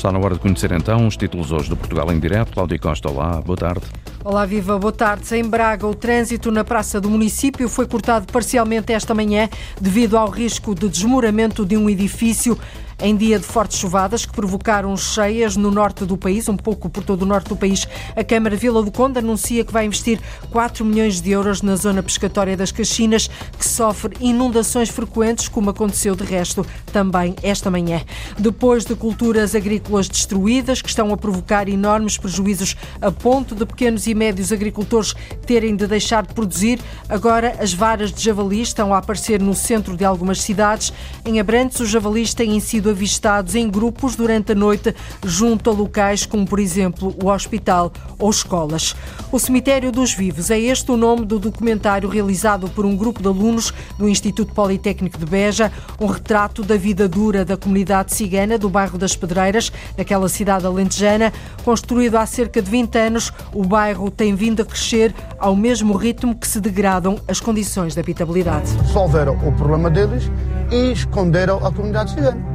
Está 0.00 0.10
na 0.10 0.18
hora 0.18 0.32
de 0.32 0.40
conhecer 0.40 0.72
então 0.72 1.06
os 1.06 1.14
títulos 1.14 1.52
hoje 1.52 1.68
do 1.68 1.76
Portugal 1.76 2.10
em 2.10 2.18
Direto. 2.18 2.54
Cláudia 2.54 2.78
Costa, 2.78 3.10
olá, 3.10 3.38
boa 3.42 3.54
tarde. 3.54 3.82
Olá, 4.24 4.46
viva, 4.46 4.78
boa 4.78 4.90
tarde. 4.90 5.36
Em 5.36 5.44
Braga, 5.44 5.86
o 5.86 5.94
trânsito 5.94 6.50
na 6.50 6.64
praça 6.64 6.98
do 6.98 7.10
município 7.10 7.68
foi 7.68 7.86
cortado 7.86 8.32
parcialmente 8.32 8.94
esta 8.94 9.14
manhã 9.14 9.46
devido 9.78 10.16
ao 10.16 10.30
risco 10.30 10.74
de 10.74 10.88
desmoramento 10.88 11.66
de 11.66 11.76
um 11.76 11.90
edifício 11.90 12.58
em 13.00 13.16
dia 13.16 13.38
de 13.38 13.44
fortes 13.44 13.78
chuvadas 13.78 14.26
que 14.26 14.32
provocaram 14.32 14.94
cheias 14.96 15.56
no 15.56 15.70
norte 15.70 16.04
do 16.04 16.16
país, 16.16 16.48
um 16.48 16.56
pouco 16.56 16.88
por 16.90 17.02
todo 17.02 17.22
o 17.22 17.26
norte 17.26 17.48
do 17.48 17.56
país. 17.56 17.88
A 18.14 18.22
Câmara 18.22 18.56
Vila 18.56 18.82
do 18.82 18.90
Conde 18.90 19.18
anuncia 19.18 19.64
que 19.64 19.72
vai 19.72 19.86
investir 19.86 20.20
4 20.50 20.84
milhões 20.84 21.20
de 21.20 21.30
euros 21.30 21.62
na 21.62 21.76
zona 21.76 22.02
pescatória 22.02 22.56
das 22.56 22.70
Caxinas, 22.70 23.28
que 23.58 23.66
sofre 23.66 24.16
inundações 24.20 24.88
frequentes, 24.90 25.48
como 25.48 25.70
aconteceu 25.70 26.14
de 26.14 26.24
resto 26.24 26.66
também 26.92 27.34
esta 27.42 27.70
manhã. 27.70 28.02
Depois 28.38 28.84
de 28.84 28.94
culturas 28.94 29.54
agrícolas 29.54 30.08
destruídas, 30.08 30.82
que 30.82 30.88
estão 30.88 31.12
a 31.12 31.16
provocar 31.16 31.68
enormes 31.68 32.18
prejuízos 32.18 32.76
a 33.00 33.10
ponto 33.10 33.54
de 33.54 33.64
pequenos 33.64 34.06
e 34.06 34.14
médios 34.14 34.52
agricultores 34.52 35.14
terem 35.46 35.74
de 35.74 35.86
deixar 35.86 36.26
de 36.26 36.34
produzir, 36.34 36.78
agora 37.08 37.56
as 37.58 37.72
varas 37.72 38.12
de 38.12 38.22
javali 38.22 38.60
estão 38.60 38.92
a 38.92 38.98
aparecer 38.98 39.40
no 39.40 39.54
centro 39.54 39.96
de 39.96 40.04
algumas 40.04 40.42
cidades. 40.42 40.92
Em 41.24 41.40
Abrantes, 41.40 41.80
os 41.80 41.88
javalis 41.88 42.34
têm 42.34 42.60
sido 42.60 42.89
avistados 42.90 43.54
em 43.54 43.68
grupos 43.68 44.16
durante 44.16 44.52
a 44.52 44.54
noite 44.54 44.94
junto 45.24 45.70
a 45.70 45.72
locais 45.72 46.26
como, 46.26 46.46
por 46.46 46.58
exemplo, 46.58 47.14
o 47.22 47.28
hospital 47.28 47.92
ou 48.18 48.30
escolas. 48.30 48.94
O 49.32 49.38
Cemitério 49.38 49.92
dos 49.92 50.12
Vivos 50.12 50.50
é 50.50 50.58
este 50.58 50.90
o 50.90 50.96
nome 50.96 51.24
do 51.24 51.38
documentário 51.38 52.08
realizado 52.08 52.68
por 52.68 52.84
um 52.84 52.96
grupo 52.96 53.22
de 53.22 53.28
alunos 53.28 53.72
do 53.96 54.08
Instituto 54.08 54.52
Politécnico 54.52 55.18
de 55.18 55.24
Beja, 55.24 55.72
um 56.00 56.06
retrato 56.06 56.62
da 56.62 56.76
vida 56.76 57.08
dura 57.08 57.44
da 57.44 57.56
comunidade 57.56 58.12
cigana 58.12 58.58
do 58.58 58.68
bairro 58.68 58.98
das 58.98 59.16
Pedreiras, 59.16 59.72
naquela 59.96 60.28
cidade 60.28 60.66
alentejana. 60.66 61.32
Construído 61.64 62.16
há 62.16 62.26
cerca 62.26 62.60
de 62.60 62.70
20 62.70 62.98
anos, 62.98 63.32
o 63.54 63.64
bairro 63.64 64.10
tem 64.10 64.34
vindo 64.34 64.62
a 64.62 64.64
crescer 64.64 65.14
ao 65.38 65.54
mesmo 65.54 65.96
ritmo 65.96 66.34
que 66.34 66.46
se 66.46 66.60
degradam 66.60 67.18
as 67.28 67.40
condições 67.40 67.94
de 67.94 68.00
habitabilidade. 68.00 68.70
Resolveram 68.82 69.36
o 69.46 69.52
problema 69.52 69.88
deles 69.88 70.30
e 70.70 70.92
esconderam 70.92 71.64
a 71.64 71.72
comunidade 71.72 72.10
cigana. 72.10 72.49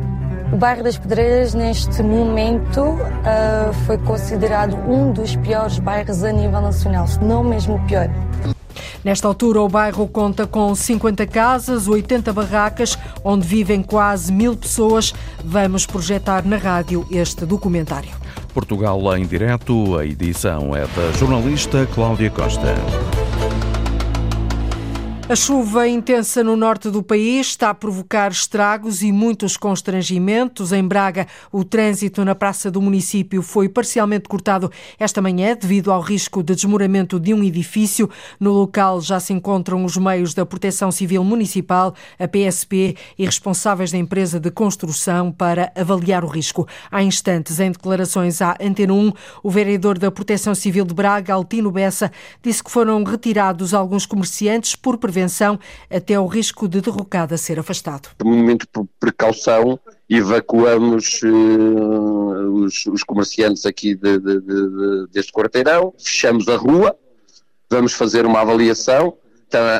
O 0.56 0.58
bairro 0.58 0.84
das 0.84 0.98
Pedreiras, 0.98 1.54
neste 1.54 2.02
momento, 2.02 2.82
uh, 2.82 3.74
foi 3.86 3.98
considerado 3.98 4.78
um 4.90 5.12
dos 5.12 5.36
piores 5.36 5.80
bairros 5.80 6.24
a 6.24 6.32
nível 6.32 6.62
nacional, 6.62 7.06
se 7.06 7.22
não 7.22 7.44
mesmo 7.44 7.76
o 7.76 7.80
pior. 7.86 8.10
Nesta 9.04 9.28
altura, 9.28 9.60
o 9.60 9.68
bairro 9.68 10.08
conta 10.08 10.48
com 10.48 10.74
50 10.74 11.28
casas, 11.28 11.90
80 11.90 12.32
barracas, 12.32 12.98
onde 13.22 13.46
vivem 13.46 13.84
quase 13.84 14.32
mil 14.32 14.56
pessoas. 14.56 15.14
Vamos 15.44 15.86
projetar 15.86 16.46
na 16.46 16.56
rádio 16.56 17.06
este 17.12 17.46
documentário. 17.46 18.12
Portugal 18.54 19.18
em 19.18 19.26
direto, 19.26 19.98
a 19.98 20.06
edição 20.06 20.74
é 20.74 20.88
da 20.88 21.12
jornalista 21.18 21.86
Cláudia 21.94 22.30
Costa. 22.30 22.76
A 25.28 25.36
chuva 25.36 25.88
intensa 25.88 26.44
no 26.44 26.56
norte 26.56 26.92
do 26.92 27.02
país 27.02 27.48
está 27.48 27.72
a 27.72 27.74
provocar 27.74 28.32
estragos 28.32 29.02
e 29.02 29.12
muitos 29.12 29.58
constrangimentos. 29.58 30.72
Em 30.72 30.88
Braga, 30.88 31.26
o 31.52 31.64
trânsito 31.64 32.24
na 32.24 32.36
praça 32.36 32.70
do 32.70 32.80
município 32.80 33.42
foi 33.42 33.68
parcialmente 33.68 34.30
cortado 34.30 34.72
esta 35.00 35.24
manhã 35.24 35.58
devido 35.60 35.92
ao 35.92 36.00
risco 36.00 36.44
de 36.44 36.54
desmoramento 36.54 37.20
de 37.20 37.34
um 37.34 37.44
edifício. 37.44 38.08
No 38.40 38.52
local 38.52 39.02
já 39.02 39.20
se 39.20 39.34
encontram 39.34 39.84
os 39.84 39.98
meios 39.98 40.36
da 40.36 40.46
Proteção 40.46 40.92
Civil 40.92 41.24
Municipal, 41.24 41.96
a 42.20 42.28
PSP 42.28 42.96
e 43.18 43.26
responsáveis 43.26 43.92
da 43.92 43.98
empresa 43.98 44.40
de 44.40 44.52
construção 44.52 45.32
para 45.32 45.72
avaliar 45.76 46.24
o 46.24 46.28
risco. 46.28 46.68
Há 46.92 47.02
instantes, 47.02 47.60
em 47.60 47.72
declarações 47.72 48.44
à 48.44 48.56
Antena 48.62 48.94
1, 48.94 49.12
o 49.42 49.50
vereador 49.50 49.98
da 49.98 50.12
Proteção 50.12 50.54
Civil 50.54 50.86
de 50.86 50.94
Braga, 50.94 51.34
Altino 51.34 51.72
Bessa, 51.72 52.12
disse 52.44 52.64
que 52.64 52.70
foram 52.70 53.04
retirados 53.04 53.74
alguns 53.74 54.06
comerciantes 54.06 54.76
por 54.76 55.00
prevenção 55.00 55.15
até 55.90 56.20
o 56.20 56.26
risco 56.26 56.68
de 56.68 56.82
derrocada 56.82 57.38
ser 57.38 57.60
afastado. 57.60 58.10
No 58.24 58.32
momento 58.32 58.68
de 58.76 58.88
precaução, 59.00 59.80
evacuamos 60.10 61.22
uh, 61.24 62.64
os, 62.64 62.86
os, 62.86 63.04
comerciantes 63.04 63.66
aqui 63.66 63.96
de, 63.96 64.20
de, 64.20 64.42
de, 64.42 65.08
deste 65.12 65.32
quarteirão, 65.32 65.94
fechamos 65.98 66.48
a 66.48 66.56
rua, 66.56 66.96
vamos 67.70 67.94
fazer 67.94 68.26
uma 68.26 68.42
avaliação. 68.42 69.18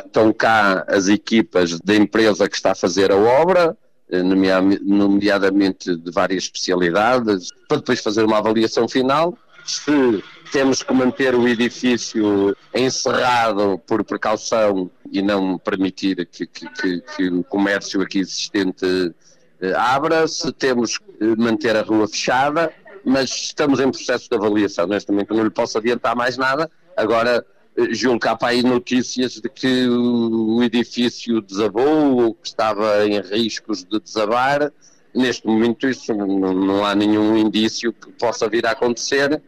Estão 0.04 0.32
cá 0.32 0.84
as 0.88 1.08
equipas 1.08 1.78
da 1.80 1.94
empresa 1.94 2.48
que 2.48 2.56
está 2.56 2.72
a 2.72 2.74
fazer 2.74 3.12
a 3.12 3.16
obra, 3.16 3.76
eh, 4.08 4.22
nomeadamente 4.22 5.94
de 5.96 6.10
várias 6.10 6.44
especialidades, 6.44 7.48
para 7.68 7.78
depois 7.78 8.00
fazer 8.00 8.24
uma 8.24 8.38
avaliação 8.38 8.88
final. 8.88 9.36
Se 9.66 10.22
temos 10.52 10.82
que 10.82 10.92
manter 10.92 11.34
o 11.34 11.46
edifício 11.48 12.56
encerrado 12.74 13.78
por 13.86 14.04
precaução 14.04 14.90
e 15.10 15.22
não 15.22 15.58
permitir 15.58 16.26
que, 16.26 16.46
que, 16.46 16.68
que, 16.68 17.00
que 17.00 17.28
o 17.28 17.44
comércio 17.44 18.00
aqui 18.02 18.20
existente 18.20 19.14
eh, 19.60 19.72
abra, 19.74 20.26
se 20.28 20.52
temos 20.52 20.98
que 20.98 21.04
manter 21.36 21.76
a 21.76 21.82
rua 21.82 22.06
fechada, 22.08 22.72
mas 23.04 23.30
estamos 23.30 23.80
em 23.80 23.90
processo 23.90 24.28
de 24.28 24.36
avaliação. 24.36 24.86
Neste 24.86 25.10
momento 25.10 25.34
não 25.34 25.44
lhe 25.44 25.50
posso 25.50 25.78
adiantar 25.78 26.14
mais 26.14 26.36
nada. 26.36 26.70
Agora, 26.96 27.44
eh, 27.76 27.94
julgo 27.94 28.20
que 28.20 28.28
há 28.28 28.36
para 28.36 28.48
aí 28.48 28.62
notícias 28.62 29.34
de 29.34 29.48
que 29.48 29.88
o 29.88 30.62
edifício 30.62 31.40
desabou 31.40 32.24
ou 32.24 32.34
que 32.34 32.48
estava 32.48 33.06
em 33.06 33.20
riscos 33.20 33.84
de 33.84 34.00
desabar. 34.00 34.72
Neste 35.14 35.46
momento, 35.46 35.88
isso 35.88 36.12
não, 36.12 36.26
não 36.26 36.84
há 36.84 36.94
nenhum 36.94 37.36
indício 37.36 37.92
que 37.92 38.12
possa 38.12 38.48
vir 38.48 38.66
a 38.66 38.72
acontecer 38.72 39.42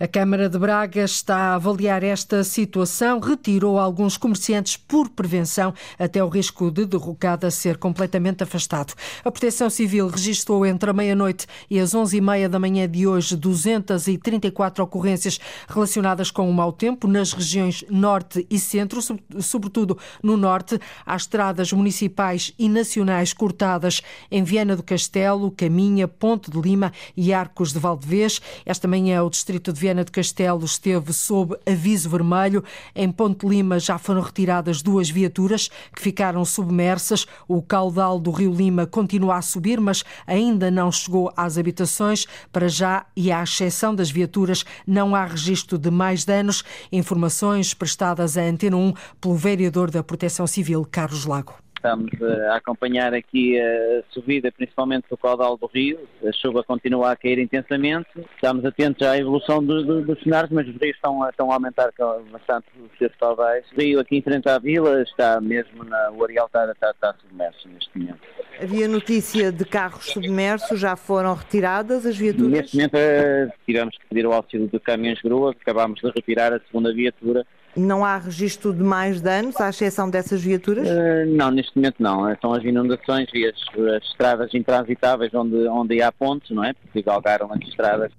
a 0.00 0.08
Câmara 0.08 0.48
de 0.48 0.58
Braga 0.58 1.02
está 1.04 1.36
a 1.36 1.54
avaliar 1.56 2.02
esta 2.02 2.42
situação, 2.42 3.20
retirou 3.20 3.78
alguns 3.78 4.16
comerciantes 4.16 4.74
por 4.74 5.10
prevenção 5.10 5.74
até 5.98 6.24
o 6.24 6.28
risco 6.28 6.70
de 6.70 6.86
derrocada 6.86 7.50
ser 7.50 7.76
completamente 7.76 8.42
afastado. 8.42 8.94
A 9.22 9.30
Proteção 9.30 9.68
Civil 9.68 10.08
registrou 10.08 10.64
entre 10.64 10.88
a 10.88 10.94
meia-noite 10.94 11.46
e 11.68 11.78
as 11.78 11.90
11h30 11.90 12.48
da 12.48 12.58
manhã 12.58 12.88
de 12.88 13.06
hoje 13.06 13.36
234 13.36 14.82
ocorrências 14.82 15.38
relacionadas 15.68 16.30
com 16.30 16.48
o 16.48 16.54
mau 16.54 16.72
tempo 16.72 17.06
nas 17.06 17.34
regiões 17.34 17.84
norte 17.90 18.46
e 18.48 18.58
centro, 18.58 19.02
sobretudo 19.38 19.98
no 20.22 20.34
norte. 20.34 20.80
Há 21.04 21.14
estradas 21.14 21.74
municipais 21.74 22.54
e 22.58 22.70
nacionais 22.70 23.34
cortadas 23.34 24.00
em 24.30 24.42
Viana 24.42 24.74
do 24.74 24.82
Castelo, 24.82 25.50
Caminha, 25.50 26.08
Ponte 26.08 26.50
de 26.50 26.58
Lima 26.58 26.90
e 27.14 27.34
Arcos 27.34 27.74
de 27.74 27.78
Valdevez. 27.78 28.40
Esta 28.64 28.88
manhã 28.88 29.22
o 29.22 29.28
distrito 29.28 29.74
de 29.74 29.78
Viana 29.78 29.89
Viana 29.90 30.04
de 30.04 30.12
Castelo 30.12 30.64
esteve 30.64 31.12
sob 31.12 31.56
aviso 31.66 32.08
vermelho. 32.08 32.62
Em 32.94 33.10
Ponte 33.10 33.44
Lima 33.44 33.80
já 33.80 33.98
foram 33.98 34.20
retiradas 34.20 34.82
duas 34.82 35.10
viaturas 35.10 35.68
que 35.92 36.00
ficaram 36.00 36.44
submersas. 36.44 37.26
O 37.48 37.60
caudal 37.60 38.20
do 38.20 38.30
Rio 38.30 38.54
Lima 38.54 38.86
continua 38.86 39.38
a 39.38 39.42
subir, 39.42 39.80
mas 39.80 40.04
ainda 40.28 40.70
não 40.70 40.92
chegou 40.92 41.32
às 41.36 41.58
habitações. 41.58 42.24
Para 42.52 42.68
já, 42.68 43.04
e 43.16 43.32
à 43.32 43.42
exceção 43.42 43.92
das 43.92 44.12
viaturas, 44.12 44.64
não 44.86 45.12
há 45.12 45.24
registro 45.24 45.76
de 45.76 45.90
mais 45.90 46.24
danos. 46.24 46.62
Informações 46.92 47.74
prestadas 47.74 48.38
à 48.38 48.42
Antena 48.42 48.76
1 48.76 48.94
pelo 49.20 49.34
vereador 49.34 49.90
da 49.90 50.04
Proteção 50.04 50.46
Civil, 50.46 50.86
Carlos 50.88 51.24
Lago. 51.26 51.54
Estamos 51.80 52.10
a 52.50 52.56
acompanhar 52.56 53.14
aqui 53.14 53.58
a 53.58 54.02
subida, 54.10 54.52
principalmente 54.52 55.06
do 55.08 55.16
caudal 55.16 55.56
do 55.56 55.66
rio. 55.66 55.98
A 56.22 56.30
chuva 56.30 56.62
continua 56.62 57.10
a 57.10 57.16
cair 57.16 57.38
intensamente. 57.38 58.06
Estamos 58.34 58.66
atentos 58.66 59.06
à 59.06 59.16
evolução 59.16 59.64
do, 59.64 59.82
do, 59.82 60.02
dos 60.02 60.22
cenários, 60.22 60.52
mas 60.52 60.68
os 60.68 60.76
rios 60.76 60.94
estão, 60.94 61.26
estão 61.26 61.50
a 61.50 61.54
aumentar 61.54 61.90
bastante 62.30 62.66
os 62.78 62.98
seus 62.98 63.14
caudais. 63.16 63.64
O 63.72 63.80
rio 63.80 63.98
aqui 63.98 64.18
em 64.18 64.20
frente 64.20 64.46
à 64.46 64.58
vila 64.58 65.00
está 65.00 65.40
mesmo, 65.40 65.82
na, 65.82 66.10
o 66.10 66.22
areal 66.22 66.44
está, 66.44 66.70
está, 66.70 66.90
está 66.90 67.14
submerso 67.14 67.66
neste 67.70 67.98
momento. 67.98 68.20
Havia 68.62 68.86
notícia 68.86 69.50
de 69.50 69.64
carros 69.64 70.04
submersos, 70.10 70.78
já 70.78 70.96
foram 70.96 71.32
retiradas 71.32 72.04
as 72.04 72.14
viaturas? 72.14 72.50
Neste 72.50 72.76
momento 72.76 72.94
eh, 72.94 73.48
tivemos 73.64 73.96
que 73.96 74.06
pedir 74.06 74.26
o 74.26 74.34
auxílio 74.34 74.68
de 74.68 74.78
caminhões 74.80 75.22
grua, 75.22 75.52
acabámos 75.58 75.98
de 75.98 76.10
retirar 76.10 76.52
a 76.52 76.60
segunda 76.60 76.92
viatura 76.92 77.46
não 77.76 78.04
há 78.04 78.18
registro 78.18 78.72
de 78.72 78.82
mais 78.82 79.20
danos, 79.20 79.60
à 79.60 79.70
exceção 79.70 80.10
dessas 80.10 80.42
viaturas? 80.42 80.88
Uh, 80.88 81.26
não, 81.26 81.50
neste 81.50 81.76
momento 81.76 81.96
não. 82.00 82.28
Eh, 82.28 82.36
são 82.40 82.52
as 82.52 82.64
inundações 82.64 83.28
e 83.32 83.46
as, 83.46 83.54
as 83.96 84.04
estradas 84.04 84.52
intransitáveis 84.54 85.32
onde, 85.34 85.56
onde 85.68 86.02
há 86.02 86.10
pontes, 86.10 86.50
não 86.50 86.64
é? 86.64 86.72
Porque 86.72 87.02
galgaram 87.02 87.52
as 87.52 87.60
estradas 87.68 88.12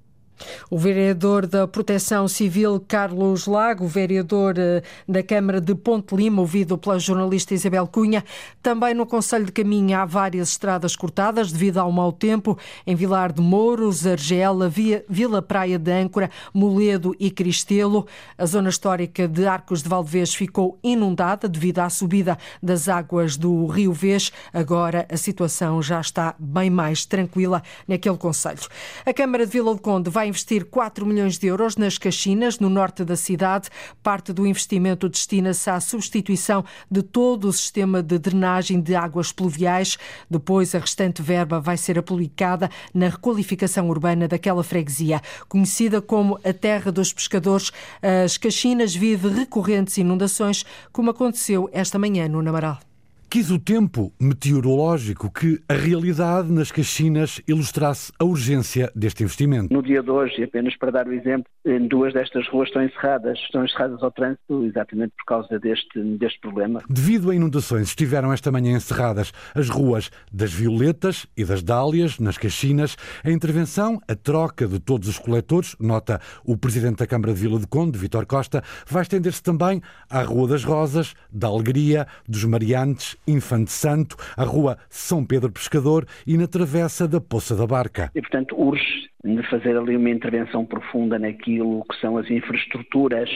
O 0.69 0.77
vereador 0.77 1.45
da 1.45 1.67
Proteção 1.67 2.27
Civil, 2.27 2.83
Carlos 2.87 3.45
Lago, 3.45 3.87
vereador 3.87 4.55
eh, 4.57 4.81
da 5.07 5.21
Câmara 5.21 5.59
de 5.61 5.75
Ponte 5.75 6.15
Lima, 6.15 6.41
ouvido 6.41 6.77
pela 6.77 6.99
jornalista 6.99 7.53
Isabel 7.53 7.87
Cunha. 7.87 8.23
Também 8.61 8.93
no 8.93 9.05
Conselho 9.05 9.45
de 9.45 9.51
Caminha 9.51 10.01
há 10.01 10.05
várias 10.05 10.49
estradas 10.49 10.95
cortadas 10.95 11.51
devido 11.51 11.77
ao 11.77 11.91
mau 11.91 12.11
tempo 12.11 12.57
em 12.85 12.95
Vilar 12.95 13.31
de 13.31 13.41
Mouros, 13.41 14.05
Argela, 14.05 14.69
Via, 14.69 15.05
Vila 15.09 15.41
Praia 15.41 15.77
de 15.77 15.91
Âncora, 15.91 16.29
Moledo 16.53 17.15
e 17.19 17.29
Cristelo. 17.29 18.07
A 18.37 18.45
zona 18.45 18.69
histórica 18.69 19.27
de 19.27 19.45
Arcos 19.45 19.83
de 19.83 19.89
Valdevez 19.89 20.33
ficou 20.33 20.77
inundada 20.83 21.47
devido 21.47 21.79
à 21.79 21.89
subida 21.89 22.37
das 22.61 22.87
águas 22.87 23.37
do 23.37 23.65
Rio 23.67 23.93
Vez. 23.93 24.31
Agora 24.53 25.05
a 25.09 25.17
situação 25.17 25.81
já 25.81 25.99
está 25.99 26.35
bem 26.39 26.69
mais 26.69 27.05
tranquila 27.05 27.61
naquele 27.87 28.17
Conselho. 28.17 28.61
A 29.05 29.13
Câmara 29.13 29.45
de 29.45 29.51
Vila 29.51 29.73
do 29.73 29.81
Conde 29.81 30.09
vai 30.09 30.27
investir 30.31 30.65
4 30.65 31.05
milhões 31.05 31.37
de 31.37 31.47
euros 31.47 31.75
nas 31.75 31.97
Caxinas, 31.97 32.57
no 32.57 32.69
norte 32.69 33.03
da 33.03 33.15
cidade. 33.15 33.69
Parte 34.01 34.33
do 34.33 34.47
investimento 34.47 35.07
destina-se 35.07 35.69
à 35.69 35.79
substituição 35.79 36.65
de 36.89 37.03
todo 37.03 37.47
o 37.47 37.53
sistema 37.53 38.01
de 38.01 38.17
drenagem 38.17 38.81
de 38.81 38.95
águas 38.95 39.31
pluviais. 39.31 39.97
Depois, 40.29 40.73
a 40.73 40.79
restante 40.79 41.21
verba 41.21 41.59
vai 41.59 41.77
ser 41.77 41.99
aplicada 41.99 42.69
na 42.93 43.09
requalificação 43.09 43.87
urbana 43.89 44.27
daquela 44.27 44.63
freguesia. 44.63 45.21
Conhecida 45.47 46.01
como 46.01 46.39
a 46.43 46.53
Terra 46.53 46.91
dos 46.91 47.13
Pescadores, 47.13 47.71
as 48.01 48.37
Caxinas 48.37 48.95
vive 48.95 49.27
recorrentes 49.27 49.97
inundações, 49.97 50.65
como 50.91 51.11
aconteceu 51.11 51.69
esta 51.71 51.99
manhã 51.99 52.27
no 52.27 52.41
Namaral. 52.41 52.90
Quis 53.31 53.49
o 53.49 53.57
tempo 53.57 54.11
meteorológico 54.19 55.31
que 55.31 55.57
a 55.69 55.73
realidade 55.73 56.51
nas 56.51 56.69
Caxinas 56.69 57.41
ilustrasse 57.47 58.11
a 58.19 58.25
urgência 58.25 58.91
deste 58.93 59.23
investimento. 59.23 59.73
No 59.73 59.81
dia 59.81 60.03
de 60.03 60.11
hoje, 60.11 60.43
apenas 60.43 60.75
para 60.75 60.91
dar 60.91 61.07
o 61.07 61.13
exemplo, 61.13 61.45
duas 61.87 62.13
destas 62.13 62.45
ruas 62.49 62.67
estão 62.67 62.83
encerradas, 62.83 63.39
estão 63.39 63.63
encerradas 63.63 64.03
ao 64.03 64.11
trânsito 64.11 64.65
exatamente 64.65 65.13
por 65.17 65.23
causa 65.25 65.57
deste, 65.57 65.97
deste 66.17 66.41
problema. 66.41 66.81
Devido 66.89 67.31
a 67.31 67.35
inundações, 67.35 67.87
estiveram 67.87 68.33
esta 68.33 68.51
manhã 68.51 68.75
encerradas 68.75 69.31
as 69.55 69.69
ruas 69.69 70.11
das 70.29 70.51
Violetas 70.51 71.25
e 71.37 71.45
das 71.45 71.63
Dálias, 71.63 72.19
nas 72.19 72.37
Caxinas. 72.37 72.97
A 73.23 73.31
intervenção, 73.31 74.01
a 74.09 74.15
troca 74.15 74.67
de 74.67 74.77
todos 74.77 75.07
os 75.07 75.17
coletores, 75.17 75.73
nota 75.79 76.19
o 76.43 76.57
Presidente 76.57 76.97
da 76.97 77.07
Câmara 77.07 77.33
de 77.33 77.39
Vila 77.39 77.61
de 77.61 77.67
Conde, 77.67 77.97
Vitor 77.97 78.25
Costa, 78.25 78.61
vai 78.85 79.03
estender-se 79.03 79.41
também 79.41 79.81
à 80.09 80.21
Rua 80.21 80.49
das 80.49 80.65
Rosas, 80.65 81.13
da 81.31 81.47
Alegria, 81.47 82.05
dos 82.27 82.43
Mariantes 82.43 83.15
Infante 83.27 83.71
Santo, 83.71 84.15
a 84.35 84.43
rua 84.43 84.77
São 84.89 85.25
Pedro 85.25 85.51
Pescador 85.51 86.07
e 86.25 86.37
na 86.37 86.47
travessa 86.47 87.07
da 87.07 87.21
Poça 87.21 87.55
da 87.55 87.67
Barca. 87.67 88.11
E, 88.15 88.21
portanto, 88.21 88.55
urge 88.57 89.10
de 89.23 89.43
fazer 89.49 89.77
ali 89.77 89.95
uma 89.95 90.09
intervenção 90.09 90.65
profunda 90.65 91.19
naquilo 91.19 91.83
que 91.85 91.99
são 91.99 92.17
as 92.17 92.29
infraestruturas 92.29 93.29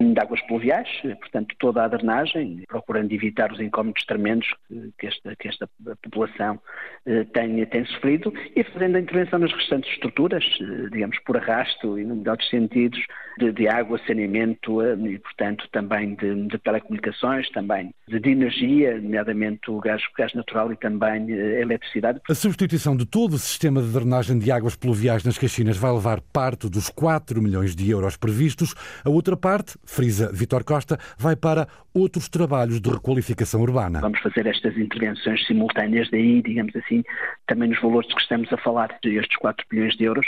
de 0.00 0.20
águas 0.20 0.40
pluviais, 0.46 0.88
portanto 1.20 1.54
toda 1.58 1.84
a 1.84 1.88
drenagem, 1.88 2.64
procurando 2.68 3.12
evitar 3.12 3.52
os 3.52 3.60
incómodos 3.60 4.04
tremendos 4.04 4.48
que 4.98 5.06
esta, 5.06 5.36
que 5.36 5.48
esta 5.48 5.68
população 6.02 6.60
eh, 7.06 7.24
tem, 7.32 7.64
tem 7.66 7.84
sofrido 7.86 8.32
e 8.54 8.62
fazendo 8.64 8.96
a 8.96 9.00
intervenção 9.00 9.38
nas 9.38 9.52
restantes 9.52 9.90
estruturas, 9.92 10.44
eh, 10.60 10.88
digamos 10.92 11.18
por 11.20 11.36
arrasto 11.36 11.98
e 11.98 12.04
no 12.04 12.16
melhores 12.16 12.48
sentidos, 12.48 13.00
de, 13.38 13.52
de 13.52 13.68
água, 13.68 13.98
saneamento 14.06 14.82
eh, 14.82 14.94
e 14.94 15.18
portanto 15.18 15.66
também 15.72 16.14
de, 16.16 16.46
de 16.48 16.58
telecomunicações, 16.58 17.48
também 17.50 17.94
de, 18.06 18.20
de, 18.20 18.30
energia, 18.30 19.00
nomeadamente 19.00 19.70
o 19.70 19.80
gás, 19.80 20.02
gás 20.16 20.34
natural 20.34 20.72
e 20.72 20.76
também 20.76 21.32
a 21.32 21.60
eletricidade. 21.60 22.20
A 22.28 22.34
substituição 22.34 22.96
de 22.96 23.06
todo 23.06 23.34
o 23.34 23.38
sistema 23.38 23.80
de 23.80 23.90
drenagem 23.90 24.38
de 24.38 24.50
águas 24.50 24.76
pluviais 24.76 25.24
nas 25.30 25.38
Caxinas 25.38 25.76
vai 25.76 25.92
levar 25.92 26.20
parte 26.20 26.68
dos 26.68 26.88
4 26.90 27.40
milhões 27.40 27.76
de 27.76 27.88
euros 27.88 28.16
previstos. 28.16 28.74
A 29.04 29.10
outra 29.10 29.36
parte, 29.36 29.78
frisa 29.84 30.28
Vitor 30.32 30.64
Costa, 30.64 30.98
vai 31.16 31.36
para 31.36 31.68
outros 31.94 32.28
trabalhos 32.28 32.80
de 32.80 32.90
requalificação 32.90 33.60
urbana. 33.60 34.00
Vamos 34.00 34.18
fazer 34.18 34.48
estas 34.48 34.76
intervenções 34.76 35.46
simultâneas, 35.46 36.10
daí, 36.10 36.42
digamos 36.42 36.74
assim, 36.74 37.04
também 37.46 37.70
os 37.70 37.80
valores 37.80 38.12
que 38.12 38.20
estamos 38.20 38.52
a 38.52 38.56
falar, 38.56 38.98
estes 39.04 39.36
4 39.36 39.64
milhões 39.70 39.96
de 39.96 40.02
euros, 40.02 40.26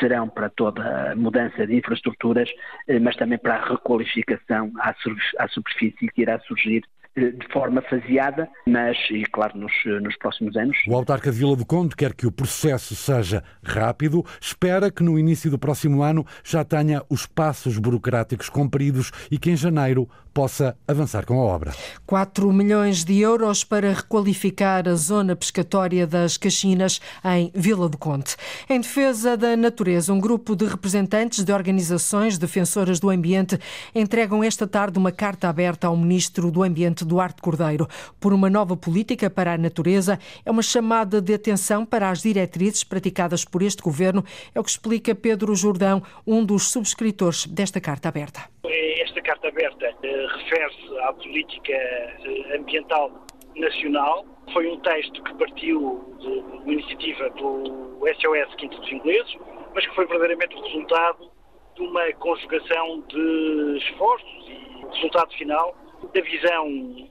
serão 0.00 0.28
para 0.28 0.50
toda 0.50 1.12
a 1.12 1.14
mudança 1.14 1.64
de 1.64 1.76
infraestruturas, 1.76 2.50
eh, 2.88 2.98
mas 2.98 3.14
também 3.14 3.38
para 3.38 3.54
a 3.54 3.70
requalificação 3.70 4.72
à 4.80 5.46
superfície 5.48 6.08
que 6.08 6.22
irá 6.22 6.40
surgir 6.40 6.82
de 7.16 7.52
forma 7.52 7.82
faseada, 7.82 8.48
mas, 8.66 8.96
e 9.10 9.24
claro, 9.24 9.58
nos, 9.58 9.72
nos 10.02 10.16
próximos 10.16 10.56
anos. 10.56 10.76
O 10.86 10.94
autarca 10.94 11.30
Vila 11.30 11.56
do 11.56 11.66
Conde 11.66 11.96
quer 11.96 12.14
que 12.14 12.26
o 12.26 12.32
processo 12.32 12.94
seja 12.94 13.42
rápido, 13.62 14.24
espera 14.40 14.90
que 14.90 15.02
no 15.02 15.18
início 15.18 15.50
do 15.50 15.58
próximo 15.58 16.02
ano 16.02 16.24
já 16.44 16.64
tenha 16.64 17.02
os 17.10 17.26
passos 17.26 17.78
burocráticos 17.78 18.48
cumpridos 18.48 19.10
e 19.30 19.38
que 19.38 19.50
em 19.50 19.56
janeiro 19.56 20.08
possa 20.32 20.76
avançar 20.86 21.24
com 21.26 21.40
a 21.40 21.44
obra. 21.44 21.72
4 22.06 22.52
milhões 22.52 23.04
de 23.04 23.20
euros 23.20 23.64
para 23.64 23.92
requalificar 23.92 24.88
a 24.88 24.94
zona 24.94 25.36
pescatória 25.36 26.06
das 26.06 26.36
Caxinas 26.36 27.00
em 27.24 27.50
Vila 27.54 27.88
do 27.88 27.98
Conde. 27.98 28.36
Em 28.68 28.80
defesa 28.80 29.36
da 29.36 29.56
natureza, 29.56 30.12
um 30.12 30.20
grupo 30.20 30.56
de 30.56 30.66
representantes 30.66 31.44
de 31.44 31.52
organizações 31.52 32.38
defensoras 32.38 32.98
do 33.00 33.10
ambiente 33.10 33.58
entregam 33.94 34.42
esta 34.42 34.66
tarde 34.66 34.98
uma 34.98 35.12
carta 35.12 35.48
aberta 35.48 35.86
ao 35.86 35.96
ministro 35.96 36.50
do 36.50 36.62
Ambiente, 36.62 37.04
Duarte 37.04 37.42
Cordeiro, 37.42 37.88
por 38.18 38.32
uma 38.32 38.50
nova 38.50 38.76
política 38.76 39.28
para 39.28 39.54
a 39.54 39.58
natureza. 39.58 40.18
É 40.44 40.50
uma 40.50 40.62
chamada 40.62 41.20
de 41.20 41.34
atenção 41.34 41.84
para 41.84 42.10
as 42.10 42.22
diretrizes 42.22 42.84
praticadas 42.84 43.44
por 43.44 43.62
este 43.62 43.82
governo, 43.82 44.24
é 44.54 44.60
o 44.60 44.64
que 44.64 44.70
explica 44.70 45.14
Pedro 45.14 45.54
Jordão, 45.54 46.02
um 46.26 46.44
dos 46.44 46.70
subscritores 46.70 47.46
desta 47.46 47.80
carta 47.80 48.08
aberta. 48.08 48.40
Esta 49.02 49.20
carta 49.22 49.48
aberta 49.48 49.86
eh, 50.02 50.19
refere-se 50.26 50.98
à 51.00 51.12
política 51.12 51.72
eh, 51.72 52.56
ambiental 52.56 53.10
nacional. 53.56 54.24
Foi 54.52 54.66
um 54.68 54.78
texto 54.80 55.22
que 55.22 55.34
partiu 55.34 56.16
de 56.20 56.28
uma 56.28 56.72
iniciativa 56.72 57.30
do 57.30 58.00
SOS 58.20 58.54
Quinto 58.56 58.80
dos 58.80 58.92
Ingleses, 58.92 59.36
mas 59.74 59.86
que 59.86 59.94
foi 59.94 60.06
verdadeiramente 60.06 60.56
o 60.56 60.62
resultado 60.62 61.30
de 61.74 61.82
uma 61.82 62.12
conjugação 62.14 63.00
de 63.08 63.78
esforços 63.78 64.48
e 64.48 64.84
o 64.84 64.88
resultado 64.88 65.32
final 65.34 65.74
da 66.12 66.20
visão 66.20 66.66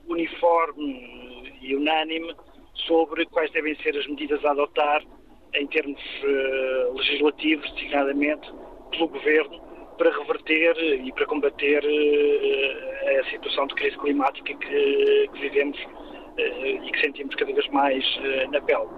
uniforme 0.08 1.52
e 1.60 1.74
unânime 1.74 2.34
sobre 2.86 3.26
quais 3.26 3.50
devem 3.52 3.74
ser 3.76 3.96
as 3.96 4.06
medidas 4.06 4.44
a 4.44 4.50
adotar 4.50 5.02
em 5.54 5.66
termos 5.66 6.00
uh, 6.22 6.92
legislativos, 6.94 7.70
designadamente 7.74 8.50
pelo 8.90 9.08
Governo, 9.08 9.69
para 10.00 10.16
reverter 10.18 10.74
e 11.04 11.12
para 11.12 11.26
combater 11.26 11.84
uh, 11.84 13.20
a 13.20 13.24
situação 13.28 13.66
de 13.66 13.74
crise 13.74 13.98
climática 13.98 14.54
que, 14.54 15.28
que 15.30 15.40
vivemos 15.40 15.78
uh, 15.78 16.84
e 16.86 16.90
que 16.90 17.00
sentimos 17.02 17.34
cada 17.34 17.52
vez 17.52 17.68
mais 17.68 18.02
na 18.50 18.62
pele. 18.62 18.88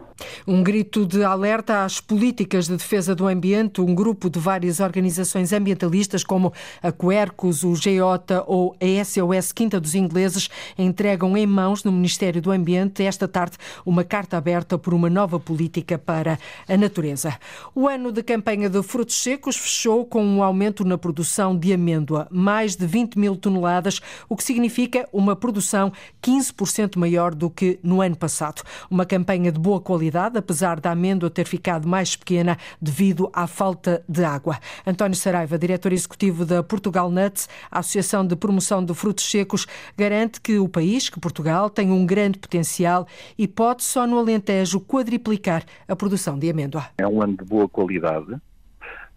Um 0.47 0.63
grito 0.63 1.07
de 1.07 1.23
alerta 1.25 1.85
às 1.85 2.01
políticas 2.01 2.67
de 2.67 2.77
defesa 2.77 3.15
do 3.15 3.27
ambiente. 3.27 3.81
Um 3.81 3.95
grupo 3.95 4.29
de 4.29 4.39
várias 4.39 4.81
organizações 4.81 5.53
ambientalistas, 5.53 6.25
como 6.25 6.53
a 6.83 6.93
Quercus, 6.93 7.65
o 7.65 7.75
GEOTA 7.75 8.45
ou 8.47 8.77
a 8.81 9.05
SOS 9.05 9.53
Quinta 9.53 9.81
dos 9.81 9.95
Ingleses, 9.95 10.49
entregam 10.79 11.37
em 11.37 11.47
mãos 11.47 11.85
no 11.85 11.93
Ministério 11.93 12.43
do 12.43 12.51
Ambiente 12.51 13.03
esta 13.03 13.27
tarde 13.27 13.57
uma 13.85 14.05
carta 14.05 14.37
aberta 14.37 14.79
por 14.79 14.95
uma 14.95 15.09
nova 15.09 15.39
política 15.41 15.99
para 15.99 16.39
a 16.69 16.77
natureza. 16.77 17.39
O 17.75 17.89
ano 17.89 18.13
de 18.13 18.23
campanha 18.23 18.69
de 18.69 18.83
frutos 18.83 19.17
secos 19.17 19.57
fechou 19.57 20.05
com 20.05 20.25
um 20.25 20.43
aumento 20.43 20.85
na 20.85 20.99
produção 20.99 21.57
de 21.57 21.73
amêndoa, 21.73 22.29
mais 22.31 22.77
de 22.77 22.87
20 22.87 23.19
mil 23.19 23.37
toneladas, 23.37 24.01
o 24.29 24.37
que 24.37 24.45
significa 24.45 25.09
uma 25.13 25.35
produção 25.35 25.93
15% 26.23 26.97
maior 26.97 27.35
do 27.35 27.49
que 27.49 27.79
no 27.83 28.01
ano 28.01 28.17
passado. 28.17 28.63
Uma 28.91 29.07
campanha 29.07 29.51
de 29.51 29.59
boa 29.59 29.81
qualidade 29.81 30.02
qualidade, 30.03 30.37
apesar 30.37 30.81
da 30.81 30.91
amêndoa 30.91 31.31
ter 31.31 31.47
ficado 31.47 31.87
mais 31.87 32.17
pequena 32.17 32.57
devido 32.81 33.31
à 33.33 33.47
falta 33.47 34.03
de 34.09 34.25
água. 34.25 34.59
António 34.85 35.17
Saraiva, 35.17 35.57
diretor 35.57 35.93
executivo 35.93 36.45
da 36.45 36.61
Portugal 36.63 37.09
Nuts, 37.09 37.49
Associação 37.71 38.27
de 38.27 38.35
Promoção 38.35 38.85
de 38.85 38.93
Frutos 38.95 39.31
Secos, 39.31 39.67
garante 39.97 40.41
que 40.41 40.59
o 40.59 40.69
país, 40.69 41.09
que 41.09 41.21
Portugal, 41.21 41.71
tem 41.71 41.93
um 41.93 42.05
grande 42.05 42.39
potencial 42.39 43.07
e 43.39 43.47
pode 43.47 43.85
só 43.85 44.07
no 44.07 44.19
Alentejo 44.19 44.81
quadriplicar 44.81 45.63
a 45.87 45.95
produção 45.95 46.37
de 46.37 46.51
amêndoa. 46.51 46.87
É 46.99 47.07
um 47.07 47.23
ano 47.23 47.37
de 47.37 47.45
boa 47.45 47.69
qualidade, 47.69 48.37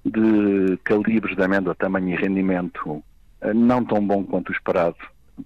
de 0.05 0.77
calibres 0.83 1.35
de 1.35 1.41
amêndoa, 1.41 1.73
tamanho 1.73 2.09
e 2.09 2.15
rendimento 2.15 3.03
eh, 3.41 3.53
não 3.53 3.83
tão 3.83 4.05
bom 4.05 4.23
quanto 4.23 4.49
o 4.49 4.51
esperado 4.51 4.97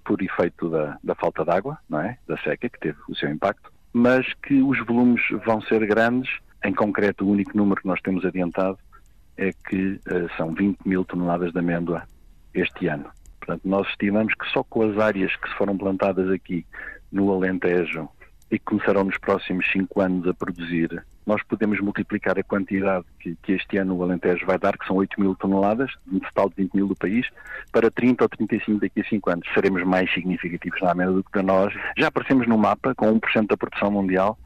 por 0.04 0.20
efeito 0.20 0.68
da, 0.68 0.98
da 1.02 1.14
falta 1.14 1.44
de 1.44 1.50
água, 1.50 1.78
não 1.88 2.00
é? 2.00 2.18
da 2.28 2.36
seca, 2.38 2.68
que 2.68 2.78
teve 2.78 2.98
o 3.08 3.14
seu 3.16 3.30
impacto 3.30 3.72
mas 3.92 4.26
que 4.42 4.62
os 4.62 4.78
volumes 4.86 5.22
vão 5.44 5.60
ser 5.62 5.86
grandes. 5.86 6.30
Em 6.64 6.72
concreto, 6.72 7.24
o 7.24 7.30
único 7.30 7.56
número 7.56 7.80
que 7.80 7.88
nós 7.88 8.00
temos 8.00 8.24
adiantado 8.24 8.78
é 9.36 9.52
que 9.68 9.92
uh, 9.92 10.36
são 10.36 10.52
20 10.52 10.78
mil 10.84 11.04
toneladas 11.04 11.52
de 11.52 11.58
amêndoa 11.58 12.02
este 12.54 12.86
ano. 12.88 13.06
Portanto, 13.38 13.62
nós 13.64 13.88
estimamos 13.88 14.34
que 14.34 14.46
só 14.50 14.62
com 14.62 14.82
as 14.82 14.98
áreas 14.98 15.34
que 15.36 15.48
foram 15.56 15.76
plantadas 15.76 16.30
aqui 16.30 16.66
no 17.10 17.32
Alentejo 17.32 18.08
e 18.50 18.58
que 18.58 18.64
começarão 18.64 19.04
nos 19.04 19.18
próximos 19.18 19.66
cinco 19.72 20.00
anos 20.00 20.26
a 20.28 20.34
produzir 20.34 21.04
nós 21.30 21.44
podemos 21.44 21.78
multiplicar 21.78 22.36
a 22.36 22.42
quantidade 22.42 23.04
que, 23.20 23.36
que, 23.40 23.52
este 23.52 23.76
ano 23.76 23.94
o 23.94 24.02
Alentejo 24.02 24.44
vai 24.44 24.58
dar, 24.58 24.76
que 24.76 24.84
são 24.84 24.96
8 24.96 25.20
mil 25.20 25.36
toneladas, 25.36 25.92
no 26.04 26.18
total 26.18 26.48
de 26.48 26.56
20 26.56 26.74
mil 26.74 26.88
do 26.88 26.96
país, 26.96 27.24
para 27.70 27.88
30 27.88 28.24
ou 28.24 28.28
35 28.28 28.80
daqui 28.80 29.00
a 29.00 29.04
5 29.04 29.30
anos. 29.30 29.48
Seremos 29.54 29.84
mais 29.84 30.12
significativos 30.12 30.80
na 30.80 30.90
América 30.90 31.14
do 31.14 31.22
que 31.22 31.30
para 31.30 31.42
nós. 31.44 31.72
Já 31.96 32.08
aparecemos 32.08 32.48
no 32.48 32.58
mapa 32.58 32.96
com 32.96 33.06
1% 33.20 33.46
da 33.46 33.56
produção 33.56 33.92
mundial, 33.92 34.36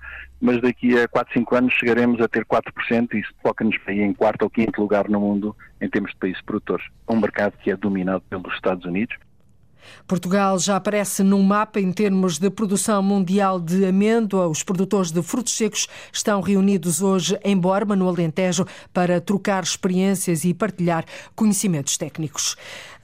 mas 0.43 0.61
daqui 0.61 0.99
a 1.01 1.09
4, 1.09 1.33
5 1.33 1.57
anos 1.57 1.73
chegaremos 1.73 2.21
a 2.21 2.29
ter 2.29 2.45
4% 2.45 3.15
e 3.15 3.21
isso 3.21 3.33
coloca-nos 3.41 3.77
em 3.89 4.13
quarto 4.13 4.43
ou 4.43 4.51
quinto 4.51 4.79
lugar 4.83 5.09
no 5.09 5.19
mundo 5.19 5.57
em 5.81 5.89
termos 5.89 6.11
de 6.11 6.19
países 6.19 6.43
produtores. 6.43 6.85
Um 7.09 7.19
mercado 7.19 7.57
que 7.63 7.71
é 7.71 7.77
dominado 7.77 8.23
pelos 8.29 8.53
Estados 8.55 8.85
Unidos, 8.85 9.17
Portugal 10.07 10.59
já 10.59 10.77
aparece 10.77 11.23
num 11.23 11.43
mapa 11.43 11.81
em 11.81 11.93
termos 11.93 12.39
de 12.39 12.51
produção 12.51 13.03
mundial 13.03 13.61
de 13.61 13.85
amêndoa. 13.85 14.49
Os 14.49 14.63
produtores 14.63 15.11
de 15.11 15.23
frutos 15.23 15.57
secos 15.57 15.89
estão 16.13 16.41
reunidos 16.41 17.03
hoje 17.03 17.39
em 17.45 17.57
Borba, 17.57 17.97
no 17.97 18.09
Alentejo, 18.09 18.67
para 18.93 19.21
trocar 19.21 19.63
experiências 19.63 20.45
e 20.45 20.53
partilhar 20.55 21.05
conhecimentos 21.35 21.97
técnicos. 21.97 22.57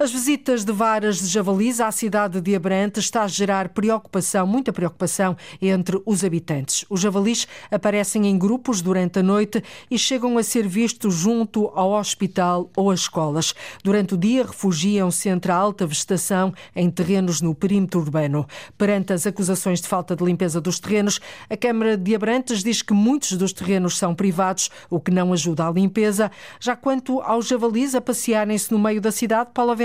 As 0.03 0.11
visitas 0.11 0.65
de 0.65 0.73
varas 0.73 1.19
de 1.19 1.27
javalis 1.27 1.79
à 1.79 1.93
cidade 1.93 2.41
de 2.41 2.57
Abrantes 2.57 3.05
está 3.05 3.23
a 3.23 3.29
gerar 3.29 3.69
preocupação, 3.69 4.47
muita 4.47 4.73
preocupação 4.73 5.37
entre 5.61 6.01
os 6.07 6.25
habitantes. 6.25 6.87
Os 6.89 7.03
javalis 7.03 7.47
aparecem 7.71 8.27
em 8.27 8.39
grupos 8.39 8.81
durante 8.81 9.19
a 9.19 9.23
noite 9.23 9.63
e 9.91 9.99
chegam 9.99 10.39
a 10.39 10.43
ser 10.43 10.67
vistos 10.67 11.13
junto 11.13 11.67
ao 11.75 11.91
hospital 11.91 12.71
ou 12.75 12.91
às 12.91 13.01
escolas. 13.01 13.55
Durante 13.85 14.15
o 14.15 14.17
dia 14.17 14.47
refugiam-se 14.47 15.29
entre 15.29 15.53
a 15.53 15.57
alta 15.57 15.87
vegetação 15.87 16.55
em 16.75 16.91
terrenos 16.91 17.43
no 17.43 17.55
perímetro 17.55 18.01
urbano. 18.01 18.47
Perante 18.79 19.13
as 19.13 19.27
acusações 19.27 19.83
de 19.83 19.89
falta 19.89 20.17
de 20.17 20.25
limpeza 20.25 20.63
dos 20.63 20.81
terrenos, 20.81 21.21
a 21.51 21.59
Câmara 21.59 21.99
de 21.99 22.15
Abrantes 22.15 22.65
diz 22.65 22.81
que 22.81 22.95
muitos 22.95 23.33
dos 23.33 23.53
terrenos 23.53 23.99
são 23.99 24.15
privados, 24.15 24.71
o 24.89 24.99
que 24.99 25.11
não 25.11 25.31
ajuda 25.31 25.69
à 25.69 25.71
limpeza. 25.71 26.31
Já 26.59 26.75
quanto 26.75 27.21
aos 27.21 27.47
javalis 27.47 27.95
a 27.95 28.01
passearem-se 28.01 28.73
no 28.73 28.79
meio 28.79 29.03
da 29.03 29.13
cidade, 29.13 29.51
Paula 29.53 29.77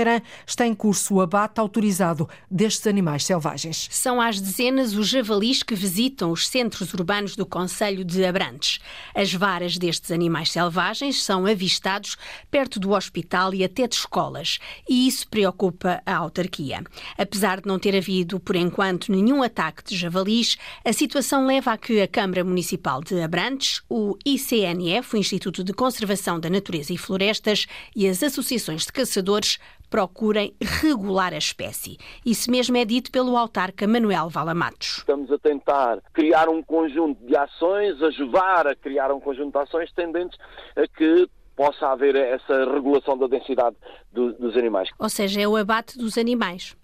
Está 0.46 0.66
em 0.66 0.74
curso 0.74 1.14
o 1.14 1.20
abate 1.20 1.60
autorizado 1.60 2.28
destes 2.50 2.86
animais 2.86 3.24
selvagens. 3.24 3.88
São 3.90 4.20
às 4.20 4.40
dezenas 4.40 4.94
os 4.94 5.08
javalis 5.08 5.62
que 5.62 5.74
visitam 5.74 6.30
os 6.30 6.48
centros 6.48 6.92
urbanos 6.94 7.36
do 7.36 7.46
Conselho 7.46 8.04
de 8.04 8.24
Abrantes. 8.24 8.80
As 9.14 9.32
varas 9.32 9.76
destes 9.76 10.10
animais 10.10 10.50
selvagens 10.50 11.22
são 11.22 11.46
avistados 11.46 12.16
perto 12.50 12.78
do 12.78 12.92
hospital 12.92 13.54
e 13.54 13.64
até 13.64 13.86
de 13.86 13.94
escolas, 13.94 14.58
e 14.88 15.06
isso 15.06 15.28
preocupa 15.28 16.02
a 16.04 16.16
autarquia. 16.16 16.82
Apesar 17.16 17.60
de 17.60 17.66
não 17.66 17.78
ter 17.78 17.96
havido, 17.96 18.38
por 18.38 18.56
enquanto, 18.56 19.10
nenhum 19.10 19.42
ataque 19.42 19.82
de 19.84 19.96
javalis, 19.96 20.56
a 20.84 20.92
situação 20.92 21.46
leva 21.46 21.72
a 21.72 21.78
que 21.78 22.00
a 22.00 22.08
Câmara 22.08 22.44
Municipal 22.44 23.02
de 23.02 23.20
Abrantes, 23.20 23.82
o 23.88 24.16
ICNF, 24.24 25.14
o 25.14 25.18
Instituto 25.18 25.64
de 25.64 25.72
Conservação 25.72 26.38
da 26.38 26.50
Natureza 26.50 26.92
e 26.92 26.98
Florestas, 26.98 27.66
e 27.94 28.08
as 28.08 28.22
associações 28.22 28.84
de 28.86 28.92
caçadores 28.92 29.58
procurem 29.96 30.54
regular 30.82 31.32
a 31.32 31.38
espécie. 31.38 31.96
Isso 32.22 32.50
mesmo 32.50 32.76
é 32.76 32.84
dito 32.84 33.10
pelo 33.10 33.34
autarca 33.34 33.86
Manuel 33.86 34.28
Valamatos. 34.28 34.98
Estamos 34.98 35.32
a 35.32 35.38
tentar 35.38 36.02
criar 36.12 36.50
um 36.50 36.62
conjunto 36.62 37.26
de 37.26 37.34
ações, 37.34 38.02
ajudar 38.02 38.66
a 38.66 38.76
criar 38.76 39.10
um 39.10 39.18
conjunto 39.18 39.52
de 39.52 39.64
ações 39.64 39.90
tendentes 39.92 40.38
a 40.76 40.86
que 40.86 41.26
possa 41.56 41.86
haver 41.86 42.14
essa 42.14 42.70
regulação 42.74 43.16
da 43.16 43.26
densidade 43.26 43.74
do, 44.12 44.34
dos 44.34 44.54
animais. 44.54 44.90
Ou 44.98 45.08
seja, 45.08 45.40
é 45.40 45.48
o 45.48 45.56
abate 45.56 45.96
dos 45.96 46.18
animais. 46.18 46.76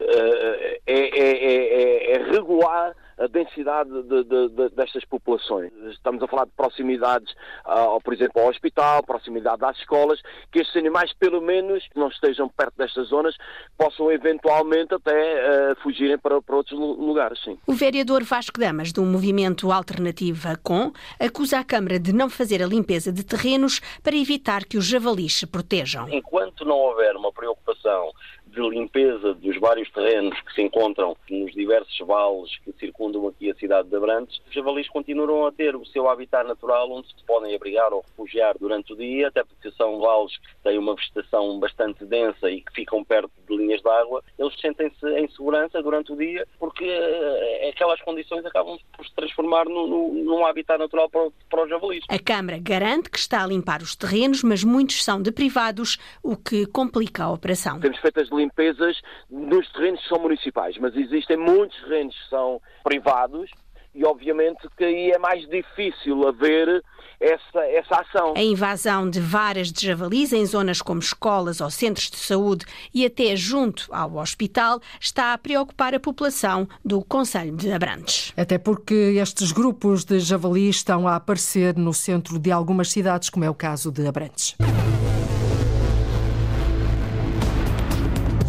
Uh, 0.00 0.80
é, 0.86 1.20
é, 1.20 2.12
é, 2.12 2.12
é 2.12 2.30
regular 2.30 2.94
a 3.22 3.28
densidade 3.28 3.90
de, 3.90 4.24
de, 4.24 4.48
de, 4.48 4.68
destas 4.70 5.04
populações. 5.04 5.72
Estamos 5.90 6.22
a 6.22 6.26
falar 6.26 6.46
de 6.46 6.52
proximidades, 6.56 7.32
uh, 7.64 8.00
por 8.02 8.12
exemplo, 8.12 8.42
ao 8.42 8.48
hospital, 8.48 9.02
proximidade 9.04 9.64
às 9.64 9.78
escolas, 9.78 10.20
que 10.50 10.58
estes 10.58 10.76
animais, 10.76 11.12
pelo 11.14 11.40
menos, 11.40 11.88
não 11.94 12.08
estejam 12.08 12.48
perto 12.48 12.74
destas 12.76 13.08
zonas, 13.08 13.36
possam 13.78 14.10
eventualmente 14.10 14.94
até 14.94 15.12
uh, 15.12 15.82
fugirem 15.82 16.18
para, 16.18 16.42
para 16.42 16.56
outros 16.56 16.78
lugares. 16.78 17.40
Sim. 17.44 17.58
O 17.66 17.72
vereador 17.72 18.24
Vasco 18.24 18.58
Damas, 18.58 18.92
do 18.92 19.02
movimento 19.04 19.70
Alternativa 19.70 20.58
Com, 20.62 20.92
acusa 21.20 21.60
a 21.60 21.64
Câmara 21.64 21.98
de 22.00 22.12
não 22.12 22.28
fazer 22.28 22.62
a 22.62 22.66
limpeza 22.66 23.12
de 23.12 23.24
terrenos 23.24 23.80
para 24.02 24.16
evitar 24.16 24.64
que 24.64 24.76
os 24.76 24.84
javalis 24.84 25.38
se 25.38 25.46
protejam. 25.46 26.08
Enquanto 26.08 26.64
não 26.64 26.76
houver 26.76 27.14
uma 27.14 27.32
preocupação 27.32 28.10
de 28.52 28.60
limpeza 28.60 29.34
dos 29.34 29.58
vários 29.58 29.90
terrenos 29.90 30.38
que 30.42 30.54
se 30.54 30.62
encontram 30.62 31.16
nos 31.30 31.52
diversos 31.52 31.98
vales 32.06 32.56
que 32.58 32.72
circundam 32.78 33.26
aqui 33.26 33.50
a 33.50 33.54
cidade 33.54 33.88
de 33.88 33.96
Abrantes, 33.96 34.40
os 34.46 34.54
javalis 34.54 34.88
continuam 34.88 35.46
a 35.46 35.52
ter 35.52 35.74
o 35.74 35.84
seu 35.86 36.08
habitat 36.08 36.46
natural 36.46 36.90
onde 36.90 37.08
se 37.08 37.24
podem 37.26 37.54
abrigar 37.54 37.92
ou 37.92 38.04
refugiar 38.06 38.54
durante 38.58 38.92
o 38.92 38.96
dia, 38.96 39.28
até 39.28 39.42
porque 39.42 39.70
são 39.72 39.98
vales 39.98 40.36
que 40.36 40.62
têm 40.64 40.78
uma 40.78 40.94
vegetação 40.94 41.58
bastante 41.58 42.04
densa 42.04 42.50
e 42.50 42.60
que 42.60 42.72
ficam 42.74 43.02
perto 43.02 43.30
de 43.48 43.56
linhas 43.56 43.80
de 43.80 43.88
água, 43.88 44.22
eles 44.38 44.58
sentem-se 44.60 45.06
em 45.18 45.28
segurança 45.28 45.82
durante 45.82 46.12
o 46.12 46.16
dia 46.16 46.46
porque 46.58 46.84
uh, 46.84 47.68
aquelas 47.70 48.00
condições 48.02 48.44
acabam 48.44 48.78
por 48.96 49.06
se 49.06 49.14
transformar 49.14 49.64
no, 49.64 49.86
no, 49.86 50.12
num 50.12 50.44
habitat 50.46 50.78
natural 50.78 51.08
para, 51.08 51.30
para 51.48 51.64
os 51.64 51.70
javalis. 51.70 52.04
A 52.08 52.18
Câmara 52.18 52.58
garante 52.58 53.10
que 53.10 53.18
está 53.18 53.42
a 53.42 53.46
limpar 53.46 53.80
os 53.80 53.96
terrenos, 53.96 54.42
mas 54.42 54.62
muitos 54.62 55.02
são 55.02 55.22
de 55.22 55.32
privados, 55.32 55.98
o 56.22 56.36
que 56.36 56.66
complica 56.66 57.24
a 57.24 57.32
operação. 57.32 57.80
Temos 57.80 57.98
feito 57.98 58.20
as 58.20 58.28
limpezas 58.42 59.00
nos 59.30 59.70
terrenos 59.72 60.00
que 60.02 60.08
são 60.08 60.18
municipais, 60.18 60.76
mas 60.78 60.94
existem 60.96 61.36
muitos 61.36 61.78
terrenos 61.80 62.14
que 62.14 62.28
são 62.28 62.60
privados 62.82 63.50
e 63.94 64.04
obviamente 64.04 64.66
que 64.76 64.84
aí 64.84 65.10
é 65.10 65.18
mais 65.18 65.46
difícil 65.48 66.26
haver 66.26 66.82
essa, 67.20 67.60
essa 67.66 68.00
ação. 68.00 68.34
A 68.36 68.42
invasão 68.42 69.08
de 69.08 69.20
varas 69.20 69.70
de 69.70 69.86
javalis 69.86 70.32
em 70.32 70.44
zonas 70.44 70.82
como 70.82 71.00
escolas 71.00 71.60
ou 71.60 71.70
centros 71.70 72.10
de 72.10 72.16
saúde 72.16 72.64
e 72.92 73.04
até 73.04 73.36
junto 73.36 73.86
ao 73.92 74.16
hospital 74.16 74.80
está 75.00 75.32
a 75.32 75.38
preocupar 75.38 75.94
a 75.94 76.00
população 76.00 76.66
do 76.84 77.02
Conselho 77.04 77.54
de 77.54 77.70
Abrantes. 77.70 78.32
Até 78.36 78.58
porque 78.58 78.94
estes 79.20 79.52
grupos 79.52 80.04
de 80.04 80.18
javalis 80.18 80.76
estão 80.76 81.06
a 81.06 81.16
aparecer 81.16 81.76
no 81.76 81.92
centro 81.92 82.38
de 82.38 82.50
algumas 82.50 82.90
cidades, 82.90 83.30
como 83.30 83.44
é 83.44 83.50
o 83.50 83.54
caso 83.54 83.92
de 83.92 84.06
Abrantes. 84.06 84.56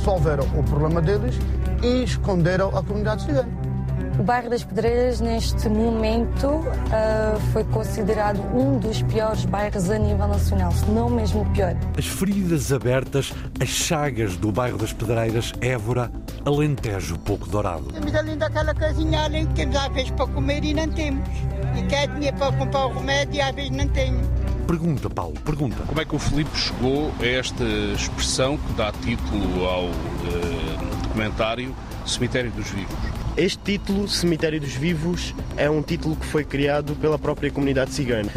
Resolveram 0.04 0.44
o 0.60 0.64
problema 0.64 1.02
deles 1.02 1.34
e 1.82 2.04
esconderam 2.04 2.68
a 2.78 2.84
comunidade 2.84 3.22
cigana. 3.22 3.48
O 4.20 4.24
bairro 4.24 4.50
das 4.50 4.62
Pedreiras, 4.62 5.22
neste 5.22 5.70
momento, 5.70 6.48
uh, 6.48 7.40
foi 7.54 7.64
considerado 7.64 8.38
um 8.54 8.78
dos 8.80 9.02
piores 9.04 9.46
bairros 9.46 9.90
a 9.90 9.98
nível 9.98 10.28
nacional, 10.28 10.74
se 10.74 10.86
não 10.92 11.10
mesmo 11.10 11.44
o 11.44 11.46
pior. 11.52 11.74
As 11.98 12.06
feridas 12.06 12.74
abertas, 12.74 13.34
as 13.62 13.70
chagas 13.70 14.36
do 14.36 14.52
bairro 14.52 14.78
das 14.78 14.92
Pedreiras, 14.92 15.54
Évora, 15.62 16.12
Alentejo, 16.46 17.18
pouco 17.20 17.48
dourado. 17.48 17.86
Temos 17.86 18.14
ali 18.14 18.36
daquela 18.36 18.74
casinha 18.74 19.24
além 19.24 19.48
que 19.48 19.54
temos 19.54 19.76
às 19.78 19.94
vezes 19.94 20.12
para 20.12 20.28
comer 20.28 20.66
e 20.66 20.74
não 20.74 20.90
temos. 20.90 21.30
E 21.78 21.82
quer 21.84 22.10
dinheiro 22.10 22.36
para 22.36 22.52
comprar 22.52 22.88
o 22.88 22.94
remédio 22.94 23.36
e 23.36 23.42
às 23.42 23.56
vezes 23.56 23.72
não 23.72 23.88
temos. 23.88 24.28
Pergunta, 24.68 25.10
Paulo, 25.10 25.36
pergunta. 25.42 25.84
Como 25.86 26.00
é 26.00 26.06
que 26.06 26.16
o 26.16 26.20
Filipe 26.20 26.58
chegou 26.58 27.12
a 27.20 27.26
esta 27.26 27.64
expressão 27.96 28.58
que 28.58 28.74
dá 28.74 28.92
título 28.92 29.66
ao 29.66 29.86
uh, 29.86 31.02
documentário 31.04 31.76
Cemitério 32.06 32.52
dos 32.52 32.70
Vivos? 32.70 32.96
Este 33.36 33.58
título, 33.64 34.08
Cemitério 34.08 34.60
dos 34.60 34.74
Vivos, 34.74 35.34
é 35.58 35.70
um 35.70 35.82
título 35.82 36.16
que 36.16 36.26
foi 36.26 36.44
criado 36.44 36.96
pela 36.96 37.20
própria 37.20 37.52
comunidade 37.52 37.92
cigana. 37.92 38.32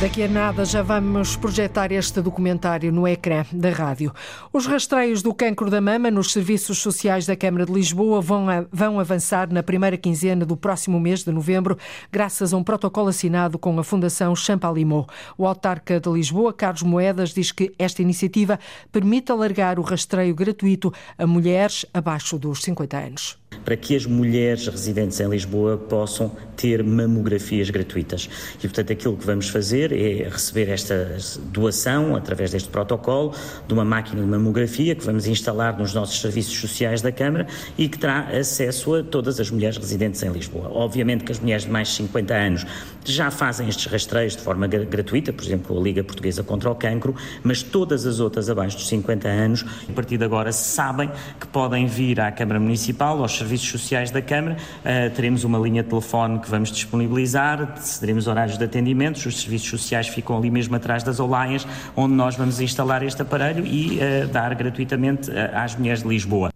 Daqui 0.00 0.22
a 0.22 0.28
nada 0.28 0.64
já 0.64 0.80
vamos 0.80 1.34
projetar 1.34 1.90
este 1.90 2.22
documentário 2.22 2.92
no 2.92 3.08
ecrã 3.08 3.44
da 3.52 3.70
rádio. 3.70 4.14
Os 4.52 4.64
rastreios 4.64 5.22
do 5.22 5.34
cancro 5.34 5.68
da 5.68 5.80
mama 5.80 6.08
nos 6.08 6.30
serviços 6.30 6.78
sociais 6.78 7.26
da 7.26 7.34
Câmara 7.34 7.66
de 7.66 7.72
Lisboa 7.72 8.20
vão, 8.20 8.46
vão 8.70 9.00
avançar 9.00 9.52
na 9.52 9.60
primeira 9.60 9.96
quinzena 9.96 10.46
do 10.46 10.56
próximo 10.56 11.00
mês 11.00 11.24
de 11.24 11.32
novembro, 11.32 11.76
graças 12.12 12.52
a 12.54 12.56
um 12.56 12.62
protocolo 12.62 13.08
assinado 13.08 13.58
com 13.58 13.76
a 13.76 13.82
Fundação 13.82 14.36
Champalimau. 14.36 15.04
O 15.36 15.44
autarca 15.44 15.98
de 15.98 16.08
Lisboa, 16.08 16.52
Carlos 16.52 16.84
Moedas, 16.84 17.30
diz 17.30 17.50
que 17.50 17.72
esta 17.76 18.00
iniciativa 18.00 18.56
permite 18.92 19.32
alargar 19.32 19.80
o 19.80 19.82
rastreio 19.82 20.32
gratuito 20.32 20.92
a 21.18 21.26
mulheres 21.26 21.84
abaixo 21.92 22.38
dos 22.38 22.62
50 22.62 22.96
anos 22.96 23.47
para 23.64 23.76
que 23.76 23.94
as 23.94 24.06
mulheres 24.06 24.66
residentes 24.66 25.20
em 25.20 25.28
Lisboa 25.28 25.76
possam 25.76 26.32
ter 26.56 26.82
mamografias 26.82 27.68
gratuitas. 27.70 28.28
E, 28.58 28.62
portanto, 28.62 28.92
aquilo 28.92 29.16
que 29.16 29.26
vamos 29.26 29.48
fazer 29.48 29.92
é 29.92 30.28
receber 30.28 30.70
esta 30.70 31.16
doação, 31.52 32.16
através 32.16 32.50
deste 32.50 32.68
protocolo, 32.68 33.34
de 33.66 33.74
uma 33.74 33.84
máquina 33.84 34.22
de 34.22 34.26
mamografia 34.26 34.94
que 34.94 35.04
vamos 35.04 35.26
instalar 35.26 35.78
nos 35.78 35.92
nossos 35.94 36.20
serviços 36.20 36.58
sociais 36.58 37.02
da 37.02 37.12
Câmara 37.12 37.46
e 37.76 37.88
que 37.88 37.98
terá 37.98 38.28
acesso 38.28 38.94
a 38.94 39.02
todas 39.02 39.38
as 39.38 39.50
mulheres 39.50 39.76
residentes 39.76 40.22
em 40.22 40.30
Lisboa. 40.30 40.70
Obviamente 40.72 41.24
que 41.24 41.32
as 41.32 41.38
mulheres 41.38 41.64
de 41.64 41.70
mais 41.70 41.88
de 41.88 41.94
50 41.94 42.34
anos 42.34 42.66
já 43.12 43.30
fazem 43.30 43.68
estes 43.68 43.86
rastreios 43.86 44.36
de 44.36 44.42
forma 44.42 44.66
gratuita, 44.66 45.32
por 45.32 45.44
exemplo, 45.44 45.78
a 45.78 45.82
Liga 45.82 46.04
Portuguesa 46.04 46.42
contra 46.42 46.70
o 46.70 46.74
Cancro, 46.74 47.14
mas 47.42 47.62
todas 47.62 48.06
as 48.06 48.20
outras 48.20 48.48
abaixo 48.48 48.76
dos 48.76 48.88
50 48.88 49.28
anos, 49.28 49.64
a 49.88 49.92
partir 49.92 50.18
de 50.18 50.24
agora, 50.24 50.52
sabem 50.52 51.10
que 51.40 51.46
podem 51.46 51.86
vir 51.86 52.20
à 52.20 52.30
Câmara 52.30 52.60
Municipal, 52.60 53.20
aos 53.20 53.36
serviços 53.36 53.68
sociais 53.68 54.10
da 54.10 54.22
Câmara, 54.22 54.56
uh, 54.56 55.14
teremos 55.14 55.44
uma 55.44 55.58
linha 55.58 55.82
de 55.82 55.88
telefone 55.88 56.38
que 56.38 56.50
vamos 56.50 56.70
disponibilizar, 56.70 57.74
teremos 58.00 58.26
horários 58.26 58.58
de 58.58 58.64
atendimento, 58.64 59.16
os 59.16 59.40
serviços 59.40 59.68
sociais 59.68 60.08
ficam 60.08 60.36
ali 60.36 60.50
mesmo 60.50 60.76
atrás 60.76 61.02
das 61.02 61.20
olaias, 61.20 61.66
onde 61.96 62.14
nós 62.14 62.36
vamos 62.36 62.60
instalar 62.60 63.02
este 63.02 63.22
aparelho 63.22 63.66
e 63.66 63.98
uh, 63.98 64.28
dar 64.28 64.54
gratuitamente 64.54 65.30
às 65.54 65.74
mulheres 65.76 66.02
de 66.02 66.08
Lisboa. 66.08 66.50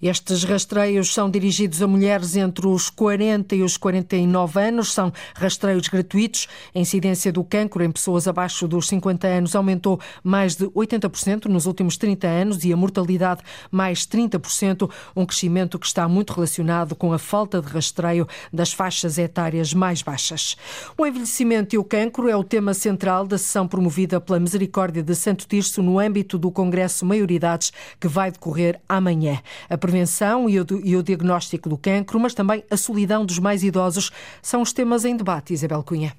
Estes 0.00 0.44
rastreios 0.44 1.12
são 1.12 1.28
dirigidos 1.28 1.82
a 1.82 1.88
mulheres 1.88 2.36
entre 2.36 2.68
os 2.68 2.88
40 2.88 3.56
e 3.56 3.62
os 3.64 3.76
49 3.76 4.60
anos, 4.60 4.92
são 4.92 5.12
rastreios 5.34 5.88
gratuitos. 5.88 6.46
A 6.72 6.78
incidência 6.78 7.32
do 7.32 7.42
cancro 7.42 7.82
em 7.82 7.90
pessoas 7.90 8.28
abaixo 8.28 8.68
dos 8.68 8.86
50 8.86 9.26
anos 9.26 9.56
aumentou 9.56 10.00
mais 10.22 10.54
de 10.54 10.66
80% 10.66 11.46
nos 11.46 11.66
últimos 11.66 11.96
30 11.96 12.28
anos 12.28 12.64
e 12.64 12.72
a 12.72 12.76
mortalidade 12.76 13.42
mais 13.72 14.06
30%, 14.06 14.88
um 15.16 15.26
crescimento 15.26 15.80
que 15.80 15.86
está 15.86 16.06
muito 16.06 16.32
relacionado 16.32 16.94
com 16.94 17.12
a 17.12 17.18
falta 17.18 17.60
de 17.60 17.66
rastreio 17.66 18.28
das 18.52 18.72
faixas 18.72 19.18
etárias 19.18 19.74
mais 19.74 20.00
baixas. 20.00 20.56
O 20.96 21.04
envelhecimento 21.04 21.74
e 21.74 21.78
o 21.78 21.82
cancro 21.82 22.28
é 22.28 22.36
o 22.36 22.44
tema 22.44 22.72
central 22.72 23.26
da 23.26 23.36
sessão 23.36 23.66
promovida 23.66 24.20
pela 24.20 24.38
Misericórdia 24.38 25.02
de 25.02 25.14
Santo 25.16 25.44
Tirso 25.48 25.82
no 25.82 25.98
âmbito 25.98 26.38
do 26.38 26.52
Congresso 26.52 27.04
Maioridades 27.04 27.72
que 27.98 28.06
vai 28.06 28.30
decorrer 28.30 28.80
amanhã. 28.88 29.40
A 29.68 29.76
prevenção 29.88 30.50
e 30.50 30.60
o, 30.60 30.66
e 30.84 30.94
o 30.94 31.02
diagnóstico 31.02 31.66
do 31.66 31.78
cancro, 31.78 32.20
mas 32.20 32.34
também 32.34 32.62
a 32.70 32.76
solidão 32.76 33.24
dos 33.24 33.38
mais 33.38 33.62
idosos, 33.62 34.10
são 34.42 34.60
os 34.60 34.70
temas 34.70 35.06
em 35.06 35.16
debate. 35.16 35.54
Isabel 35.54 35.82
Cunha. 35.82 36.14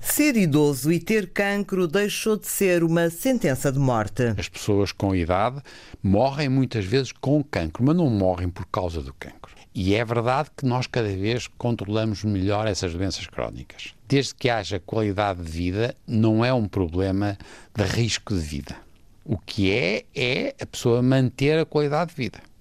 Ser 0.00 0.36
idoso 0.36 0.90
e 0.90 0.98
ter 0.98 1.30
cancro 1.30 1.86
deixou 1.86 2.36
de 2.36 2.48
ser 2.48 2.82
uma 2.82 3.08
sentença 3.08 3.70
de 3.70 3.78
morte. 3.78 4.34
As 4.36 4.48
pessoas 4.48 4.90
com 4.90 5.14
idade 5.14 5.62
morrem 6.02 6.48
muitas 6.48 6.84
vezes 6.84 7.12
com 7.12 7.44
cancro, 7.44 7.84
mas 7.84 7.94
não 7.94 8.10
morrem 8.10 8.48
por 8.48 8.66
causa 8.66 9.00
do 9.00 9.14
cancro. 9.14 9.54
E 9.72 9.94
é 9.94 10.04
verdade 10.04 10.50
que 10.56 10.66
nós 10.66 10.88
cada 10.88 11.08
vez 11.08 11.46
controlamos 11.56 12.24
melhor 12.24 12.66
essas 12.66 12.92
doenças 12.92 13.28
crónicas. 13.28 13.94
Desde 14.08 14.34
que 14.34 14.50
haja 14.50 14.80
qualidade 14.80 15.40
de 15.40 15.50
vida, 15.50 15.94
não 16.04 16.44
é 16.44 16.52
um 16.52 16.66
problema 16.66 17.38
de 17.72 17.84
risco 17.84 18.34
de 18.34 18.40
vida. 18.40 18.76
O 19.24 19.38
que 19.38 19.70
é, 19.70 20.04
é 20.12 20.56
a 20.60 20.66
pessoa 20.66 21.00
manter 21.00 21.60
a 21.60 21.64
qualidade 21.64 22.10
de 22.10 22.16
vida. 22.16 22.51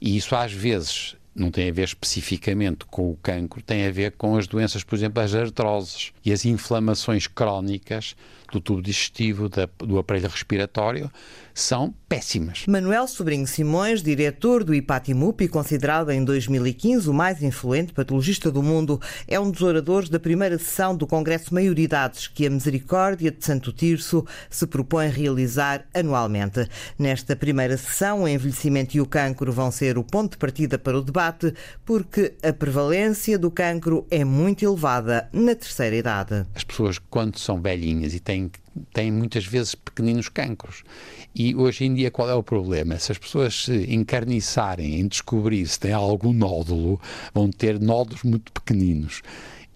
E 0.00 0.16
isso 0.16 0.34
às 0.34 0.52
vezes 0.52 1.16
não 1.34 1.50
tem 1.50 1.68
a 1.68 1.72
ver 1.72 1.84
especificamente 1.84 2.84
com 2.86 3.10
o 3.10 3.16
cancro, 3.16 3.62
tem 3.62 3.86
a 3.86 3.90
ver 3.90 4.12
com 4.12 4.36
as 4.36 4.46
doenças, 4.46 4.82
por 4.82 4.96
exemplo, 4.96 5.22
as 5.22 5.34
artroses 5.34 6.12
e 6.24 6.32
as 6.32 6.44
inflamações 6.44 7.26
crónicas 7.26 8.16
do 8.52 8.60
tubo 8.60 8.82
digestivo, 8.82 9.48
da, 9.48 9.68
do 9.78 9.98
aparelho 9.98 10.28
respiratório, 10.28 11.10
são 11.54 11.92
péssimas. 12.08 12.64
Manuel 12.68 13.08
Sobrinho 13.08 13.46
Simões, 13.46 14.02
diretor 14.02 14.62
do 14.62 14.74
IPATIMUP 14.74 15.42
e 15.42 15.48
considerado 15.48 16.10
em 16.10 16.24
2015 16.24 17.10
o 17.10 17.12
mais 17.12 17.42
influente 17.42 17.92
patologista 17.92 18.50
do 18.50 18.62
mundo, 18.62 19.00
é 19.26 19.40
um 19.40 19.50
dos 19.50 19.62
oradores 19.62 20.08
da 20.08 20.20
primeira 20.20 20.56
sessão 20.58 20.96
do 20.96 21.06
Congresso 21.06 21.52
Maioridades 21.52 22.28
que 22.28 22.46
a 22.46 22.50
Misericórdia 22.50 23.30
de 23.30 23.44
Santo 23.44 23.72
Tirso 23.72 24.24
se 24.48 24.66
propõe 24.66 25.08
realizar 25.08 25.84
anualmente. 25.92 26.68
Nesta 26.98 27.34
primeira 27.34 27.76
sessão, 27.76 28.22
o 28.22 28.28
envelhecimento 28.28 28.96
e 28.96 29.00
o 29.00 29.06
cancro 29.06 29.52
vão 29.52 29.70
ser 29.70 29.98
o 29.98 30.04
ponto 30.04 30.32
de 30.32 30.38
partida 30.38 30.78
para 30.78 30.98
o 30.98 31.02
debate, 31.02 31.52
porque 31.84 32.34
a 32.42 32.52
prevalência 32.52 33.38
do 33.38 33.50
cancro 33.50 34.06
é 34.10 34.24
muito 34.24 34.64
elevada 34.64 35.28
na 35.32 35.54
terceira 35.54 35.96
idade. 35.96 36.46
As 36.54 36.62
pessoas, 36.64 36.98
quando 36.98 37.38
são 37.38 37.60
velhinhas 37.60 38.14
e 38.14 38.20
têm 38.20 38.37
têm 38.92 39.10
muitas 39.10 39.46
vezes 39.46 39.74
pequeninos 39.74 40.28
cancros. 40.28 40.82
E 41.34 41.54
hoje 41.54 41.84
em 41.84 41.94
dia 41.94 42.10
qual 42.10 42.28
é 42.28 42.34
o 42.34 42.42
problema? 42.42 42.98
Se 42.98 43.12
as 43.12 43.18
pessoas 43.18 43.64
se 43.64 43.92
encarniçarem 43.92 45.00
em 45.00 45.06
descobrir 45.06 45.66
se 45.66 45.78
têm 45.78 45.92
algum 45.92 46.32
nódulo, 46.32 47.00
vão 47.32 47.50
ter 47.50 47.80
nódulos 47.80 48.22
muito 48.22 48.52
pequeninos. 48.52 49.22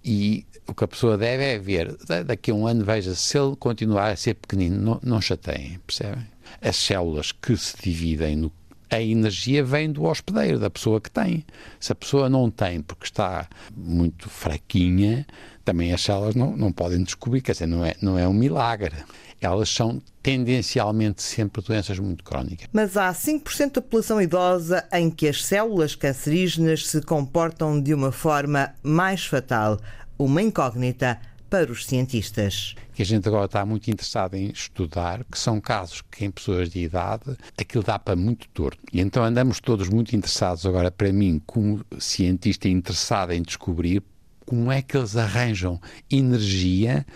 E 0.05 0.45
o 0.67 0.75
que 0.75 0.85
a 0.85 0.89
pessoa 0.89 1.19
deve 1.19 1.45
é 1.45 1.59
ver, 1.59 1.97
daqui 2.25 2.51
a 2.51 2.55
um 2.55 2.67
ano 2.67 2.85
veja, 2.85 3.15
se 3.15 3.39
ele 3.39 3.57
continuar 3.57 4.11
a 4.11 4.17
ser 4.17 4.35
pequenino, 4.35 4.81
não, 4.81 5.01
não 5.03 5.21
chateiem, 5.21 5.79
percebem? 5.87 6.27
As 6.61 6.77
células 6.77 7.33
que 7.33 7.57
se 7.57 7.75
dividem 7.81 8.37
no 8.37 8.53
a 8.93 9.01
energia 9.01 9.65
vem 9.65 9.91
do 9.91 10.05
hospedeiro, 10.05 10.59
da 10.59 10.69
pessoa 10.69 11.01
que 11.01 11.11
tem. 11.11 11.47
Se 11.81 11.93
a 11.93 11.95
pessoa 11.95 12.29
não 12.29 12.51
tem 12.51 12.83
porque 12.83 13.07
está 13.07 13.49
muito 13.75 14.29
fraquinha, 14.29 15.27
também 15.65 15.93
as 15.93 16.03
células 16.03 16.35
não, 16.35 16.57
não 16.57 16.73
podem 16.73 17.03
descobrir, 17.03 17.41
quer 17.41 17.53
dizer, 17.53 17.67
não 17.67 17.85
é, 17.85 17.95
não 18.01 18.19
é 18.19 18.27
um 18.27 18.33
milagre. 18.33 18.95
Elas 19.41 19.69
são 19.69 20.01
tendencialmente 20.23 21.21
sempre 21.21 21.63
doenças 21.63 21.99
muito 21.99 22.23
crónicas. 22.23 22.69
Mas 22.73 22.97
há 22.97 23.13
5% 23.13 23.73
da 23.73 23.83
população 23.83 24.23
idosa 24.23 24.85
em 24.93 25.11
que 25.11 25.29
as 25.29 25.45
células 25.45 25.97
cancerígenas 25.97 26.87
se 26.87 27.03
comportam 27.03 27.81
de 27.81 27.93
uma 27.93 28.13
forma 28.13 28.73
mais 28.83 29.27
fatal, 29.27 29.81
uma 30.17 30.41
incógnita 30.41 31.19
para 31.53 31.71
os 31.71 31.85
cientistas. 31.85 32.75
Que 32.95 33.03
a 33.03 33.05
gente 33.05 33.29
agora 33.29 33.45
está 33.45 33.67
muito 33.67 33.91
interessado 33.91 34.35
em 34.37 34.51
estudar, 34.51 35.23
que 35.31 35.39
são 35.39 35.61
casos 35.61 36.01
que 36.11 36.25
em 36.25 36.31
pessoas 36.31 36.71
de 36.71 36.81
idade 36.81 37.37
aquilo 37.59 37.85
dá 37.85 37.99
para 37.99 38.17
muito 38.17 38.49
torto. 38.49 38.79
E 38.91 39.03
então 39.03 39.23
andamos 39.23 39.61
todos 39.61 39.91
muito 39.91 40.17
interessados 40.17 40.65
agora, 40.65 40.91
para 40.91 41.13
mim, 41.13 41.43
como 41.45 41.85
cientista 41.99 42.69
interessado 42.69 43.33
em 43.33 43.43
descobrir 43.43 44.03
como 44.53 44.71
é 44.71 44.83
que 44.83 44.99
eles 44.99 45.17
arranjam 45.17 45.81
energia 46.11 47.07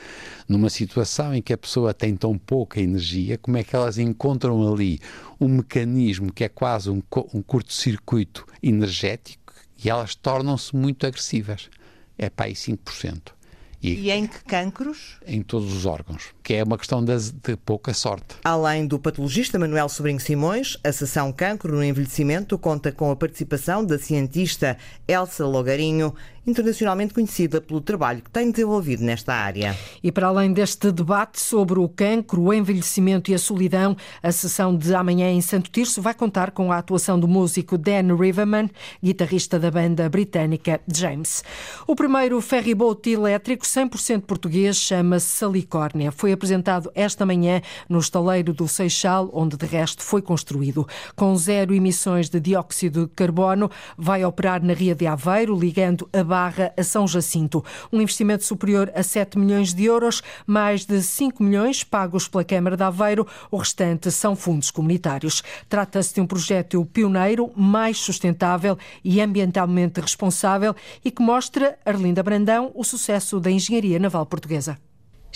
numa 0.48 0.70
situação 0.70 1.34
em 1.34 1.42
que 1.42 1.52
a 1.52 1.58
pessoa 1.58 1.92
tem 1.92 2.16
tão 2.16 2.38
pouca 2.38 2.80
energia, 2.80 3.36
como 3.36 3.58
é 3.58 3.62
que 3.62 3.76
elas 3.76 3.98
encontram 3.98 4.72
ali 4.72 4.98
um 5.38 5.46
mecanismo 5.46 6.32
que 6.32 6.44
é 6.44 6.48
quase 6.48 6.88
um, 6.88 7.02
um 7.34 7.42
curto-circuito 7.42 8.46
energético 8.62 9.52
e 9.84 9.90
elas 9.90 10.14
tornam-se 10.14 10.74
muito 10.74 11.06
agressivas. 11.06 11.68
É 12.16 12.30
para 12.30 12.46
aí 12.46 12.54
5%. 12.54 13.36
E, 13.82 14.06
e, 14.06 14.10
em 14.10 14.26
que 14.26 14.42
cancros? 14.44 15.18
Em 15.26 15.42
todos 15.42 15.72
os 15.72 15.84
órgãos, 15.84 16.34
que 16.42 16.54
é 16.54 16.64
uma 16.64 16.78
questão 16.78 17.04
de, 17.04 17.14
de, 17.32 17.56
pouca 17.56 17.92
sorte. 17.92 18.36
Além 18.42 18.86
do 18.86 18.98
patologista 18.98 19.58
Manuel 19.58 19.88
Sobrinho 19.88 20.18
Simões, 20.18 20.78
a 20.82 20.90
sessão 20.90 21.30
Cancro 21.32 21.76
no 21.76 21.84
Envelhecimento 21.84 22.58
conta 22.58 22.90
com 22.90 23.10
a 23.10 23.16
participação 23.16 23.84
da 23.84 23.98
cientista 23.98 24.78
Elsa 25.06 25.46
Logarinho 25.46 26.14
internacionalmente 26.46 27.12
conhecida 27.12 27.60
pelo 27.60 27.80
trabalho 27.80 28.22
que 28.22 28.30
tem 28.30 28.50
desenvolvido 28.50 29.02
nesta 29.02 29.34
área. 29.34 29.76
E 30.02 30.12
para 30.12 30.28
além 30.28 30.52
deste 30.52 30.92
debate 30.92 31.40
sobre 31.40 31.78
o 31.78 31.88
cancro, 31.88 32.42
o 32.42 32.54
envelhecimento 32.54 33.30
e 33.30 33.34
a 33.34 33.38
solidão, 33.38 33.96
a 34.22 34.30
sessão 34.30 34.76
de 34.76 34.94
amanhã 34.94 35.30
em 35.30 35.40
Santo 35.40 35.70
Tirso 35.70 36.00
vai 36.00 36.14
contar 36.14 36.52
com 36.52 36.70
a 36.70 36.78
atuação 36.78 37.18
do 37.18 37.26
músico 37.26 37.76
Dan 37.76 38.14
Riverman, 38.16 38.70
guitarrista 39.02 39.58
da 39.58 39.70
banda 39.70 40.08
britânica 40.08 40.80
James. 40.92 41.42
O 41.86 41.96
primeiro 41.96 42.40
ferryboat 42.40 43.10
elétrico 43.10 43.64
100% 43.64 44.22
português 44.22 44.76
chama-se 44.76 45.26
Salicórnia. 45.26 46.12
Foi 46.12 46.32
apresentado 46.32 46.90
esta 46.94 47.26
manhã 47.26 47.60
no 47.88 47.98
estaleiro 47.98 48.52
do 48.52 48.68
Seixal, 48.68 49.30
onde 49.32 49.56
de 49.56 49.66
resto 49.66 50.02
foi 50.02 50.22
construído. 50.22 50.86
Com 51.16 51.34
zero 51.36 51.74
emissões 51.74 52.28
de 52.28 52.38
dióxido 52.38 53.06
de 53.06 53.12
carbono, 53.14 53.70
vai 53.98 54.24
operar 54.24 54.62
na 54.62 54.72
Ria 54.72 54.94
de 54.94 55.06
Aveiro, 55.06 55.58
ligando 55.58 56.08
a 56.12 56.22
Barra 56.36 56.70
a 56.76 56.84
São 56.84 57.08
Jacinto. 57.08 57.64
Um 57.90 57.98
investimento 57.98 58.44
superior 58.44 58.92
a 58.94 59.02
7 59.02 59.38
milhões 59.38 59.72
de 59.72 59.86
euros, 59.86 60.22
mais 60.46 60.84
de 60.84 61.00
5 61.00 61.42
milhões 61.42 61.82
pagos 61.82 62.28
pela 62.28 62.44
Câmara 62.44 62.76
de 62.76 62.82
Aveiro, 62.82 63.26
o 63.50 63.56
restante 63.56 64.10
são 64.10 64.36
fundos 64.36 64.70
comunitários. 64.70 65.42
Trata-se 65.66 66.12
de 66.12 66.20
um 66.20 66.26
projeto 66.26 66.84
pioneiro, 66.92 67.50
mais 67.56 67.96
sustentável 67.96 68.76
e 69.02 69.18
ambientalmente 69.18 69.98
responsável 69.98 70.76
e 71.02 71.10
que 71.10 71.22
mostra, 71.22 71.78
Arlinda 71.86 72.22
Brandão, 72.22 72.70
o 72.74 72.84
sucesso 72.84 73.40
da 73.40 73.50
engenharia 73.50 73.98
naval 73.98 74.26
portuguesa. 74.26 74.76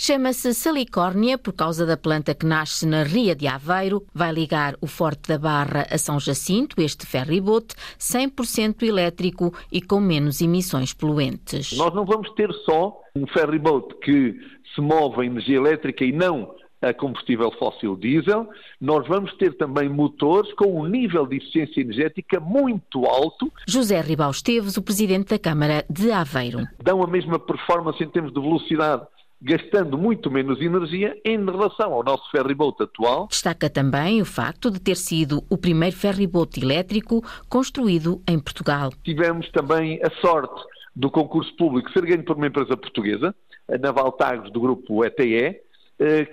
Chama-se 0.03 0.55
Salicórnia 0.55 1.37
por 1.37 1.53
causa 1.53 1.85
da 1.85 1.95
planta 1.95 2.33
que 2.33 2.43
nasce 2.43 2.87
na 2.87 3.03
Ria 3.03 3.35
de 3.35 3.45
Aveiro. 3.45 4.03
Vai 4.11 4.31
ligar 4.31 4.73
o 4.81 4.87
Forte 4.87 5.27
da 5.27 5.37
Barra 5.37 5.85
a 5.91 5.97
São 5.99 6.19
Jacinto, 6.19 6.81
este 6.81 7.05
ferryboat, 7.05 7.75
100% 7.99 8.81
elétrico 8.81 9.53
e 9.71 9.79
com 9.79 9.99
menos 9.99 10.41
emissões 10.41 10.91
poluentes. 10.91 11.77
Nós 11.77 11.93
não 11.93 12.03
vamos 12.03 12.31
ter 12.31 12.51
só 12.65 12.99
um 13.15 13.27
ferryboat 13.27 13.93
que 14.03 14.33
se 14.73 14.81
move 14.81 15.21
a 15.21 15.25
energia 15.25 15.57
elétrica 15.57 16.03
e 16.03 16.11
não 16.11 16.51
a 16.81 16.91
combustível 16.95 17.51
fóssil 17.59 17.95
diesel, 17.95 18.49
nós 18.79 19.07
vamos 19.07 19.31
ter 19.35 19.55
também 19.55 19.87
motores 19.87 20.51
com 20.53 20.81
um 20.81 20.87
nível 20.87 21.27
de 21.27 21.37
eficiência 21.37 21.79
energética 21.79 22.39
muito 22.39 23.05
alto. 23.05 23.53
José 23.67 24.01
Ribal 24.01 24.31
Esteves, 24.31 24.77
o 24.77 24.81
presidente 24.81 25.29
da 25.29 25.37
Câmara 25.37 25.85
de 25.87 26.11
Aveiro. 26.11 26.67
Dão 26.83 27.03
a 27.03 27.07
mesma 27.07 27.37
performance 27.37 28.03
em 28.03 28.09
termos 28.09 28.33
de 28.33 28.41
velocidade 28.41 29.03
gastando 29.41 29.97
muito 29.97 30.29
menos 30.29 30.61
energia 30.61 31.17
em 31.25 31.43
relação 31.43 31.93
ao 31.93 32.03
nosso 32.03 32.29
ferryboat 32.29 32.83
atual. 32.83 33.27
Destaca 33.27 33.69
também 33.69 34.21
o 34.21 34.25
facto 34.25 34.69
de 34.69 34.79
ter 34.79 34.95
sido 34.95 35.43
o 35.49 35.57
primeiro 35.57 35.95
ferryboat 35.95 36.61
elétrico 36.61 37.23
construído 37.49 38.21
em 38.27 38.39
Portugal. 38.39 38.91
Tivemos 39.03 39.49
também 39.51 39.99
a 40.03 40.11
sorte 40.21 40.61
do 40.95 41.09
concurso 41.09 41.55
público 41.55 41.91
ser 41.91 42.05
ganho 42.05 42.23
por 42.23 42.35
uma 42.35 42.47
empresa 42.47 42.77
portuguesa, 42.77 43.33
a 43.67 43.77
Naval 43.77 44.11
Tagos 44.11 44.51
do 44.51 44.59
grupo 44.59 45.03
ETE, 45.03 45.59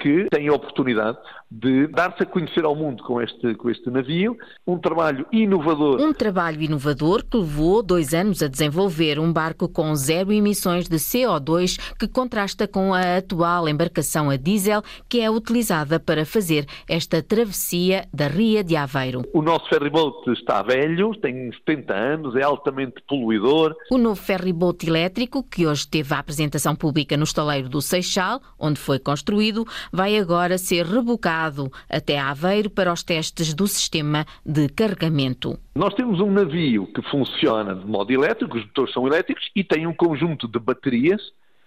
que 0.00 0.28
têm 0.30 0.48
a 0.48 0.52
oportunidade 0.52 1.18
de 1.50 1.86
dar-se 1.86 2.22
a 2.22 2.26
conhecer 2.26 2.64
ao 2.64 2.76
mundo 2.76 3.02
com 3.02 3.20
este, 3.20 3.54
com 3.54 3.70
este 3.70 3.90
navio, 3.90 4.36
um 4.66 4.78
trabalho 4.78 5.26
inovador. 5.32 6.00
Um 6.00 6.12
trabalho 6.12 6.60
inovador 6.60 7.24
que 7.24 7.38
levou 7.38 7.82
dois 7.82 8.12
anos 8.12 8.42
a 8.42 8.48
desenvolver 8.48 9.18
um 9.18 9.32
barco 9.32 9.68
com 9.68 9.94
zero 9.94 10.32
emissões 10.32 10.88
de 10.88 10.96
CO2 10.96 11.78
que 11.98 12.06
contrasta 12.06 12.68
com 12.68 12.92
a 12.92 13.16
atual 13.16 13.68
embarcação 13.68 14.28
a 14.28 14.36
diesel 14.36 14.82
que 15.08 15.20
é 15.20 15.30
utilizada 15.30 15.98
para 15.98 16.26
fazer 16.26 16.66
esta 16.88 17.22
travessia 17.22 18.06
da 18.12 18.28
Ria 18.28 18.62
de 18.62 18.76
Aveiro. 18.76 19.22
O 19.32 19.40
nosso 19.40 19.68
ferryboat 19.68 20.30
está 20.32 20.62
velho, 20.62 21.14
tem 21.16 21.50
70 21.52 21.94
anos, 21.94 22.36
é 22.36 22.42
altamente 22.42 23.02
poluidor. 23.08 23.74
O 23.90 23.96
novo 23.96 24.20
ferryboat 24.20 24.86
elétrico, 24.86 25.42
que 25.42 25.66
hoje 25.66 25.88
teve 25.88 26.14
a 26.14 26.18
apresentação 26.18 26.76
pública 26.76 27.16
no 27.16 27.24
estaleiro 27.24 27.68
do 27.68 27.80
Seixal, 27.80 28.40
onde 28.58 28.78
foi 28.78 28.98
construído, 28.98 29.57
vai 29.92 30.18
agora 30.18 30.58
ser 30.58 30.84
rebocado 30.84 31.70
até 31.88 32.18
Aveiro 32.18 32.70
para 32.70 32.92
os 32.92 33.02
testes 33.02 33.54
do 33.54 33.66
sistema 33.66 34.24
de 34.44 34.68
carregamento. 34.68 35.58
Nós 35.74 35.94
temos 35.94 36.20
um 36.20 36.30
navio 36.30 36.86
que 36.92 37.02
funciona 37.10 37.74
de 37.74 37.86
modo 37.86 38.10
elétrico, 38.10 38.56
os 38.56 38.64
motores 38.64 38.92
são 38.92 39.06
elétricos 39.06 39.44
e 39.54 39.62
tem 39.62 39.86
um 39.86 39.94
conjunto 39.94 40.48
de 40.48 40.58
baterias 40.58 41.20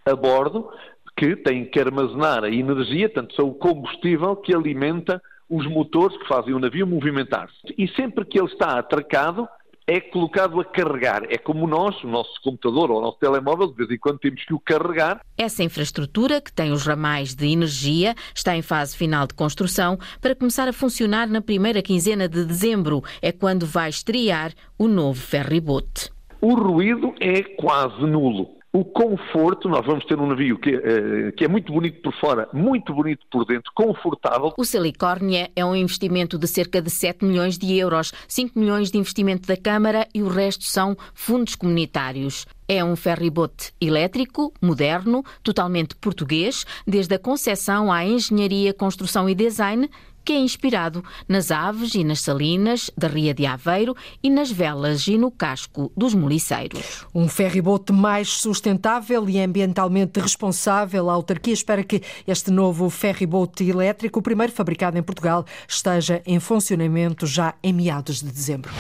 a 0.06 0.16
bordo 0.16 0.70
que 1.16 1.36
têm 1.36 1.66
que 1.66 1.80
armazenar 1.80 2.44
a 2.44 2.50
energia, 2.50 3.10
tanto 3.10 3.36
são 3.36 3.50
o 3.50 3.54
combustível 3.54 4.36
que 4.36 4.56
alimenta 4.56 5.22
os 5.50 5.68
motores 5.68 6.18
que 6.18 6.28
fazem 6.28 6.54
o 6.54 6.60
navio 6.60 6.88
movimentar-se. 6.88 7.76
E 7.78 7.88
sempre 7.90 8.24
que 8.24 8.40
ele 8.40 8.48
está 8.48 8.80
atracado, 8.80 9.48
é 9.92 10.00
colocado 10.00 10.58
a 10.62 10.64
carregar. 10.64 11.24
É 11.30 11.38
como 11.38 11.68
nós, 11.68 12.02
o 12.02 12.08
nosso 12.08 12.42
computador 12.42 12.90
ou 12.90 13.00
o 13.00 13.02
nosso 13.02 13.18
telemóvel, 13.20 13.68
de 13.68 13.76
vez 13.76 13.92
em 13.92 13.98
quando 13.98 14.20
temos 14.20 14.42
que 14.46 14.54
o 14.54 14.60
carregar. 14.60 15.20
Essa 15.38 15.64
infraestrutura, 15.64 16.40
que 16.40 16.54
tem 16.54 16.72
os 16.72 16.86
ramais 16.86 17.36
de 17.36 17.52
energia, 17.52 18.16
está 18.34 18.56
em 18.56 18.62
fase 18.62 18.96
final 18.96 19.28
de 19.28 19.34
construção 19.34 20.00
para 20.22 20.34
começar 20.34 20.70
a 20.70 20.74
funcionar 20.74 21.28
na 21.28 21.42
primeira 21.42 21.82
quinzena 21.82 22.30
de 22.30 22.46
dezembro. 22.46 23.04
É 23.22 23.34
quando 23.34 23.66
vai 23.66 23.90
estrear 23.90 24.54
o 24.78 24.88
novo 24.88 25.20
ferryboat. 25.20 26.10
O 26.40 26.56
ruído 26.56 27.14
é 27.20 27.44
quase 27.44 28.02
nulo. 28.02 28.61
O 28.74 28.86
conforto, 28.86 29.68
nós 29.68 29.86
vamos 29.86 30.06
ter 30.06 30.18
um 30.18 30.28
navio 30.28 30.58
que, 30.58 30.74
uh, 30.74 31.32
que, 31.36 31.44
é 31.44 31.48
muito 31.48 31.74
bonito 31.74 32.02
por 32.02 32.14
fora, 32.14 32.48
muito 32.54 32.94
bonito 32.94 33.26
por 33.30 33.46
dentro, 33.46 33.70
confortável. 33.76 34.54
O 34.58 34.64
Silicórnia 34.64 35.52
é 35.54 35.66
um 35.66 35.76
investimento 35.76 36.38
de 36.38 36.48
cerca 36.48 36.82
de 36.82 36.90
7 36.90 37.26
milhões 37.26 37.58
de 37.58 37.78
euros, 37.78 38.14
5 38.30 38.58
milhões 38.58 38.90
de 38.90 38.98
investimento 38.98 39.46
da 39.46 39.58
Câmara 39.58 40.08
e 40.16 40.24
o 40.24 40.30
resto 40.30 40.64
são 40.64 40.96
fundos 41.14 41.54
comunitários. 41.56 42.46
É 42.74 42.82
um 42.82 42.96
ferryboat 42.96 43.74
elétrico, 43.82 44.54
moderno, 44.62 45.26
totalmente 45.44 45.94
português, 45.94 46.66
desde 46.88 47.14
a 47.14 47.20
concepção 47.20 47.92
à 47.92 48.06
engenharia, 48.06 48.74
construção 48.74 49.28
e 49.28 49.36
design, 49.36 49.90
que 50.24 50.32
é 50.32 50.38
inspirado 50.38 51.04
nas 51.28 51.52
aves 51.52 51.96
e 51.96 52.04
nas 52.06 52.22
salinas 52.22 52.90
da 52.98 53.10
Ria 53.10 53.34
de 53.34 53.46
Aveiro 53.46 53.94
e 54.24 54.30
nas 54.30 54.50
velas 54.50 55.06
e 55.06 55.18
no 55.18 55.30
casco 55.30 55.92
dos 55.98 56.14
moliceiros. 56.14 57.06
Um 57.14 57.28
ferryboat 57.28 57.92
mais 57.92 58.30
sustentável 58.30 59.28
e 59.28 59.38
ambientalmente 59.42 60.22
responsável. 60.22 61.10
A 61.10 61.14
autarquia 61.14 61.54
espera 61.54 61.84
que 61.84 62.02
este 62.26 62.52
novo 62.52 62.90
ferryboat 62.90 63.70
elétrico, 63.70 64.20
o 64.20 64.24
primeiro 64.24 64.54
fabricado 64.54 64.98
em 64.98 65.04
Portugal, 65.04 65.46
esteja 65.68 66.22
em 66.26 66.40
funcionamento 66.40 67.28
já 67.28 67.54
em 67.62 67.74
meados 67.74 68.22
de 68.22 68.32
dezembro. 68.32 68.72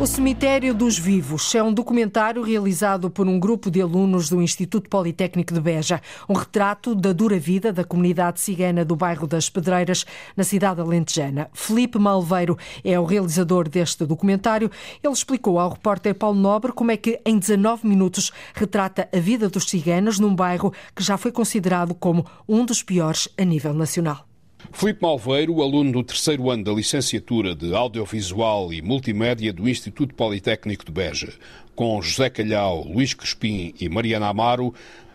O 0.00 0.06
Cemitério 0.06 0.72
dos 0.72 0.96
Vivos 0.96 1.52
é 1.56 1.62
um 1.62 1.72
documentário 1.74 2.40
realizado 2.40 3.10
por 3.10 3.26
um 3.26 3.36
grupo 3.36 3.68
de 3.68 3.82
alunos 3.82 4.30
do 4.30 4.40
Instituto 4.40 4.88
Politécnico 4.88 5.52
de 5.52 5.60
Beja. 5.60 6.00
Um 6.28 6.34
retrato 6.34 6.94
da 6.94 7.12
dura 7.12 7.36
vida 7.36 7.72
da 7.72 7.82
comunidade 7.82 8.38
cigana 8.38 8.84
do 8.84 8.94
bairro 8.94 9.26
das 9.26 9.50
Pedreiras, 9.50 10.06
na 10.36 10.44
cidade 10.44 10.80
alentejana. 10.80 11.50
Felipe 11.52 11.98
Malveiro 11.98 12.56
é 12.84 12.98
o 12.98 13.04
realizador 13.04 13.68
deste 13.68 14.06
documentário. 14.06 14.70
Ele 15.02 15.12
explicou 15.12 15.58
ao 15.58 15.70
repórter 15.70 16.14
Paulo 16.14 16.38
Nobre 16.38 16.70
como 16.70 16.92
é 16.92 16.96
que, 16.96 17.20
em 17.26 17.36
19 17.36 17.84
minutos, 17.84 18.30
retrata 18.54 19.08
a 19.12 19.18
vida 19.18 19.48
dos 19.48 19.64
ciganos 19.64 20.20
num 20.20 20.32
bairro 20.32 20.72
que 20.94 21.02
já 21.02 21.18
foi 21.18 21.32
considerado 21.32 21.92
como 21.92 22.24
um 22.48 22.64
dos 22.64 22.84
piores 22.84 23.28
a 23.36 23.42
nível 23.42 23.74
nacional. 23.74 24.27
Filipe 24.72 25.02
Malveiro, 25.02 25.62
aluno 25.62 25.92
do 25.92 26.02
terceiro 26.02 26.50
ano 26.50 26.64
da 26.64 26.72
licenciatura 26.72 27.54
de 27.54 27.74
Audiovisual 27.74 28.72
e 28.72 28.82
Multimédia 28.82 29.52
do 29.52 29.68
Instituto 29.68 30.14
Politécnico 30.14 30.84
de 30.84 30.90
Beja, 30.90 31.32
com 31.74 32.02
José 32.02 32.28
Calhau, 32.28 32.84
Luís 32.84 33.14
Crespim 33.14 33.72
e 33.80 33.88
Mariana 33.88 34.28
Amaro, 34.28 34.74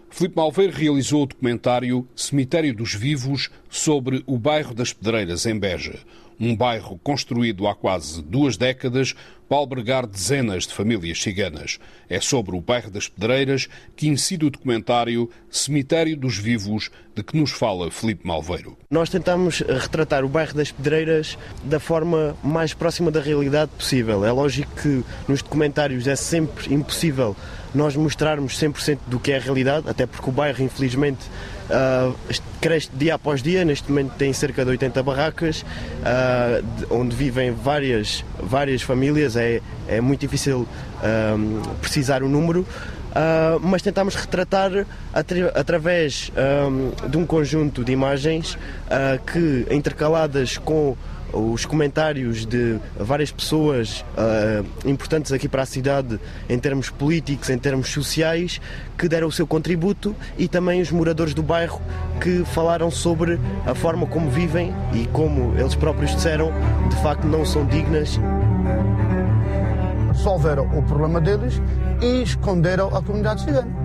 Filipe 0.09 0.37
Malveiro 0.37 0.73
realizou 0.73 1.23
o 1.23 1.25
documentário 1.25 2.07
Cemitério 2.15 2.73
dos 2.73 2.93
Vivos 2.93 3.49
sobre 3.69 4.23
o 4.25 4.37
bairro 4.37 4.73
das 4.73 4.93
Pedreiras, 4.93 5.45
em 5.45 5.59
Beja, 5.59 5.99
um 6.39 6.55
bairro 6.55 6.99
construído 7.03 7.67
há 7.67 7.75
quase 7.75 8.21
duas 8.21 8.57
décadas 8.57 9.15
para 9.47 9.57
albergar 9.57 10.07
dezenas 10.07 10.65
de 10.65 10.73
famílias 10.73 11.21
ciganas. 11.21 11.79
É 12.09 12.19
sobre 12.19 12.55
o 12.55 12.61
bairro 12.61 12.89
das 12.89 13.07
Pedreiras 13.07 13.67
que 13.95 14.07
incide 14.07 14.45
o 14.45 14.49
documentário 14.49 15.29
Cemitério 15.49 16.17
dos 16.17 16.37
Vivos, 16.37 16.89
de 17.15 17.23
que 17.23 17.37
nos 17.37 17.51
fala 17.51 17.91
Felipe 17.91 18.25
Malveiro. 18.25 18.77
Nós 18.89 19.09
tentamos 19.09 19.59
retratar 19.59 20.25
o 20.25 20.29
bairro 20.29 20.55
das 20.55 20.71
Pedreiras 20.71 21.37
da 21.63 21.79
forma 21.79 22.35
mais 22.43 22.73
próxima 22.73 23.11
da 23.11 23.21
realidade 23.21 23.71
possível. 23.77 24.25
É 24.25 24.31
lógico 24.31 24.71
que 24.81 25.03
nos 25.27 25.41
documentários 25.41 26.07
é 26.07 26.15
sempre 26.15 26.73
impossível 26.73 27.35
nós 27.73 27.95
mostrarmos 27.95 28.59
100% 28.59 28.99
do 29.07 29.19
que 29.19 29.31
é 29.31 29.37
a 29.37 29.39
realidade, 29.39 29.89
até 29.89 30.05
porque 30.05 30.29
o 30.29 30.33
bairro, 30.33 30.63
infelizmente, 30.63 31.21
uh, 31.73 32.15
cresce 32.61 32.89
dia 32.93 33.15
após 33.15 33.41
dia. 33.41 33.65
Neste 33.65 33.89
momento 33.89 34.13
tem 34.17 34.31
cerca 34.31 34.63
de 34.63 34.71
80 34.71 35.03
barracas, 35.03 35.61
uh, 35.61 36.85
onde 36.89 37.15
vivem 37.15 37.51
várias, 37.51 38.23
várias 38.39 38.81
famílias. 38.81 39.35
É, 39.35 39.61
é 39.87 39.99
muito 39.99 40.21
difícil 40.21 40.61
uh, 40.61 41.69
precisar 41.79 42.23
o 42.23 42.29
número. 42.29 42.61
Uh, 43.13 43.59
mas 43.61 43.83
tentamos 43.83 44.15
retratar 44.15 44.71
atra 45.13 45.51
através 45.53 46.31
de 47.07 47.15
um 47.15 47.27
conjunto 47.27 47.83
de 47.83 47.91
imagens 47.91 48.55
uh, 48.55 49.23
que, 49.23 49.67
intercaladas 49.69 50.57
com 50.57 50.97
os 51.33 51.65
comentários 51.65 52.45
de 52.45 52.77
várias 52.95 53.31
pessoas 53.31 54.05
uh, 54.15 54.65
importantes 54.87 55.31
aqui 55.31 55.49
para 55.49 55.63
a 55.63 55.65
cidade 55.65 56.19
em 56.47 56.59
termos 56.59 56.89
políticos, 56.89 57.49
em 57.49 57.57
termos 57.57 57.89
sociais, 57.89 58.61
que 58.97 59.09
deram 59.09 59.27
o 59.27 59.31
seu 59.31 59.47
contributo 59.47 60.15
e 60.37 60.47
também 60.47 60.81
os 60.81 60.91
moradores 60.91 61.33
do 61.33 61.41
bairro 61.41 61.81
que 62.21 62.45
falaram 62.45 62.91
sobre 62.91 63.39
a 63.65 63.73
forma 63.73 64.05
como 64.05 64.29
vivem 64.29 64.73
e 64.93 65.07
como 65.07 65.57
eles 65.57 65.75
próprios 65.75 66.11
disseram, 66.15 66.51
de 66.89 66.95
facto 67.01 67.25
não 67.25 67.43
são 67.45 67.65
dignas. 67.65 68.19
Resolveram 70.09 70.65
o 70.77 70.83
problema 70.83 71.19
deles 71.19 71.59
e 72.01 72.21
esconderam 72.21 72.95
a 72.95 73.01
comunidade 73.01 73.41
cigana. 73.41 73.82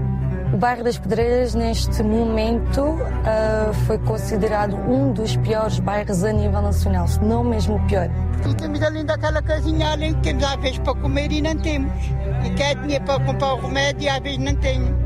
O 0.52 0.56
bairro 0.56 0.82
das 0.82 0.96
Pedreiras, 0.96 1.54
neste 1.54 2.02
momento, 2.02 2.80
uh, 2.80 3.74
foi 3.86 3.98
considerado 3.98 4.76
um 4.76 5.12
dos 5.12 5.36
piores 5.36 5.78
bairros 5.78 6.24
a 6.24 6.32
nível 6.32 6.62
nacional, 6.62 7.06
se 7.06 7.22
não 7.22 7.44
mesmo 7.44 7.76
o 7.76 7.86
pior. 7.86 8.08
E 8.48 8.54
temos 8.54 8.80
ali 8.80 9.04
daquela 9.04 9.42
casinha 9.42 9.92
ali 9.92 10.14
que 10.14 10.20
temos 10.22 10.44
às 10.44 10.56
vezes 10.56 10.78
para 10.78 10.94
comer 10.94 11.30
e 11.32 11.42
não 11.42 11.54
temos. 11.56 11.92
E 12.46 12.50
quer 12.54 12.76
dinheiro 12.76 13.04
para 13.04 13.22
comprar 13.24 13.54
o 13.54 13.60
remédio 13.60 14.04
e 14.04 14.08
às 14.08 14.20
vezes 14.20 14.38
não 14.38 14.54
tenho. 14.56 14.96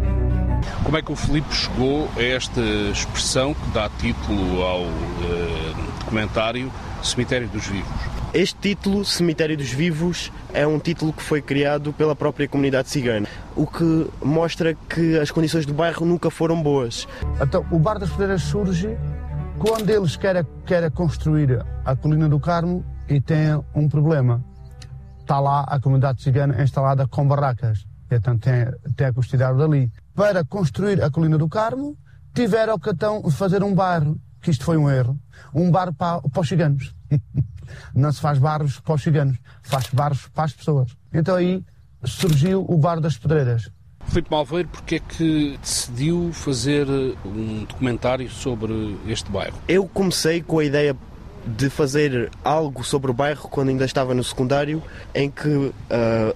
Como 0.85 0.97
é 0.97 1.03
que 1.03 1.11
o 1.11 1.17
Filipe 1.17 1.53
chegou 1.53 2.09
a 2.17 2.23
esta 2.23 2.61
expressão 2.93 3.53
que 3.53 3.71
dá 3.71 3.91
título 3.99 4.63
ao 4.63 4.83
uh, 4.83 5.75
documentário 5.99 6.71
Cemitério 7.03 7.49
dos 7.49 7.67
Vivos? 7.67 8.22
Este 8.35 8.59
título, 8.59 9.05
Cemitério 9.05 9.59
dos 9.59 9.71
Vivos, 9.71 10.33
é 10.55 10.67
um 10.67 10.79
título 10.79 11.13
que 11.13 11.23
foi 11.23 11.43
criado 11.43 11.93
pela 11.93 12.17
própria 12.17 12.49
comunidade 12.49 12.89
cigana, 12.89 13.29
o 13.55 13.67
que 13.67 14.11
mostra 14.25 14.75
que 14.75 15.19
as 15.19 15.31
condições 15.31 15.67
do 15.67 15.75
bairro 15.75 16.07
nunca 16.07 16.31
foram 16.31 16.63
boas. 16.63 17.07
Então, 17.43 17.67
o 17.71 17.79
Bar 17.79 17.99
das 17.99 18.09
Pedreiras 18.09 18.41
surge 18.41 18.97
quando 19.59 19.91
eles 19.91 20.17
querem, 20.17 20.47
querem 20.65 20.91
construir 20.91 21.63
a 21.85 21.95
Colina 21.95 22.27
do 22.27 22.41
Carmo 22.41 22.83
e 23.07 23.21
tem 23.21 23.63
um 23.75 23.87
problema. 23.87 24.43
Está 25.21 25.39
lá 25.39 25.65
a 25.69 25.79
comunidade 25.79 26.23
cigana 26.23 26.63
instalada 26.63 27.07
com 27.07 27.29
barracas, 27.29 27.87
então 28.11 28.39
tem, 28.39 28.65
tem 28.97 29.09
a 29.09 29.13
custodiar 29.13 29.55
dali. 29.55 29.93
Para 30.15 30.43
construir 30.43 31.03
a 31.03 31.11
Colina 31.11 31.37
do 31.37 31.51
Carmo, 31.51 31.99
tiveram 32.33 32.79
que 32.79 32.89
então 32.89 33.31
fazer 33.31 33.63
um 33.63 33.75
bairro, 33.75 34.19
que 34.41 34.51
isto 34.51 34.65
foi 34.65 34.79
um 34.79 34.91
erro, 34.91 35.21
um 35.55 35.71
bar 35.71 35.93
para, 35.93 36.23
para 36.23 36.41
os 36.41 36.49
ciganos. 36.49 36.95
não 37.95 38.13
se 38.13 38.21
faz 38.21 38.39
bares 38.39 38.79
para 38.81 38.95
os 38.95 39.03
ciganos, 39.03 39.37
faz 39.63 39.89
bares 39.93 40.29
para 40.29 40.45
as 40.45 40.53
pessoas. 40.53 40.97
Então 41.13 41.37
aí 41.37 41.65
surgiu 42.05 42.65
o 42.69 42.77
Bar 42.79 43.01
das 43.01 43.17
Pedreiras. 43.17 43.71
Filipe 44.07 44.31
Malveiro, 44.31 44.69
porque 44.69 44.97
é 44.97 44.99
que 44.99 45.59
decidiu 45.61 46.31
fazer 46.33 46.87
um 47.25 47.65
documentário 47.65 48.29
sobre 48.29 48.97
este 49.07 49.31
bairro? 49.31 49.57
Eu 49.69 49.87
comecei 49.87 50.43
com 50.43 50.59
a 50.59 50.65
ideia 50.65 50.97
de 51.47 51.71
fazer 51.71 52.31
algo 52.45 52.85
sobre 52.85 53.11
o 53.11 53.15
bairro 53.15 53.49
quando 53.49 53.69
ainda 53.69 53.85
estava 53.85 54.15
no 54.15 54.23
secundário, 54.23 54.83
em 55.15 55.31
que 55.31 55.49
uh, 55.49 55.73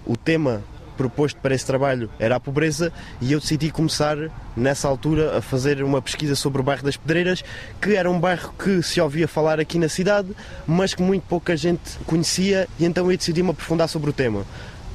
o 0.05 0.17
tema 0.17 0.63
proposto 0.97 1.39
para 1.41 1.55
esse 1.55 1.67
trabalho 1.67 2.11
era 2.19 2.37
a 2.37 2.41
pobreza 2.41 2.93
e 3.21 3.33
eu 3.33 3.41
decidi 3.41 3.71
começar 3.71 4.17
nessa 4.57 4.89
altura 4.89 5.39
a 5.39 5.43
fazer 5.43 5.83
uma 5.83 6.01
pesquisa 6.01 6.35
sobre 6.35 6.61
o 6.61 6.65
bairro 6.65 6.83
das 6.83 6.97
Pedreiras, 6.97 7.45
que 7.81 7.95
era 7.95 8.11
um 8.11 8.19
bairro 8.19 8.53
que 8.59 8.83
se 8.83 9.01
ouvia 9.01 9.29
falar 9.29 9.61
aqui 9.61 9.79
na 9.79 9.89
cidade, 9.89 10.29
mas 10.67 10.95
que 10.95 11.03
muito 11.03 11.25
pouca 11.25 11.57
gente 11.57 11.99
conhecia 12.07 12.69
e 12.79 12.85
então 12.85 13.11
eu 13.11 13.17
decidi 13.17 13.43
me 13.43 13.51
aprofundar 13.51 13.89
sobre 13.89 14.11
o 14.11 14.13
tema. 14.13 14.45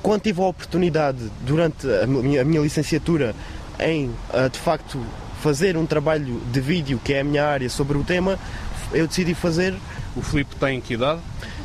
Quando 0.02 0.22
tive 0.22 0.42
a 0.42 0.46
oportunidade 0.46 1.20
durante 1.42 1.88
a 1.88 2.08
minha, 2.08 2.42
a 2.42 2.46
minha 2.46 2.62
licenciatura 2.62 3.36
em 3.80 4.12
de 4.52 4.60
facto 4.60 5.00
fazer 5.42 5.76
um 5.76 5.86
trabalho 5.86 6.40
de 6.52 6.62
vídeo 6.62 7.00
que 7.04 7.14
é 7.14 7.22
a 7.22 7.24
minha 7.24 7.46
área 7.46 7.70
sobre 7.70 7.98
o 7.98 8.04
tema, 8.04 8.38
eu 8.94 9.08
decidi 9.08 9.34
fazer. 9.34 9.74
O 10.16 10.22
Filipe 10.22 10.56
tem 10.56 10.82
que 10.82 10.96
idade? 10.96 11.22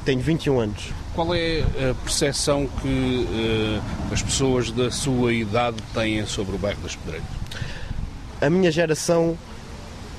Tenho 0.07 0.21
21 0.21 0.61
anos. 0.61 0.93
Qual 1.17 1.35
é 1.35 1.65
a 1.91 1.95
percepção 2.05 2.69
que 2.81 3.27
uh, 3.29 4.13
as 4.13 4.23
pessoas 4.23 4.71
da 4.71 4.89
sua 4.89 5.35
idade 5.35 5.79
têm 5.93 6.25
sobre 6.27 6.55
o 6.55 6.59
bairro 6.59 6.81
das 6.81 6.95
Pedreiras? 6.95 7.27
A 8.41 8.49
minha 8.49 8.71
geração 8.71 9.37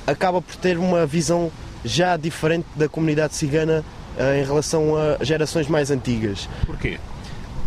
acaba 0.05 0.41
por 0.41 0.57
ter 0.57 0.77
uma 0.77 1.05
visão 1.05 1.49
já 1.85 2.17
diferente 2.17 2.65
da 2.75 2.89
comunidade 2.89 3.33
cigana 3.35 3.81
uh, 4.17 4.37
em 4.37 4.43
relação 4.43 4.93
a 4.97 5.23
gerações 5.23 5.69
mais 5.69 5.89
antigas. 5.89 6.49
Porquê? 6.65 6.99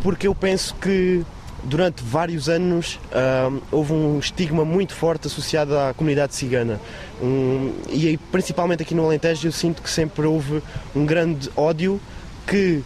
Porque 0.02 0.26
eu 0.28 0.34
penso 0.34 0.74
que 0.74 1.24
durante 1.62 2.02
vários 2.02 2.48
anos 2.48 2.98
uh, 3.12 3.62
houve 3.70 3.92
um 3.92 4.18
estigma 4.18 4.64
muito 4.64 4.94
forte 4.94 5.26
associado 5.26 5.76
à 5.78 5.92
comunidade 5.94 6.34
cigana. 6.34 6.80
Um, 7.22 7.72
e 7.90 8.18
principalmente 8.32 8.82
aqui 8.82 8.94
no 8.94 9.04
Alentejo 9.04 9.48
eu 9.48 9.52
sinto 9.52 9.82
que 9.82 9.90
sempre 9.90 10.26
houve 10.26 10.62
um 10.94 11.04
grande 11.04 11.50
ódio 11.56 12.00
que 12.46 12.82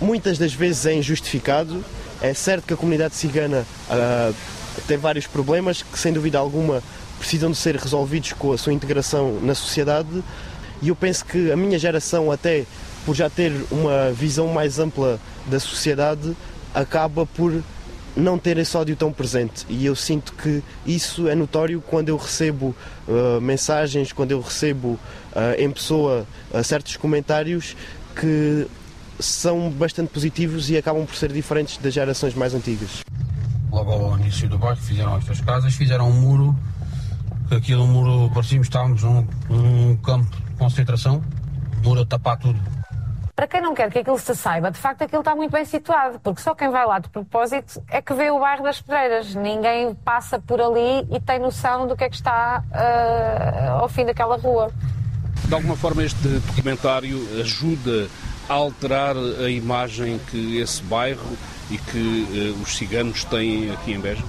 muitas 0.00 0.38
das 0.38 0.52
vezes 0.52 0.86
é 0.86 0.94
injustificado. 0.94 1.84
É 2.20 2.32
certo 2.32 2.66
que 2.66 2.74
a 2.74 2.76
comunidade 2.76 3.14
cigana 3.14 3.66
uh, 3.90 4.34
tem 4.86 4.96
vários 4.96 5.26
problemas 5.26 5.82
que, 5.82 5.98
sem 5.98 6.12
dúvida 6.12 6.38
alguma, 6.38 6.82
precisam 7.18 7.50
de 7.50 7.56
ser 7.56 7.76
resolvidos 7.76 8.32
com 8.32 8.52
a 8.52 8.58
sua 8.58 8.72
integração 8.72 9.38
na 9.40 9.54
sociedade. 9.54 10.22
E 10.82 10.88
eu 10.88 10.96
penso 10.96 11.24
que 11.24 11.50
a 11.50 11.56
minha 11.56 11.78
geração, 11.78 12.30
até 12.30 12.64
por 13.04 13.14
já 13.14 13.28
ter 13.28 13.52
uma 13.70 14.10
visão 14.12 14.48
mais 14.48 14.78
ampla 14.78 15.18
da 15.46 15.60
sociedade, 15.60 16.34
acaba 16.74 17.26
por 17.26 17.62
não 18.16 18.38
ter 18.38 18.58
esse 18.58 18.76
ódio 18.76 18.96
tão 18.96 19.12
presente. 19.12 19.66
E 19.68 19.84
eu 19.86 19.96
sinto 19.96 20.32
que 20.34 20.62
isso 20.86 21.28
é 21.28 21.34
notório 21.34 21.80
quando 21.80 22.08
eu 22.08 22.16
recebo 22.16 22.74
uh, 23.08 23.40
mensagens, 23.40 24.12
quando 24.12 24.30
eu 24.30 24.40
recebo 24.40 24.88
uh, 24.88 25.00
em 25.58 25.70
pessoa 25.70 26.26
uh, 26.52 26.62
certos 26.62 26.96
comentários 26.96 27.76
que 28.14 28.66
são 29.18 29.70
bastante 29.70 30.08
positivos 30.08 30.70
e 30.70 30.76
acabam 30.76 31.06
por 31.06 31.14
ser 31.16 31.32
diferentes 31.32 31.78
das 31.78 31.92
gerações 31.92 32.34
mais 32.34 32.54
antigas. 32.54 33.04
Logo 33.70 33.90
ao 33.90 34.18
início 34.18 34.48
do 34.48 34.58
bairro 34.58 34.80
fizeram 34.80 35.16
estas 35.16 35.40
casas, 35.40 35.74
fizeram 35.74 36.08
um 36.08 36.12
muro, 36.12 36.56
que 37.48 37.54
aquilo 37.56 37.84
um 37.84 37.88
muro, 37.88 38.30
parecíamos 38.32 38.66
estávamos 38.66 39.02
num, 39.02 39.26
num 39.48 39.96
campo 39.96 40.30
de 40.36 40.56
concentração, 40.56 41.22
muro 41.82 42.02
a 42.02 42.06
tapar 42.06 42.38
tudo. 42.38 42.58
Para 43.34 43.48
quem 43.48 43.60
não 43.60 43.74
quer 43.74 43.90
que 43.90 43.98
aquilo 43.98 44.18
se 44.18 44.32
saiba, 44.36 44.70
de 44.70 44.78
facto 44.78 45.02
aquilo 45.02 45.20
está 45.20 45.34
muito 45.34 45.50
bem 45.50 45.64
situado, 45.64 46.20
porque 46.20 46.40
só 46.40 46.54
quem 46.54 46.70
vai 46.70 46.86
lá 46.86 47.00
de 47.00 47.08
propósito 47.08 47.82
é 47.90 48.00
que 48.00 48.14
vê 48.14 48.30
o 48.30 48.38
bairro 48.38 48.62
das 48.62 48.80
Pedreiras. 48.80 49.34
Ninguém 49.34 49.92
passa 49.92 50.38
por 50.38 50.60
ali 50.60 51.04
e 51.10 51.18
tem 51.18 51.40
noção 51.40 51.88
do 51.88 51.96
que 51.96 52.04
é 52.04 52.08
que 52.08 52.14
está 52.14 52.62
uh, 52.70 53.80
ao 53.80 53.88
fim 53.88 54.04
daquela 54.04 54.36
rua. 54.36 54.70
De 55.48 55.52
alguma 55.52 55.74
forma 55.76 56.04
este 56.04 56.28
documentário 56.46 57.18
ajuda 57.40 58.08
a 58.48 58.54
alterar 58.54 59.16
a 59.16 59.50
imagem 59.50 60.20
que 60.30 60.58
esse 60.58 60.80
bairro 60.84 61.36
e 61.72 61.76
que 61.76 62.54
uh, 62.56 62.62
os 62.62 62.76
ciganos 62.76 63.24
têm 63.24 63.72
aqui 63.72 63.94
em 63.94 64.00
Beja? 64.00 64.22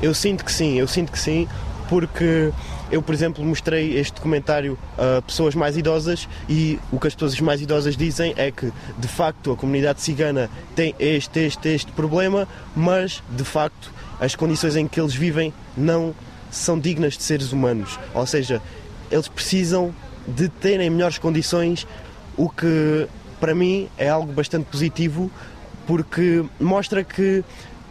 Eu 0.00 0.14
sinto 0.14 0.44
que 0.44 0.52
sim, 0.52 0.78
eu 0.78 0.86
sinto 0.86 1.10
que 1.10 1.18
sim, 1.18 1.48
porque 1.88 2.52
eu, 2.90 3.02
por 3.02 3.14
exemplo, 3.14 3.44
mostrei 3.44 3.98
este 3.98 4.14
documentário 4.14 4.78
a 4.96 5.20
pessoas 5.22 5.54
mais 5.54 5.76
idosas 5.76 6.28
e 6.48 6.78
o 6.92 7.00
que 7.00 7.08
as 7.08 7.14
pessoas 7.14 7.40
mais 7.40 7.60
idosas 7.60 7.96
dizem 7.96 8.32
é 8.36 8.50
que, 8.50 8.72
de 8.98 9.08
facto, 9.08 9.52
a 9.52 9.56
comunidade 9.56 10.00
cigana 10.00 10.48
tem 10.74 10.94
este, 10.98 11.40
este, 11.40 11.68
este 11.68 11.92
problema, 11.92 12.46
mas, 12.74 13.22
de 13.30 13.44
facto, 13.44 13.92
as 14.20 14.34
condições 14.34 14.76
em 14.76 14.86
que 14.86 15.00
eles 15.00 15.14
vivem 15.14 15.52
não 15.76 16.14
são 16.50 16.78
dignas 16.78 17.16
de 17.16 17.22
seres 17.22 17.52
humanos. 17.52 17.98
Ou 18.14 18.26
seja, 18.26 18.62
eles 19.10 19.28
precisam 19.28 19.94
de 20.26 20.48
terem 20.48 20.88
melhores 20.90 21.18
condições, 21.18 21.86
o 22.36 22.48
que, 22.48 23.06
para 23.40 23.54
mim, 23.54 23.88
é 23.98 24.08
algo 24.08 24.32
bastante 24.32 24.66
positivo, 24.66 25.30
porque 25.86 26.44
mostra 26.58 27.04
que 27.04 27.44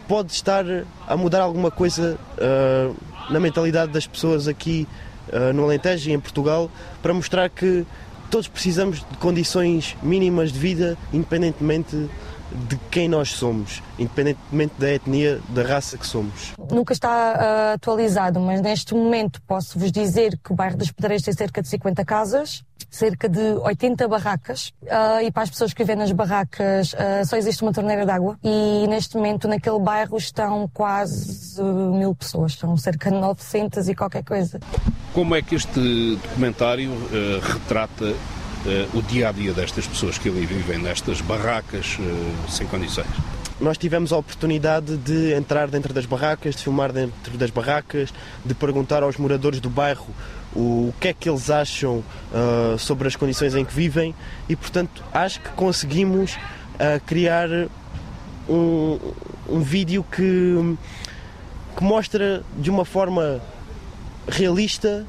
pode 0.08 0.32
estar 0.32 0.64
a 1.06 1.16
mudar 1.16 1.40
alguma 1.40 1.70
coisa. 1.70 2.18
Uh, 2.38 2.94
na 3.30 3.40
mentalidade 3.40 3.92
das 3.92 4.06
pessoas 4.06 4.46
aqui 4.48 4.86
uh, 5.28 5.52
no 5.52 5.64
Alentejo 5.64 6.10
e 6.10 6.12
em 6.12 6.20
Portugal 6.20 6.70
para 7.02 7.12
mostrar 7.12 7.48
que 7.48 7.84
todos 8.30 8.48
precisamos 8.48 8.98
de 8.98 9.16
condições 9.18 9.96
mínimas 10.02 10.52
de 10.52 10.58
vida, 10.58 10.98
independentemente 11.12 12.08
de 12.52 12.76
quem 12.90 13.08
nós 13.08 13.30
somos, 13.30 13.82
independentemente 13.98 14.74
da 14.78 14.92
etnia, 14.92 15.40
da 15.50 15.62
raça 15.62 15.98
que 15.98 16.06
somos. 16.06 16.52
Nunca 16.70 16.92
está 16.92 17.08
uh, 17.08 17.74
atualizado, 17.74 18.40
mas 18.40 18.60
neste 18.60 18.94
momento 18.94 19.40
posso-vos 19.42 19.90
dizer 19.90 20.38
que 20.42 20.52
o 20.52 20.54
bairro 20.54 20.76
das 20.76 20.90
Pedreiras 20.90 21.22
tem 21.22 21.34
cerca 21.34 21.60
de 21.60 21.68
50 21.68 22.04
casas, 22.04 22.64
cerca 22.90 23.28
de 23.28 23.40
80 23.40 24.06
barracas, 24.08 24.72
uh, 24.82 25.22
e 25.22 25.30
para 25.32 25.42
as 25.42 25.50
pessoas 25.50 25.72
que 25.72 25.82
vivem 25.82 25.96
nas 25.96 26.12
barracas 26.12 26.92
uh, 26.92 27.26
só 27.26 27.36
existe 27.36 27.62
uma 27.62 27.72
torneira 27.72 28.04
de 28.04 28.10
água, 28.10 28.38
e 28.42 28.86
neste 28.88 29.16
momento 29.16 29.48
naquele 29.48 29.78
bairro 29.78 30.16
estão 30.16 30.68
quase 30.72 31.62
mil 31.62 32.14
pessoas, 32.14 32.54
são 32.54 32.76
cerca 32.76 33.10
de 33.10 33.16
900 33.16 33.88
e 33.88 33.94
qualquer 33.94 34.24
coisa. 34.24 34.60
Como 35.12 35.34
é 35.34 35.42
que 35.42 35.54
este 35.54 36.16
documentário 36.16 36.92
retrata 37.40 38.14
o 38.94 39.02
dia 39.02 39.28
a 39.28 39.32
dia 39.32 39.52
destas 39.52 39.86
pessoas 39.86 40.18
que 40.18 40.28
ali 40.28 40.46
vivem 40.46 40.78
nestas 40.78 41.20
barracas 41.20 41.96
uh, 41.98 42.50
sem 42.50 42.66
condições? 42.66 43.06
Nós 43.58 43.78
tivemos 43.78 44.12
a 44.12 44.18
oportunidade 44.18 44.98
de 44.98 45.32
entrar 45.32 45.68
dentro 45.68 45.94
das 45.94 46.04
barracas, 46.04 46.56
de 46.56 46.62
filmar 46.62 46.92
dentro 46.92 47.38
das 47.38 47.50
barracas, 47.50 48.12
de 48.44 48.54
perguntar 48.54 49.02
aos 49.02 49.16
moradores 49.16 49.60
do 49.60 49.70
bairro 49.70 50.08
o 50.54 50.92
que 51.00 51.08
é 51.08 51.12
que 51.12 51.28
eles 51.28 51.50
acham 51.50 52.02
uh, 52.32 52.78
sobre 52.78 53.08
as 53.08 53.16
condições 53.16 53.54
em 53.54 53.64
que 53.64 53.74
vivem 53.74 54.14
e, 54.48 54.56
portanto, 54.56 55.02
acho 55.12 55.40
que 55.40 55.48
conseguimos 55.50 56.34
uh, 56.34 57.00
criar 57.06 57.48
um, 58.48 58.98
um 59.48 59.60
vídeo 59.60 60.04
que, 60.04 60.76
que 61.76 61.84
mostra 61.84 62.42
de 62.58 62.70
uma 62.70 62.84
forma 62.84 63.40
realista 64.28 65.06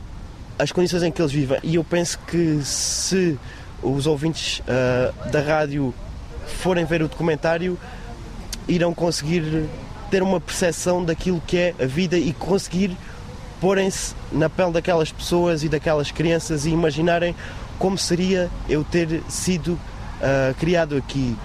as 0.59 0.71
condições 0.71 1.03
em 1.03 1.11
que 1.11 1.21
eles 1.21 1.31
vivem. 1.31 1.59
E 1.63 1.75
eu 1.75 1.83
penso 1.83 2.19
que 2.27 2.59
se 2.63 3.37
os 3.81 4.07
ouvintes 4.07 4.59
uh, 4.59 5.29
da 5.31 5.41
rádio 5.41 5.93
forem 6.45 6.85
ver 6.85 7.01
o 7.01 7.07
documentário, 7.07 7.77
irão 8.67 8.93
conseguir 8.93 9.67
ter 10.09 10.23
uma 10.23 10.39
percepção 10.39 11.03
daquilo 11.03 11.41
que 11.45 11.57
é 11.57 11.75
a 11.79 11.85
vida 11.85 12.17
e 12.17 12.33
conseguir 12.33 12.95
porem-se 13.59 14.15
na 14.31 14.49
pele 14.49 14.71
daquelas 14.71 15.11
pessoas 15.11 15.63
e 15.63 15.69
daquelas 15.69 16.11
crianças 16.11 16.65
e 16.65 16.69
imaginarem 16.69 17.35
como 17.79 17.97
seria 17.97 18.49
eu 18.69 18.83
ter 18.83 19.21
sido 19.27 19.73
uh, 19.73 20.53
criado 20.59 20.95
aqui, 20.95 21.35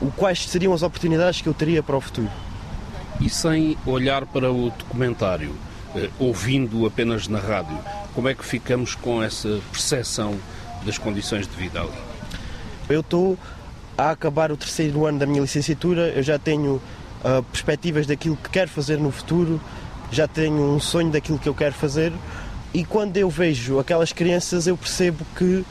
o 0.00 0.10
quais 0.10 0.46
seriam 0.46 0.72
as 0.72 0.82
oportunidades 0.82 1.40
que 1.40 1.48
eu 1.48 1.54
teria 1.54 1.82
para 1.82 1.96
o 1.96 2.00
futuro. 2.00 2.30
E 3.20 3.30
sem 3.30 3.76
olhar 3.86 4.26
para 4.26 4.52
o 4.52 4.70
documentário, 4.70 5.50
uh, 5.94 6.10
ouvindo 6.18 6.86
apenas 6.86 7.28
na 7.28 7.38
rádio, 7.38 7.78
como 8.14 8.28
é 8.28 8.34
que 8.34 8.44
ficamos 8.44 8.94
com 8.94 9.22
essa 9.22 9.60
percepção 9.72 10.38
das 10.84 10.98
condições 10.98 11.46
de 11.46 11.54
vida 11.56 11.80
ali? 11.80 11.90
Eu 12.88 13.00
estou 13.00 13.38
a 13.98 14.10
acabar 14.10 14.52
o 14.52 14.56
terceiro 14.56 15.06
ano 15.06 15.18
da 15.18 15.26
minha 15.26 15.40
licenciatura, 15.40 16.08
eu 16.10 16.22
já 16.22 16.38
tenho 16.38 16.74
uh, 17.24 17.42
perspectivas 17.50 18.06
daquilo 18.06 18.36
que 18.36 18.50
quero 18.50 18.70
fazer 18.70 18.98
no 18.98 19.10
futuro, 19.10 19.60
já 20.10 20.28
tenho 20.28 20.74
um 20.74 20.80
sonho 20.80 21.10
daquilo 21.10 21.38
que 21.38 21.48
eu 21.48 21.54
quero 21.54 21.74
fazer 21.74 22.12
e 22.72 22.84
quando 22.84 23.16
eu 23.16 23.30
vejo 23.30 23.78
aquelas 23.78 24.12
crianças 24.12 24.66
eu 24.66 24.76
percebo 24.76 25.24
que 25.36 25.64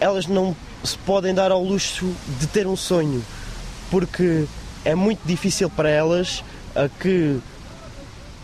elas 0.00 0.26
não 0.26 0.56
se 0.82 0.98
podem 0.98 1.32
dar 1.32 1.50
ao 1.50 1.62
luxo 1.62 2.14
de 2.38 2.46
ter 2.46 2.66
um 2.66 2.76
sonho, 2.76 3.24
porque 3.90 4.44
é 4.84 4.94
muito 4.94 5.20
difícil 5.24 5.70
para 5.70 5.88
elas 5.88 6.44
a 6.74 6.88
que 6.88 7.40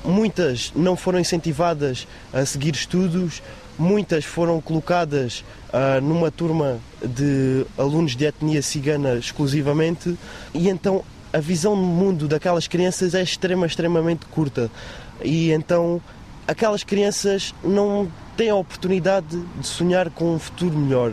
muitas 0.04 0.72
não 0.74 0.96
foram 0.96 1.18
incentivadas 1.18 2.06
a 2.32 2.44
seguir 2.44 2.74
estudos, 2.74 3.42
muitas 3.78 4.24
foram 4.24 4.60
colocadas 4.60 5.44
uh, 5.68 6.00
numa 6.00 6.30
turma 6.30 6.78
de 7.02 7.64
alunos 7.78 8.14
de 8.14 8.24
etnia 8.24 8.62
cigana 8.62 9.14
exclusivamente, 9.14 10.16
e 10.52 10.68
então 10.68 11.02
a 11.32 11.38
visão 11.38 11.74
do 11.74 11.82
mundo 11.82 12.26
daquelas 12.26 12.66
crianças 12.66 13.14
é 13.14 13.22
extrema, 13.22 13.66
extremamente 13.66 14.26
curta. 14.26 14.70
E 15.22 15.52
então 15.52 16.00
aquelas 16.46 16.82
crianças 16.82 17.54
não 17.62 18.10
têm 18.36 18.50
a 18.50 18.56
oportunidade 18.56 19.40
de 19.58 19.66
sonhar 19.66 20.10
com 20.10 20.34
um 20.34 20.38
futuro 20.38 20.76
melhor. 20.76 21.12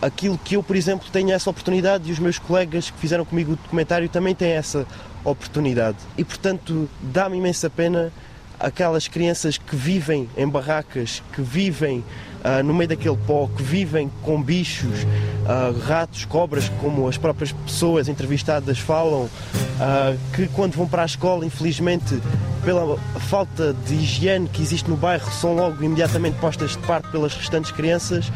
Aquilo 0.00 0.38
que 0.38 0.56
eu, 0.56 0.62
por 0.62 0.76
exemplo, 0.76 1.08
tenho 1.12 1.30
essa 1.32 1.50
oportunidade 1.50 2.08
e 2.08 2.12
os 2.12 2.18
meus 2.18 2.38
colegas 2.38 2.90
que 2.90 2.98
fizeram 2.98 3.24
comigo 3.24 3.52
o 3.52 3.56
documentário 3.56 4.08
também 4.08 4.34
têm 4.34 4.52
essa 4.52 4.86
oportunidade. 5.24 5.98
E, 6.16 6.24
portanto, 6.24 6.88
dá-me 7.00 7.36
imensa 7.36 7.68
pena 7.68 8.12
aquelas 8.60 9.08
crianças 9.08 9.56
que 9.56 9.74
vivem 9.74 10.28
em 10.36 10.46
barracas, 10.46 11.22
que 11.32 11.40
vivem 11.40 12.04
uh, 12.44 12.62
no 12.62 12.74
meio 12.74 12.88
daquele 12.88 13.16
pó, 13.16 13.48
que 13.56 13.62
vivem 13.62 14.10
com 14.22 14.40
bichos, 14.40 15.02
uh, 15.04 15.78
ratos, 15.86 16.26
cobras, 16.26 16.68
como 16.80 17.08
as 17.08 17.16
próprias 17.16 17.52
pessoas 17.52 18.06
entrevistadas 18.06 18.78
falam, 18.78 19.22
uh, 19.22 20.18
que 20.34 20.46
quando 20.48 20.74
vão 20.74 20.86
para 20.86 21.02
a 21.02 21.06
escola, 21.06 21.46
infelizmente, 21.46 22.20
pela 22.62 22.98
falta 23.30 23.72
de 23.86 23.94
higiene 23.94 24.46
que 24.46 24.60
existe 24.60 24.88
no 24.90 24.96
bairro, 24.96 25.30
são 25.32 25.54
logo 25.54 25.82
imediatamente 25.82 26.38
postas 26.38 26.72
de 26.72 26.78
parte 26.78 27.08
pelas 27.08 27.34
restantes 27.34 27.72
crianças. 27.72 28.30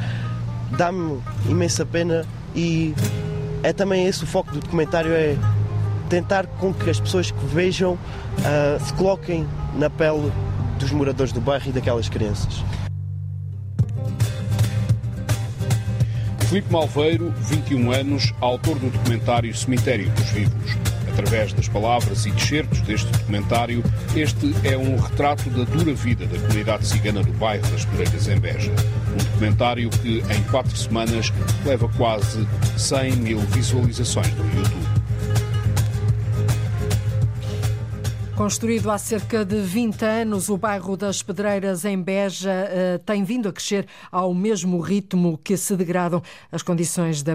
Dá-me 0.78 1.20
imensa 1.46 1.84
pena 1.84 2.26
e 2.56 2.94
é 3.62 3.72
também 3.72 4.06
esse 4.06 4.24
o 4.24 4.26
foco 4.26 4.52
do 4.52 4.60
documentário, 4.60 5.12
é 5.12 5.36
tentar 6.08 6.46
com 6.46 6.72
que 6.72 6.88
as 6.90 7.00
pessoas 7.00 7.30
que 7.30 7.44
vejam 7.46 7.98
se 8.84 8.92
coloquem 8.94 9.46
na 9.76 9.88
pele 9.90 10.32
dos 10.78 10.90
moradores 10.90 11.32
do 11.32 11.40
bairro 11.40 11.68
e 11.68 11.72
daquelas 11.72 12.08
crianças. 12.08 12.62
Filipe 16.48 16.70
Malveiro, 16.70 17.32
21 17.36 17.90
anos, 17.90 18.32
autor 18.40 18.78
do 18.78 18.90
documentário 18.90 19.54
Cemitério 19.56 20.08
dos 20.10 20.26
Vivos. 20.26 20.76
Através 21.12 21.52
das 21.52 21.68
palavras 21.68 22.26
e 22.26 22.30
descertos 22.32 22.80
deste 22.82 23.10
documentário, 23.10 23.84
este 24.14 24.54
é 24.64 24.76
um 24.76 24.96
retrato 24.96 25.48
da 25.50 25.64
dura 25.64 25.94
vida 25.94 26.26
da 26.26 26.38
comunidade 26.38 26.86
cigana 26.86 27.22
do 27.22 27.32
bairro 27.32 27.66
das 27.70 27.84
Pereiras 27.84 28.28
em 28.28 28.38
Beja. 28.38 28.72
Um 29.12 29.16
documentário 29.16 29.90
que, 29.90 30.18
em 30.28 30.42
quatro 30.50 30.76
semanas, 30.76 31.32
leva 31.64 31.88
quase 31.96 32.46
100 32.76 33.16
mil 33.16 33.38
visualizações 33.38 34.32
no 34.34 34.44
YouTube. 34.44 34.93
Construído 38.36 38.90
há 38.90 38.98
cerca 38.98 39.44
de 39.44 39.60
20 39.60 40.02
anos, 40.04 40.48
o 40.48 40.56
bairro 40.56 40.96
das 40.96 41.22
Pedreiras, 41.22 41.84
em 41.84 42.02
Beja, 42.02 42.50
eh, 42.50 43.00
tem 43.06 43.22
vindo 43.22 43.48
a 43.48 43.52
crescer 43.52 43.86
ao 44.10 44.34
mesmo 44.34 44.80
ritmo 44.80 45.38
que 45.38 45.56
se 45.56 45.76
degradam 45.76 46.20
as 46.50 46.60
condições 46.60 47.22
de 47.22 47.30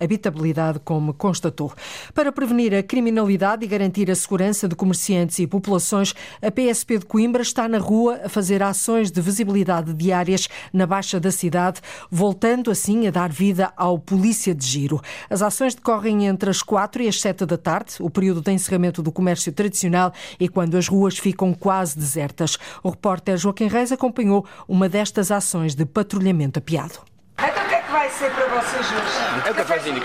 habitabilidade, 0.00 0.80
como 0.82 1.12
constatou. 1.12 1.70
Para 2.14 2.32
prevenir 2.32 2.74
a 2.74 2.82
criminalidade 2.82 3.62
e 3.62 3.68
garantir 3.68 4.10
a 4.10 4.14
segurança 4.14 4.66
de 4.66 4.74
comerciantes 4.74 5.38
e 5.38 5.46
populações, 5.46 6.14
a 6.40 6.50
PSP 6.50 6.98
de 6.98 7.04
Coimbra 7.04 7.42
está 7.42 7.68
na 7.68 7.78
rua 7.78 8.18
a 8.24 8.28
fazer 8.30 8.62
ações 8.62 9.10
de 9.10 9.20
visibilidade 9.20 9.92
diárias 9.92 10.48
na 10.72 10.86
Baixa 10.86 11.20
da 11.20 11.30
cidade, 11.30 11.82
voltando 12.10 12.70
assim 12.70 13.06
a 13.06 13.10
dar 13.10 13.30
vida 13.30 13.70
ao 13.76 13.98
Polícia 13.98 14.54
de 14.54 14.66
Giro. 14.66 14.98
As 15.28 15.42
ações 15.42 15.74
decorrem 15.74 16.26
entre 16.26 16.48
as 16.48 16.62
4 16.62 17.02
e 17.02 17.08
as 17.08 17.20
7 17.20 17.44
da 17.44 17.58
tarde, 17.58 17.96
o 18.00 18.08
período 18.08 18.40
de 18.40 18.50
encerramento 18.50 19.02
do 19.02 19.12
comércio 19.12 19.52
tradicional 19.52 20.05
e 20.38 20.48
quando 20.48 20.76
as 20.76 20.88
ruas 20.88 21.18
ficam 21.18 21.52
quase 21.52 21.98
desertas. 21.98 22.58
O 22.82 22.90
repórter 22.90 23.36
Joaquim 23.36 23.68
Reis 23.68 23.92
acompanhou 23.92 24.46
uma 24.68 24.88
destas 24.88 25.30
ações 25.30 25.74
de 25.74 25.84
patrulhamento 25.84 26.58
apiado. 26.58 27.00
Então 27.38 27.64
o 27.64 27.68
que 27.68 27.74
é 27.74 27.82
que 27.82 27.92
vai 27.92 28.08
ser 28.08 28.30
para 28.30 28.46
vocês 28.46 28.86
hoje? 28.86 29.46
É 29.46 29.50
o 29.50 29.54
cafezinho. 29.54 30.02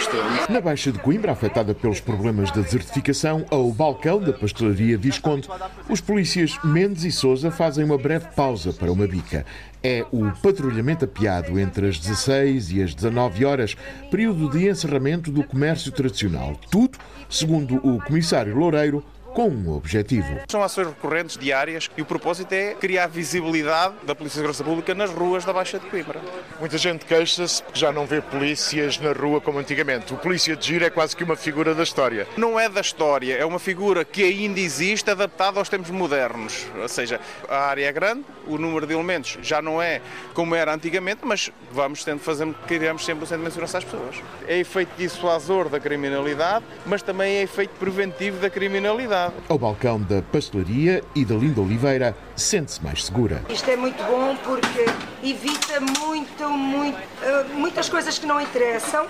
Na 0.50 0.60
Baixa 0.60 0.92
de 0.92 1.00
Coimbra, 1.00 1.32
afetada 1.32 1.74
pelos 1.74 2.02
problemas 2.02 2.52
da 2.52 2.62
desertificação, 2.62 3.46
ao 3.50 3.72
balcão 3.72 4.20
da 4.20 4.34
pastelaria 4.34 4.98
Visconde, 4.98 5.48
os 5.90 6.02
polícias 6.02 6.60
Mendes 6.62 7.06
e 7.06 7.12
Souza 7.12 7.50
fazem 7.50 7.86
uma 7.86 7.98
breve 7.98 8.28
pausa 8.36 8.74
para 8.74 8.92
uma 8.92 9.08
bica. 9.08 9.46
É 9.82 10.06
o 10.12 10.30
patrulhamento 10.44 11.06
apiado 11.06 11.58
entre 11.58 11.88
as 11.88 11.98
16 11.98 12.72
e 12.74 12.84
as 12.84 12.94
19 12.94 13.46
horas, 13.46 13.76
período 14.12 14.50
de 14.50 14.70
encerramento 14.70 15.32
do 15.32 15.44
comércio 15.44 15.92
tradicional. 15.92 16.60
Tudo, 16.70 17.00
segundo 17.30 17.76
o 17.78 18.04
comissário 18.04 18.56
Loureiro, 18.56 19.04
com 19.34 19.50
um 19.50 19.74
objetivo. 19.74 20.28
São 20.50 20.62
ações 20.62 20.88
recorrentes, 20.88 21.38
diárias, 21.38 21.90
e 21.96 22.02
o 22.02 22.06
propósito 22.06 22.52
é 22.54 22.74
criar 22.74 23.08
visibilidade 23.08 23.96
da 24.04 24.14
Polícia 24.14 24.36
de 24.36 24.42
Segurança 24.42 24.64
Pública 24.64 24.94
nas 24.94 25.10
ruas 25.10 25.46
da 25.46 25.54
Baixa 25.54 25.80
de 25.80 25.88
Coimbra. 25.88 26.20
Muita 26.60 26.78
gente 26.78 27.06
queixa-se 27.06 27.64
porque 27.64 27.80
já 27.80 27.92
não 27.92 28.06
vê 28.06 28.22
polícias 28.22 29.00
na 29.00 29.14
rua 29.14 29.40
como 29.40 29.60
antigamente. 29.60 30.14
O 30.14 30.18
polícia 30.18 30.56
de 30.56 30.66
giro 30.66 30.86
é 30.86 30.90
quase 30.90 31.16
que 31.16 31.24
uma 31.24 31.36
figura 31.36 31.74
da 31.74 31.84
história. 31.84 32.28
Não 32.36 32.60
é 32.60 32.68
da 32.68 32.82
história, 32.82 33.36
é 33.36 33.46
uma 33.46 33.60
figura 33.60 34.04
que 34.04 34.24
ainda 34.24 34.60
existe, 34.60 35.10
adaptada 35.10 35.60
aos 35.60 35.70
tempos 35.70 35.90
modernos. 35.90 36.66
Ou 36.80 36.88
seja, 36.88 37.20
a 37.48 37.58
área 37.58 37.86
é 37.86 37.92
grande, 37.92 38.26
o 38.48 38.58
número 38.58 38.86
de 38.86 38.94
elementos 38.94 39.38
já 39.42 39.62
não 39.62 39.82
é 39.82 40.02
como 40.34 40.56
era 40.56 40.74
antigamente, 40.74 41.22
mas 41.24 41.52
vamos 41.72 42.04
tendo 42.04 42.20
fazer 42.20 42.52
criamos 42.68 43.06
sempre 43.06 43.24
um 43.24 43.28
sentimento 43.28 43.50
de 43.50 43.54
segurança 43.54 43.78
às 43.78 43.84
pessoas. 43.84 44.16
É 44.48 44.58
efeito 44.58 44.92
dissuasor 44.98 45.70
da 45.70 45.80
criminalidade, 45.80 46.66
mas 46.86 47.02
também 47.02 47.38
é 47.38 47.44
efeito 47.44 47.72
preventivo 47.80 48.40
da 48.40 48.50
criminalidade. 48.50 49.21
Ao 49.50 49.58
balcão 49.58 50.00
da 50.02 50.22
pastelaria 50.22 51.04
e 51.14 51.26
da 51.26 51.36
Linda 51.36 51.62
Oliveira, 51.62 52.16
sente-se 52.36 52.84
mais 52.84 53.06
segura. 53.06 53.44
Isto 53.50 53.70
é 53.70 53.76
muito 53.76 54.02
bom 54.04 54.36
porque 54.38 54.86
evita 55.24 55.80
muito, 56.00 56.50
muito, 56.50 56.98
eh, 57.22 57.46
muitas 57.54 57.90
coisas 57.90 58.18
que 58.18 58.26
não 58.26 58.40
interessam 58.40 59.06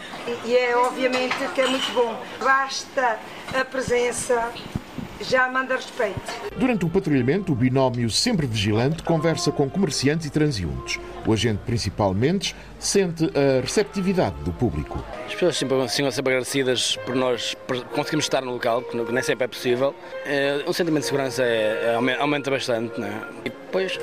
e 0.45 0.56
é 0.56 0.76
obviamente 0.76 1.36
que 1.54 1.62
é 1.62 1.67
muito 1.67 1.91
bom. 1.93 2.19
Basta 2.39 3.19
a 3.54 3.63
presença 3.63 4.52
já 5.24 5.50
manda 5.50 5.76
respeito. 5.76 6.20
Durante 6.58 6.86
o 6.86 6.90
patrulhamento, 6.90 7.52
o 7.52 7.56
binómio 7.56 8.10
sempre 8.10 8.48
vigilante 8.48 9.04
conversa 9.04 9.52
com 9.52 9.70
comerciantes 9.70 10.28
e 10.28 10.30
transeuntes. 10.30 11.00
O 11.26 11.34
agente, 11.34 11.60
principalmente, 11.66 12.56
sente 12.80 13.32
a 13.38 13.62
receptividade 13.62 14.36
do 14.44 14.52
público. 14.52 15.04
As 15.26 15.34
pessoas 15.34 15.58
sempre, 15.58 15.90
sempre, 15.90 16.12
sempre 16.12 16.34
agradecidas 16.34 16.96
por 16.98 17.16
nós 17.16 17.56
por 17.68 17.84
conseguirmos 17.86 18.26
estar 18.26 18.42
no 18.42 18.52
local, 18.52 18.82
que 18.82 18.98
nem 18.98 19.24
sempre 19.24 19.46
é 19.46 19.48
possível. 19.48 19.96
O 20.66 20.74
sentimento 20.74 21.02
de 21.02 21.08
segurança 21.08 21.44
é, 21.44 21.96
é, 21.96 22.18
aumenta 22.20 22.50
bastante, 22.50 23.00
né? 23.00 23.22
E 23.46 23.50
depois 23.50 24.00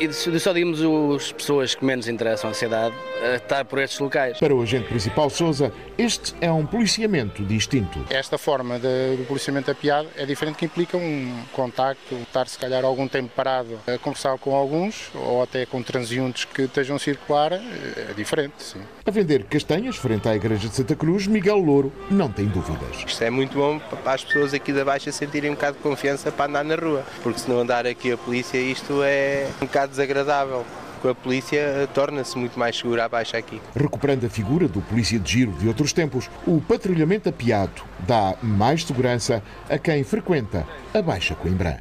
e 0.00 0.40
só 0.40 0.52
digamos 0.52 0.80
as 1.14 1.30
pessoas 1.30 1.74
que 1.74 1.84
menos 1.84 2.08
interessam 2.08 2.50
a 2.50 2.54
cidade 2.54 2.94
a 3.22 3.36
estar 3.36 3.64
por 3.66 3.78
estes 3.78 3.98
locais. 3.98 4.38
Para 4.38 4.54
o 4.54 4.62
agente 4.62 4.88
principal 4.88 5.28
Souza, 5.28 5.70
este 5.98 6.34
é 6.40 6.50
um 6.50 6.64
policiamento 6.64 7.44
distinto. 7.44 8.02
Esta 8.08 8.38
forma 8.38 8.78
de, 8.78 9.16
do 9.16 9.24
policiamento 9.26 9.70
apiado 9.70 10.08
é 10.16 10.24
diferente 10.24 10.56
que 10.56 10.64
implica 10.64 10.96
um 10.96 11.44
contacto, 11.52 12.14
estar 12.14 12.48
se 12.48 12.58
calhar 12.58 12.84
algum 12.84 13.06
tempo 13.06 13.30
parado 13.36 13.78
a 13.86 13.98
conversar 13.98 14.38
com 14.38 14.54
alguns 14.54 15.10
ou 15.14 15.42
até 15.42 15.66
com 15.66 15.82
transeuntes 15.82 16.46
que 16.46 16.62
estejam 16.62 16.96
a 16.96 16.98
circular, 16.98 17.52
é 17.52 18.14
diferente, 18.16 18.54
sim. 18.58 18.80
A 19.10 19.12
vender 19.12 19.42
castanhas 19.42 19.96
frente 19.96 20.28
à 20.28 20.36
Igreja 20.36 20.68
de 20.68 20.76
Santa 20.76 20.94
Cruz, 20.94 21.26
Miguel 21.26 21.56
Louro 21.56 21.92
não 22.08 22.30
tem 22.30 22.46
dúvidas. 22.46 23.02
Isto 23.04 23.24
é 23.24 23.28
muito 23.28 23.58
bom 23.58 23.80
para 23.80 24.12
as 24.12 24.22
pessoas 24.22 24.54
aqui 24.54 24.72
da 24.72 24.84
Baixa 24.84 25.10
sentirem 25.10 25.50
um 25.50 25.54
bocado 25.54 25.78
de 25.78 25.82
confiança 25.82 26.30
para 26.30 26.48
andar 26.48 26.64
na 26.64 26.76
rua, 26.76 27.04
porque 27.20 27.40
se 27.40 27.50
não 27.50 27.58
andar 27.58 27.88
aqui 27.88 28.12
a 28.12 28.16
polícia 28.16 28.56
isto 28.56 29.02
é 29.02 29.48
um 29.60 29.66
bocado 29.66 29.90
desagradável 29.90 30.64
com 31.02 31.08
a 31.08 31.14
polícia 31.14 31.88
torna-se 31.92 32.38
muito 32.38 32.56
mais 32.56 32.76
segura 32.76 33.04
a 33.04 33.08
baixa 33.08 33.36
aqui. 33.36 33.60
Recuperando 33.74 34.26
a 34.26 34.30
figura 34.30 34.68
do 34.68 34.80
polícia 34.80 35.18
de 35.18 35.32
giro 35.32 35.50
de 35.54 35.66
outros 35.66 35.92
tempos, 35.92 36.30
o 36.46 36.60
patrulhamento 36.60 37.28
apiado 37.28 37.82
dá 38.06 38.36
mais 38.40 38.84
segurança 38.84 39.42
a 39.68 39.76
quem 39.76 40.04
frequenta 40.04 40.64
a 40.94 41.02
Baixa 41.02 41.34
Coimbra. 41.34 41.80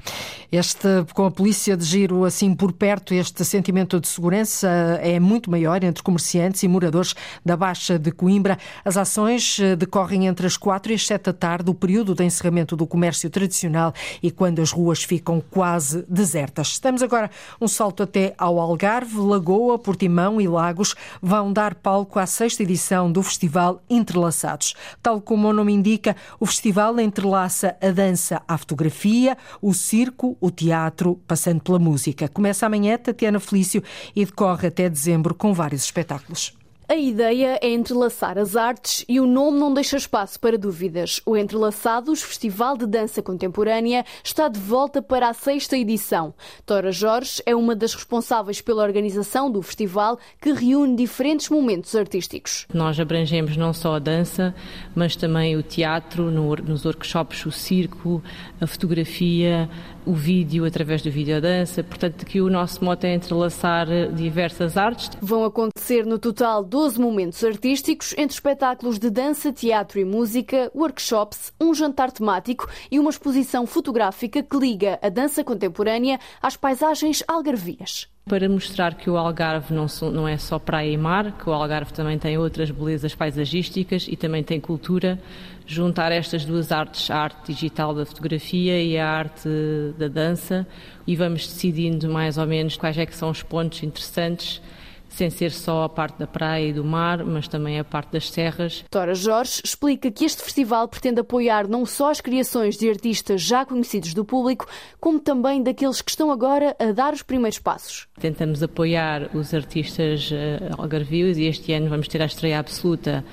Este, 0.51 0.88
com 1.13 1.25
a 1.25 1.31
polícia 1.31 1.77
de 1.77 1.85
giro 1.85 2.25
assim 2.25 2.55
por 2.55 2.73
perto, 2.73 3.13
este 3.13 3.45
sentimento 3.45 3.99
de 3.99 4.07
segurança 4.07 4.67
é 4.99 5.19
muito 5.19 5.51
maior 5.51 5.83
entre 5.83 6.01
comerciantes 6.01 6.63
e 6.63 6.67
moradores 6.67 7.13
da 7.45 7.55
Baixa 7.55 7.99
de 7.99 8.12
Coimbra. 8.12 8.57
As 8.83 8.97
ações 8.97 9.59
eh, 9.59 9.75
decorrem 9.75 10.25
entre 10.25 10.47
as 10.47 10.57
4 10.57 10.91
e 10.91 10.95
as 10.95 11.05
7 11.05 11.25
da 11.25 11.33
tarde, 11.33 11.69
o 11.69 11.75
período 11.75 12.15
de 12.15 12.23
encerramento 12.23 12.75
do 12.75 12.88
comércio 12.88 13.29
tradicional 13.29 13.93
e 14.23 14.31
quando 14.31 14.59
as 14.59 14.71
ruas 14.71 15.03
ficam 15.03 15.39
quase 15.51 16.03
desertas. 16.09 16.69
Estamos 16.69 17.03
agora 17.03 17.29
um 17.62 17.67
salto 17.67 18.01
até 18.01 18.33
ao 18.35 18.59
Algarve, 18.59 19.19
Lagoa, 19.19 19.77
Portimão 19.77 20.41
e 20.41 20.47
Lagos 20.47 20.95
vão 21.21 21.53
dar 21.53 21.75
palco 21.75 22.17
à 22.17 22.25
sexta 22.25 22.63
edição 22.63 23.12
do 23.12 23.21
Festival 23.21 23.83
Entrelaçados. 23.88 24.73
Tal 25.03 25.21
como 25.21 25.47
o 25.47 25.53
nome 25.53 25.73
indica, 25.73 26.15
o 26.39 26.47
festival 26.47 26.99
entrelaça 26.99 27.77
a 27.79 27.91
dança 27.91 28.41
à 28.47 28.57
fotografia, 28.57 29.38
o 29.62 29.75
circo, 29.75 30.38
o 30.39 30.52
teatro, 30.52 31.19
passando 31.28 31.62
pela 31.62 31.80
música. 31.80 32.28
Começa 32.28 32.65
amanhã, 32.65 32.97
Tatiana 32.97 33.39
Felício, 33.39 33.84
e 34.15 34.25
decorre 34.25 34.67
até 34.67 34.89
dezembro 34.89 35.34
com 35.34 35.54
vários 35.54 35.84
espetáculos. 35.84 36.60
A 36.91 36.95
ideia 36.95 37.60
é 37.62 37.69
entrelaçar 37.71 38.39
as 38.39 38.56
artes 38.56 39.06
e 39.08 39.19
o 39.19 39.28
nome 39.28 39.60
não 39.60 39.71
deixa 39.71 39.95
espaço 39.95 40.39
para 40.39 40.58
dúvidas. 40.58 41.21
O 41.23 41.38
Entrelaçados 41.38 42.23
Festival 42.23 42.75
de 42.75 42.88
Dança 42.88 43.21
Contemporânea 43.21 44.04
está 44.23 44.47
de 44.47 44.60
volta 44.60 44.99
para 44.99 45.30
a 45.30 45.34
sexta 45.36 45.78
edição. 45.78 46.34
Tora 46.65 46.91
Jorge 46.91 47.43
é 47.45 47.56
uma 47.56 47.75
das 47.75 47.93
responsáveis 47.93 48.60
pela 48.60 48.82
organização 48.82 49.52
do 49.52 49.62
festival 49.62 50.17
que 50.41 50.52
reúne 50.52 50.95
diferentes 50.95 51.47
momentos 51.49 51.93
artísticos. 51.93 52.65
Nós 52.73 52.99
abrangemos 52.99 53.56
não 53.56 53.71
só 53.71 53.93
a 53.93 53.99
dança, 53.99 54.56
mas 54.95 55.15
também 55.15 55.56
o 55.56 55.62
teatro, 55.62 56.32
nos 56.32 56.86
workshops 56.86 57.45
o 57.45 57.52
circo, 57.52 58.19
a 58.60 58.67
fotografia, 58.67 59.69
o 60.06 60.13
vídeo 60.13 60.66
através 60.66 61.01
do 61.01 61.12
videodança. 61.12 61.84
Portanto, 61.84 62.26
que 62.26 62.41
o 62.41 62.49
nosso 62.49 62.84
moto 62.84 63.03
é 63.05 63.14
entrelaçar 63.14 63.88
diversas 64.14 64.78
artes. 64.78 65.12
Vão 65.22 65.43
acontecer 65.43 66.05
no 66.05 66.20
total 66.20 66.64
12 66.64 66.99
momentos 66.99 67.43
artísticos 67.43 68.14
entre 68.18 68.34
espetáculos 68.34 68.99
de 68.99 69.10
dança, 69.10 69.51
teatro 69.51 69.99
e 69.99 70.05
música, 70.05 70.72
workshops, 70.76 71.53
um 71.60 71.74
jantar 71.74 72.12
temático 72.12 72.70
e 72.91 72.99
uma 72.99 73.10
exposição 73.10 73.66
fotográfica 73.66 74.43
que 74.43 74.57
liga 74.57 74.99
a 75.01 75.10
dança 75.10 75.43
contemporânea 75.43 76.20
às 76.41 76.55
paisagens 76.55 77.24
algarvias 77.28 78.07
para 78.30 78.47
mostrar 78.47 78.93
que 78.93 79.09
o 79.09 79.17
Algarve 79.17 79.73
não, 79.73 80.27
é 80.27 80.38
só 80.38 80.59
praia 80.59 80.91
e 80.91 80.95
mar, 80.95 81.32
que 81.32 81.49
o 81.49 81.51
Algarve 81.51 81.91
também 81.91 82.17
tem 82.19 82.38
outras 82.38 82.69
belezas 82.69 83.15
paisagísticas 83.15 84.05
e 84.07 84.15
também 84.15 84.43
tem 84.43 84.59
cultura. 84.61 85.19
Juntar 85.65 86.11
estas 86.11 86.45
duas 86.45 86.71
artes, 86.71 87.09
a 87.09 87.17
arte 87.17 87.51
digital 87.51 87.93
da 87.93 88.05
fotografia 88.05 88.82
e 88.82 88.97
a 88.97 89.07
arte 89.07 89.49
da 89.97 90.07
dança, 90.07 90.65
e 91.05 91.15
vamos 91.15 91.47
decidindo 91.47 92.07
mais 92.07 92.38
ou 92.38 92.45
menos 92.45 92.77
quais 92.77 92.97
é 92.97 93.05
que 93.05 93.15
são 93.15 93.32
os 93.32 93.41
pontos 93.41 93.82
interessantes 93.82 94.61
sem 95.10 95.30
ser 95.30 95.51
só 95.51 95.84
a 95.84 95.89
parte 95.89 96.20
da 96.20 96.28
praia 96.28 96.68
e 96.68 96.74
do 96.74 96.84
mar, 96.84 97.24
mas 97.24 97.47
também 97.47 97.80
a 97.80 97.84
parte 97.84 98.12
das 98.14 98.30
serras. 98.30 98.86
Tora 98.89 99.14
Jorge 99.14 99.62
explica 99.64 100.10
que 100.12 100.26
este 100.26 100.41
festival 100.41 100.88
pretende 100.88 101.20
apoiar 101.20 101.68
não 101.68 101.86
só 101.86 102.12
as 102.12 102.22
criações 102.22 102.78
de 102.78 102.89
artistas 102.89 103.41
já 103.41 103.66
conhecidos 103.66 104.14
do 104.14 104.24
público, 104.24 104.68
como 104.99 105.20
também 105.20 105.62
daqueles 105.62 106.01
que 106.01 106.12
estão 106.12 106.32
agora 106.32 106.76
a 106.80 106.91
dar 106.91 107.14
os 107.14 107.24
primeiros 107.24 107.60
passos. 107.60 108.07
Tentamos 108.20 108.64
apoiar 108.64 109.30
os 109.34 109.53
artistas 109.53 110.32
uh, 110.32 110.82
algarvios 110.82 111.38
e 111.38 111.45
este 111.45 111.74
ano 111.74 111.89
vamos 111.89 112.07
ter 112.07 112.22
a 112.22 112.26
estreia 112.26 112.60
absoluta 112.60 113.24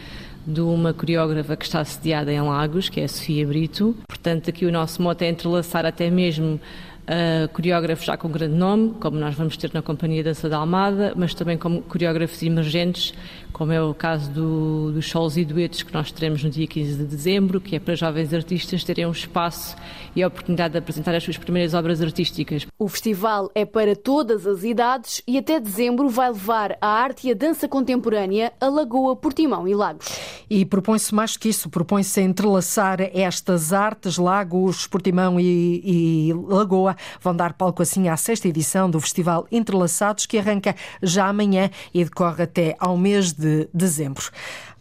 de 0.46 0.60
uma 0.60 0.94
coreógrafa 0.94 1.56
que 1.56 1.64
está 1.64 1.84
sediada 1.84 2.32
em 2.32 2.40
Lagos, 2.40 2.88
que 2.88 3.00
é 3.00 3.04
a 3.04 3.08
Sofia 3.08 3.44
Brito. 3.44 3.96
Portanto, 4.06 4.48
aqui 4.48 4.64
o 4.64 4.70
nosso 4.70 5.02
mote 5.02 5.24
é 5.24 5.28
entrelaçar 5.28 5.84
até 5.84 6.08
mesmo 6.08 6.60
uh, 7.06 7.48
coreógrafos 7.52 8.04
já 8.04 8.16
com 8.16 8.28
grande 8.28 8.54
nome, 8.54 8.94
como 9.00 9.18
nós 9.18 9.34
vamos 9.34 9.56
ter 9.56 9.70
na 9.72 9.82
Companhia 9.82 10.22
Dança 10.22 10.48
da 10.48 10.58
Almada, 10.58 11.12
mas 11.16 11.34
também 11.34 11.56
como 11.56 11.82
coreógrafos 11.82 12.42
emergentes, 12.42 13.14
como 13.52 13.72
é 13.72 13.82
o 13.82 13.94
caso 13.94 14.30
do, 14.30 14.92
dos 14.92 15.08
solos 15.08 15.36
e 15.36 15.44
duetos 15.44 15.82
que 15.82 15.92
nós 15.94 16.12
teremos 16.12 16.44
no 16.44 16.50
dia 16.50 16.66
15 16.66 16.98
de 16.98 17.04
dezembro, 17.04 17.60
que 17.60 17.76
é 17.76 17.78
para 17.78 17.94
jovens 17.94 18.34
artistas 18.34 18.84
terem 18.84 19.06
um 19.06 19.12
espaço 19.12 19.76
e 20.14 20.22
a 20.22 20.28
oportunidade 20.28 20.72
de 20.72 20.78
apresentar 20.78 21.14
as 21.14 21.22
suas 21.22 21.38
primeiras 21.38 21.74
obras 21.74 22.02
artísticas. 22.02 22.66
O 22.78 22.88
festival 22.88 23.50
é 23.54 23.64
para 23.64 23.94
todas 23.94 24.46
as 24.46 24.64
idades 24.64 25.22
e 25.26 25.38
até 25.38 25.60
dezembro 25.60 26.08
vai 26.08 26.30
levar 26.30 26.76
a 26.80 26.86
arte 26.86 27.28
e 27.28 27.30
a 27.30 27.34
dança 27.34 27.68
contemporânea 27.68 28.52
a 28.60 28.68
Lagoa, 28.68 29.14
Portimão 29.14 29.68
e 29.68 29.74
Lagos. 29.74 30.06
E 30.48 30.64
propõe-se 30.64 31.14
mais 31.14 31.36
que 31.36 31.48
isso, 31.48 31.68
propõe-se 31.68 32.20
entrelaçar 32.20 33.00
estas 33.00 33.72
artes, 33.72 34.16
Lagos, 34.16 34.86
Portimão 34.86 35.38
e, 35.38 36.28
e 36.28 36.32
Lagoa, 36.32 36.95
vão 37.20 37.34
dar 37.34 37.52
palco 37.52 37.82
assim 37.82 38.08
à 38.08 38.16
sexta 38.16 38.48
edição 38.48 38.90
do 38.90 39.00
Festival 39.00 39.46
Entrelaçados, 39.50 40.26
que 40.26 40.38
arranca 40.38 40.74
já 41.02 41.28
amanhã 41.28 41.70
e 41.92 42.04
decorre 42.04 42.44
até 42.44 42.76
ao 42.78 42.96
mês 42.96 43.32
de 43.32 43.68
dezembro. 43.72 44.30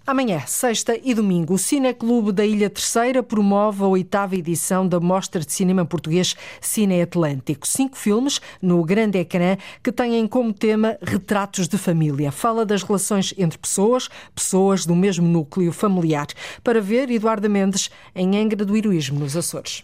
Amanhã, 0.08 0.44
sexta 0.46 0.96
e 1.04 1.16
domingo, 1.16 1.56
o 1.56 1.58
Cineclube 1.58 2.32
da 2.32 2.46
Ilha 2.46 2.70
Terceira 2.70 3.24
promove 3.24 3.84
a 3.84 3.88
oitava 3.88 4.36
edição 4.36 4.88
da 4.88 5.00
Mostra 5.00 5.42
de 5.44 5.52
Cinema 5.52 5.84
Português 5.84 6.36
Cine 6.62 7.02
Atlântico. 7.02 7.66
Cinco 7.66 7.98
filmes 7.98 8.40
no 8.62 8.84
grande 8.84 9.18
ecrã 9.18 9.58
que 9.82 9.92
têm 9.92 10.28
como 10.28 10.54
tema 10.54 10.96
retratos 11.02 11.68
de 11.68 11.80
família. 11.80 12.32
Fala 12.32 12.64
das 12.64 12.84
relações 12.84 13.34
entre 13.36 13.58
pessoas, 13.58 14.08
pessoas 14.36 14.86
do 14.86 14.96
mesmo 14.96 15.28
núcleo 15.28 15.72
familiar. 15.72 16.28
Para 16.64 16.80
ver, 16.80 17.10
Eduardo 17.10 17.50
Mendes, 17.50 17.90
em 18.14 18.38
Angra 18.38 18.64
do 18.64 18.78
Heroísmo, 18.78 19.22
nos 19.22 19.36
Açores. 19.36 19.84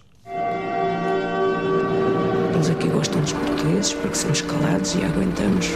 Aqui 2.70 2.88
gostam 2.89 3.20
dos 3.22 3.34
portugueses 3.34 3.93
porque 3.93 4.16
somos 4.16 4.41
calados 4.41 4.93
e 4.93 5.03
aguentamos 5.03 5.68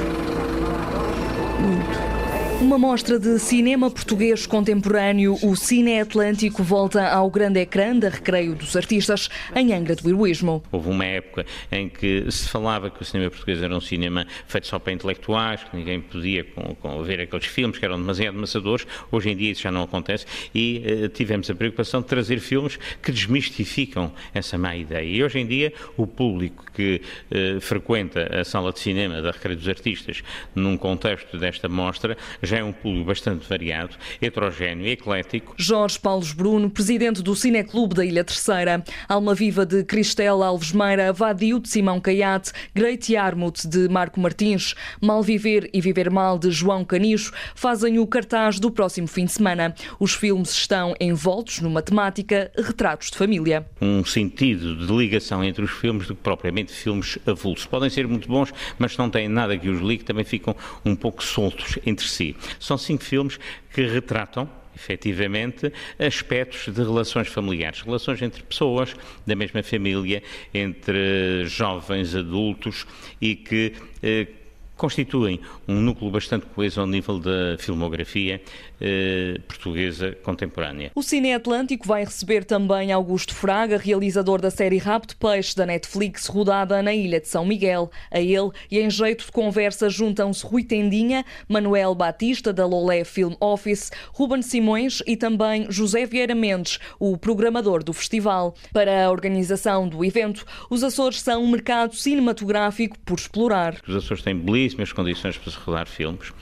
muito. 1.60 2.15
Uma 2.62 2.78
mostra 2.80 3.20
de 3.20 3.38
cinema 3.38 3.92
português 3.92 4.48
contemporâneo, 4.48 5.38
o 5.44 5.56
Cine 5.58 6.00
Atlântico 6.00 6.64
volta 6.64 7.08
ao 7.10 7.30
grande 7.30 7.60
ecrã 7.60 7.96
da 7.96 8.08
Recreio 8.08 8.56
dos 8.56 8.76
Artistas, 8.78 9.30
em 9.54 9.74
Angra 9.74 9.94
do 9.96 10.10
Heroísmo. 10.10 10.64
Houve 10.72 10.90
uma 10.90 11.06
época 11.06 11.46
em 11.70 11.90
que 11.90 12.32
se 12.32 12.48
falava 12.48 12.90
que 12.90 13.02
o 13.02 13.06
cinema 13.06 13.30
português 13.30 13.62
era 13.62 13.76
um 13.76 13.82
cinema 13.82 14.26
feito 14.48 14.68
só 14.68 14.80
para 14.80 14.94
intelectuais, 14.94 15.64
que 15.64 15.76
ninguém 15.76 16.00
podia 16.00 16.46
com, 16.46 16.74
com 16.76 17.04
ver 17.04 17.20
aqueles 17.20 17.46
filmes 17.46 17.78
que 17.78 17.86
eram 17.86 17.98
demasiado 17.98 18.38
amassadores. 18.38 18.88
Hoje 19.12 19.32
em 19.32 19.36
dia 19.36 19.52
isso 19.52 19.62
já 19.62 19.72
não 19.72 19.84
acontece 19.84 20.26
e 20.54 20.82
uh, 21.04 21.10
tivemos 21.10 21.50
a 21.50 21.56
preocupação 21.56 22.02
de 22.02 22.08
trazer 22.08 22.40
filmes 22.40 22.80
que 23.02 23.12
desmistificam 23.12 24.12
essa 24.34 24.58
má 24.58 24.76
ideia. 24.76 25.06
E 25.06 25.24
hoje 25.24 25.40
em 25.40 25.46
dia 25.46 25.74
o 25.98 26.08
público 26.08 26.66
que 26.74 27.02
uh, 27.32 27.60
frequenta 27.60 28.40
a 28.40 28.46
sala 28.46 28.72
de 28.72 28.80
cinema 28.80 29.22
da 29.22 29.32
Recreio 29.32 29.58
dos 29.58 29.68
Artistas, 29.68 30.24
num 30.56 30.78
contexto 30.78 31.38
desta 31.38 31.68
mostra, 31.68 32.18
já 32.46 32.58
é 32.58 32.64
um 32.64 32.72
público 32.72 33.06
bastante 33.06 33.48
variado, 33.48 33.96
heterogéneo, 34.22 34.88
eclético. 34.88 35.54
Jorge 35.58 36.00
Paulo 36.00 36.26
Bruno, 36.36 36.70
presidente 36.70 37.22
do 37.22 37.36
Cineclube 37.36 37.96
da 37.96 38.06
Ilha 38.06 38.24
Terceira, 38.24 38.84
Alma 39.08 39.34
Viva 39.34 39.66
de 39.66 39.84
Cristela 39.84 40.48
Alves 40.48 40.72
Meira, 40.72 41.12
Vadio 41.12 41.60
de 41.60 41.70
Simão 41.70 42.00
Caiate, 42.00 42.52
Great 42.74 43.12
Yarmouth 43.12 43.68
de 43.68 43.88
Marco 43.90 44.20
Martins, 44.20 44.76
Malviver 45.02 45.70
e 45.74 45.82
Viver 45.82 46.10
Mal 46.10 46.38
de 46.38 46.52
João 46.52 46.84
Canicho 46.84 47.34
fazem 47.54 48.00
o 48.00 48.08
cartaz 48.08 48.60
do 48.60 48.72
próximo 48.72 49.08
fim 49.08 49.26
de 49.26 49.32
semana. 49.32 49.74
Os 50.00 50.14
filmes 50.14 50.52
estão 50.52 50.96
envoltos 51.00 51.60
numa 51.60 51.82
temática 51.82 52.52
retratos 52.58 53.12
de 53.12 53.18
família. 53.18 53.66
Um 53.82 54.04
sentido 54.04 54.86
de 54.86 54.94
ligação 54.94 55.44
entre 55.44 55.64
os 55.64 55.72
filmes 55.72 56.08
do 56.08 56.16
que 56.16 56.22
propriamente 56.22 56.72
filmes 56.72 57.18
avulsos. 57.26 57.66
Podem 57.66 57.90
ser 57.90 58.08
muito 58.08 58.28
bons, 58.28 58.54
mas 58.78 58.94
se 58.94 59.00
não 59.00 59.10
têm 59.10 59.28
nada 59.28 59.58
que 59.58 59.70
os 59.70 59.82
ligue, 59.82 60.04
também 60.04 60.24
ficam 60.24 60.56
um 60.84 60.96
pouco 60.96 61.24
soltos 61.24 61.78
entre 61.86 62.08
si. 62.08 62.35
São 62.60 62.78
cinco 62.78 63.04
filmes 63.04 63.40
que 63.74 63.86
retratam 63.86 64.50
efetivamente, 64.76 65.72
aspectos 65.98 66.74
de 66.74 66.82
relações 66.84 67.30
familiares, 67.30 67.82
relações 67.82 68.22
entre 68.22 68.44
pessoas 68.44 68.94
da 69.26 69.36
mesma 69.36 69.64
família, 69.64 70.22
entre 70.54 71.46
jovens 71.46 72.14
adultos 72.14 72.86
e 73.22 73.36
que 73.36 73.74
eh, 74.04 74.28
constituem 74.76 75.40
um 75.68 75.80
núcleo 75.80 76.12
bastante 76.12 76.46
coeso 76.48 76.82
ao 76.82 76.88
nível 76.88 77.20
da 77.20 77.58
filmografia 77.58 78.42
eh, 78.80 79.40
portuguesa 79.48 80.16
contemporânea. 80.24 80.92
O 80.94 81.02
Cine 81.02 81.34
Atlântico 81.34 81.88
vai 81.88 82.04
receber 82.04 82.44
também 82.44 82.92
Augusto 82.92 83.34
Fraga, 83.34 83.78
realizador 83.78 84.42
da 84.42 84.52
série 84.52 84.78
Rap 84.78 85.08
de 85.08 85.16
Peixe 85.16 85.56
da 85.56 85.66
Netflix, 85.66 86.28
rodada 86.28 86.82
na 86.82 86.94
Ilha 86.94 87.20
de 87.20 87.28
São 87.28 87.46
Miguel. 87.46 87.90
A 88.12 88.20
ele 88.20 88.52
e 88.70 88.80
em 88.80 88.90
jeito 88.90 89.26
de 89.26 89.32
conversa 89.32 89.90
juntam-se 89.90 90.46
Rui 90.46 90.64
Tendinha, 90.64 91.24
Manuel 91.48 91.96
Batista, 91.96 92.52
da 92.52 92.66
Lolé 92.66 93.04
Film 93.04 93.34
Office, 93.40 93.92
Ruben 94.12 94.42
Simões 94.42 95.02
e 95.08 95.16
também 95.16 95.68
José 95.70 96.06
Vieira 96.06 96.36
Mendes, 96.36 96.80
o 97.00 97.18
programador 97.18 97.84
do 97.84 97.94
festival. 97.94 98.56
Para 98.74 99.06
a 99.06 99.12
organização 99.12 99.88
do 99.88 100.04
evento, 100.04 100.46
os 100.70 100.84
Açores 100.84 101.22
são 101.22 101.44
um 101.44 101.50
mercado 101.50 101.96
cinematográfico 101.96 102.98
por 103.00 103.18
explorar. 103.18 103.78
Os 103.88 103.96
Açores 103.96 104.24
têm 104.24 104.36
belíssimas 104.36 104.92
condições 104.92 105.38
para 105.38 105.52
se 105.52 105.58
rodar 105.58 105.88
filmes, 105.88 106.34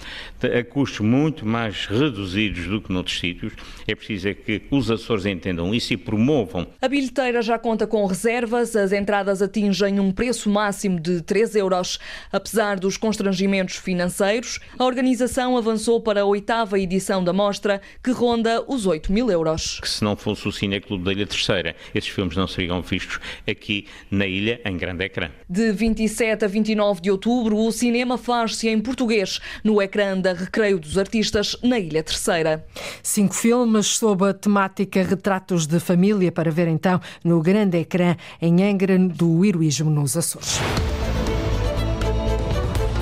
a 0.41 0.63
custos 0.63 0.99
muito 0.99 1.45
mais 1.45 1.85
reduzidos 1.85 2.22
do 2.31 2.81
que 2.81 2.91
noutros 2.91 3.19
sítios. 3.19 3.53
É 3.87 3.95
preciso 3.95 4.29
é 4.29 4.33
que 4.33 4.61
os 4.71 4.89
Açores 4.89 5.25
entendam 5.25 5.73
isso 5.73 5.93
e 5.93 5.97
promovam. 5.97 6.67
A 6.81 6.87
bilheteira 6.87 7.41
já 7.41 7.57
conta 7.57 7.85
com 7.85 8.05
reservas, 8.05 8.75
as 8.75 8.91
entradas 8.91 9.41
atingem 9.41 9.99
um 9.99 10.11
preço 10.11 10.49
máximo 10.49 10.99
de 10.99 11.21
3 11.21 11.55
euros. 11.55 11.99
Apesar 12.31 12.79
dos 12.79 12.97
constrangimentos 12.97 13.75
financeiros, 13.75 14.59
a 14.77 14.85
organização 14.85 15.57
avançou 15.57 16.01
para 16.01 16.21
a 16.21 16.25
oitava 16.25 16.79
edição 16.79 17.23
da 17.23 17.33
mostra, 17.33 17.81
que 18.03 18.11
ronda 18.11 18.63
os 18.67 18.85
8 18.85 19.11
mil 19.11 19.29
euros. 19.29 19.79
Que 19.79 19.89
se 19.89 20.03
não 20.03 20.15
fosse 20.15 20.47
o 20.47 20.51
Cine 20.51 20.79
Clube 20.79 21.03
da 21.03 21.11
Ilha 21.11 21.27
Terceira, 21.27 21.75
esses 21.93 22.09
filmes 22.09 22.35
não 22.35 22.47
seriam 22.47 22.81
vistos 22.81 23.19
aqui 23.47 23.87
na 24.09 24.25
ilha 24.25 24.61
em 24.65 24.77
grande 24.77 25.05
ecrã. 25.05 25.29
De 25.49 25.71
27 25.71 26.45
a 26.45 26.47
29 26.47 27.01
de 27.01 27.11
outubro, 27.11 27.57
o 27.57 27.71
cinema 27.71 28.17
faz-se 28.17 28.69
em 28.69 28.79
português, 28.79 29.39
no 29.63 29.81
ecrã 29.81 30.19
da 30.19 30.33
Recreio 30.33 30.79
dos 30.79 30.97
Artistas, 30.97 31.55
na 31.63 31.79
Ilha 31.79 32.03
Terceira. 32.03 32.12
Cinco 33.01 33.35
filmes 33.35 33.87
sob 33.87 34.27
a 34.27 34.33
temática 34.33 35.03
Retratos 35.03 35.67
de 35.67 35.79
Família 35.79 36.31
para 36.31 36.51
ver 36.51 36.67
então 36.67 36.99
no 37.23 37.41
grande 37.41 37.79
ecrã 37.79 38.15
em 38.41 38.63
Angra 38.63 38.97
do 38.97 39.43
Heroísmo 39.43 39.89
nos 39.89 40.15
Açores. 40.17 40.59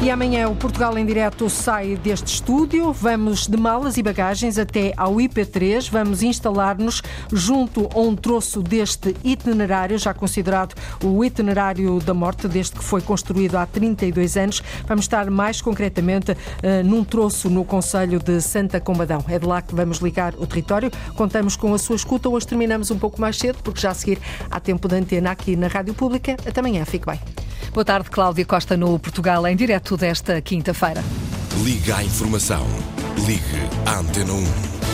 E 0.04 0.10
amanhã 0.10 0.50
o 0.50 0.56
Portugal 0.56 0.98
em 0.98 1.06
Direto 1.06 1.48
sai 1.48 1.96
deste 1.96 2.26
estúdio. 2.26 2.92
Vamos 2.92 3.46
de 3.46 3.56
malas 3.56 3.98
e 3.98 4.04
bagagens 4.04 4.58
até 4.58 4.94
ao 4.98 5.18
IP3. 5.18 5.92
Vamos 5.92 6.24
instalar-nos 6.24 7.04
junto 7.32 7.88
a 7.94 8.00
um 8.00 8.16
troço 8.16 8.64
deste 8.64 9.16
itinerário, 9.24 10.00
já 10.00 10.12
considerado 10.12 10.74
o 11.04 11.24
itinerário 11.24 12.00
da 12.00 12.16
morte, 12.16 12.48
desde 12.48 12.72
que 12.74 12.84
foi 12.84 13.00
construído 13.00 13.58
há 13.58 13.68
32 13.68 14.38
anos. 14.38 14.64
Vamos 14.88 15.06
estar 15.06 15.30
mais 15.30 15.62
concretamente 15.62 16.32
uh, 16.32 16.36
num 16.84 17.04
troço 17.04 17.48
no 17.48 17.64
Conselho 17.64 18.18
de 18.18 18.42
Santa 18.42 18.82
Combadão. 18.82 19.24
É 19.28 19.38
de 19.38 19.46
lá 19.46 19.62
que 19.62 19.76
vamos 19.76 20.00
ligar 20.00 20.34
o 20.34 20.48
território. 20.48 20.90
Contamos 21.16 21.56
com 21.56 21.76
a 21.76 21.78
sua 21.78 21.96
escuta. 21.96 22.28
Hoje 22.28 22.48
terminamos 22.48 22.90
um 22.90 22.98
pouco 22.98 23.22
mais 23.22 23.38
cedo, 23.38 23.60
porque 23.64 23.80
já 23.80 23.92
a 23.92 23.94
seguir 23.94 24.18
há 24.50 24.60
tempo 24.60 24.88
de 24.88 24.96
antena 24.96 25.30
aqui 25.30 25.56
na 25.56 25.68
Rádio 25.68 25.94
Pública. 25.94 26.36
Até 26.44 26.60
amanhã. 26.60 26.84
Fique 26.86 27.06
bem. 27.06 27.20
Boa 27.74 27.86
tarde, 27.86 28.10
Cláudia 28.10 28.44
Costa, 28.44 28.76
no 28.76 29.00
Portugal 29.00 29.48
em 29.48 29.56
Direto 29.56 29.91
desta 29.98 30.42
quinta-feira. 30.42 31.04
Liga 31.64 31.98
à 31.98 32.04
informação. 32.04 32.66
Ligue 33.26 33.70
à 33.86 34.00
Antena 34.00 34.34
1. 34.34 34.91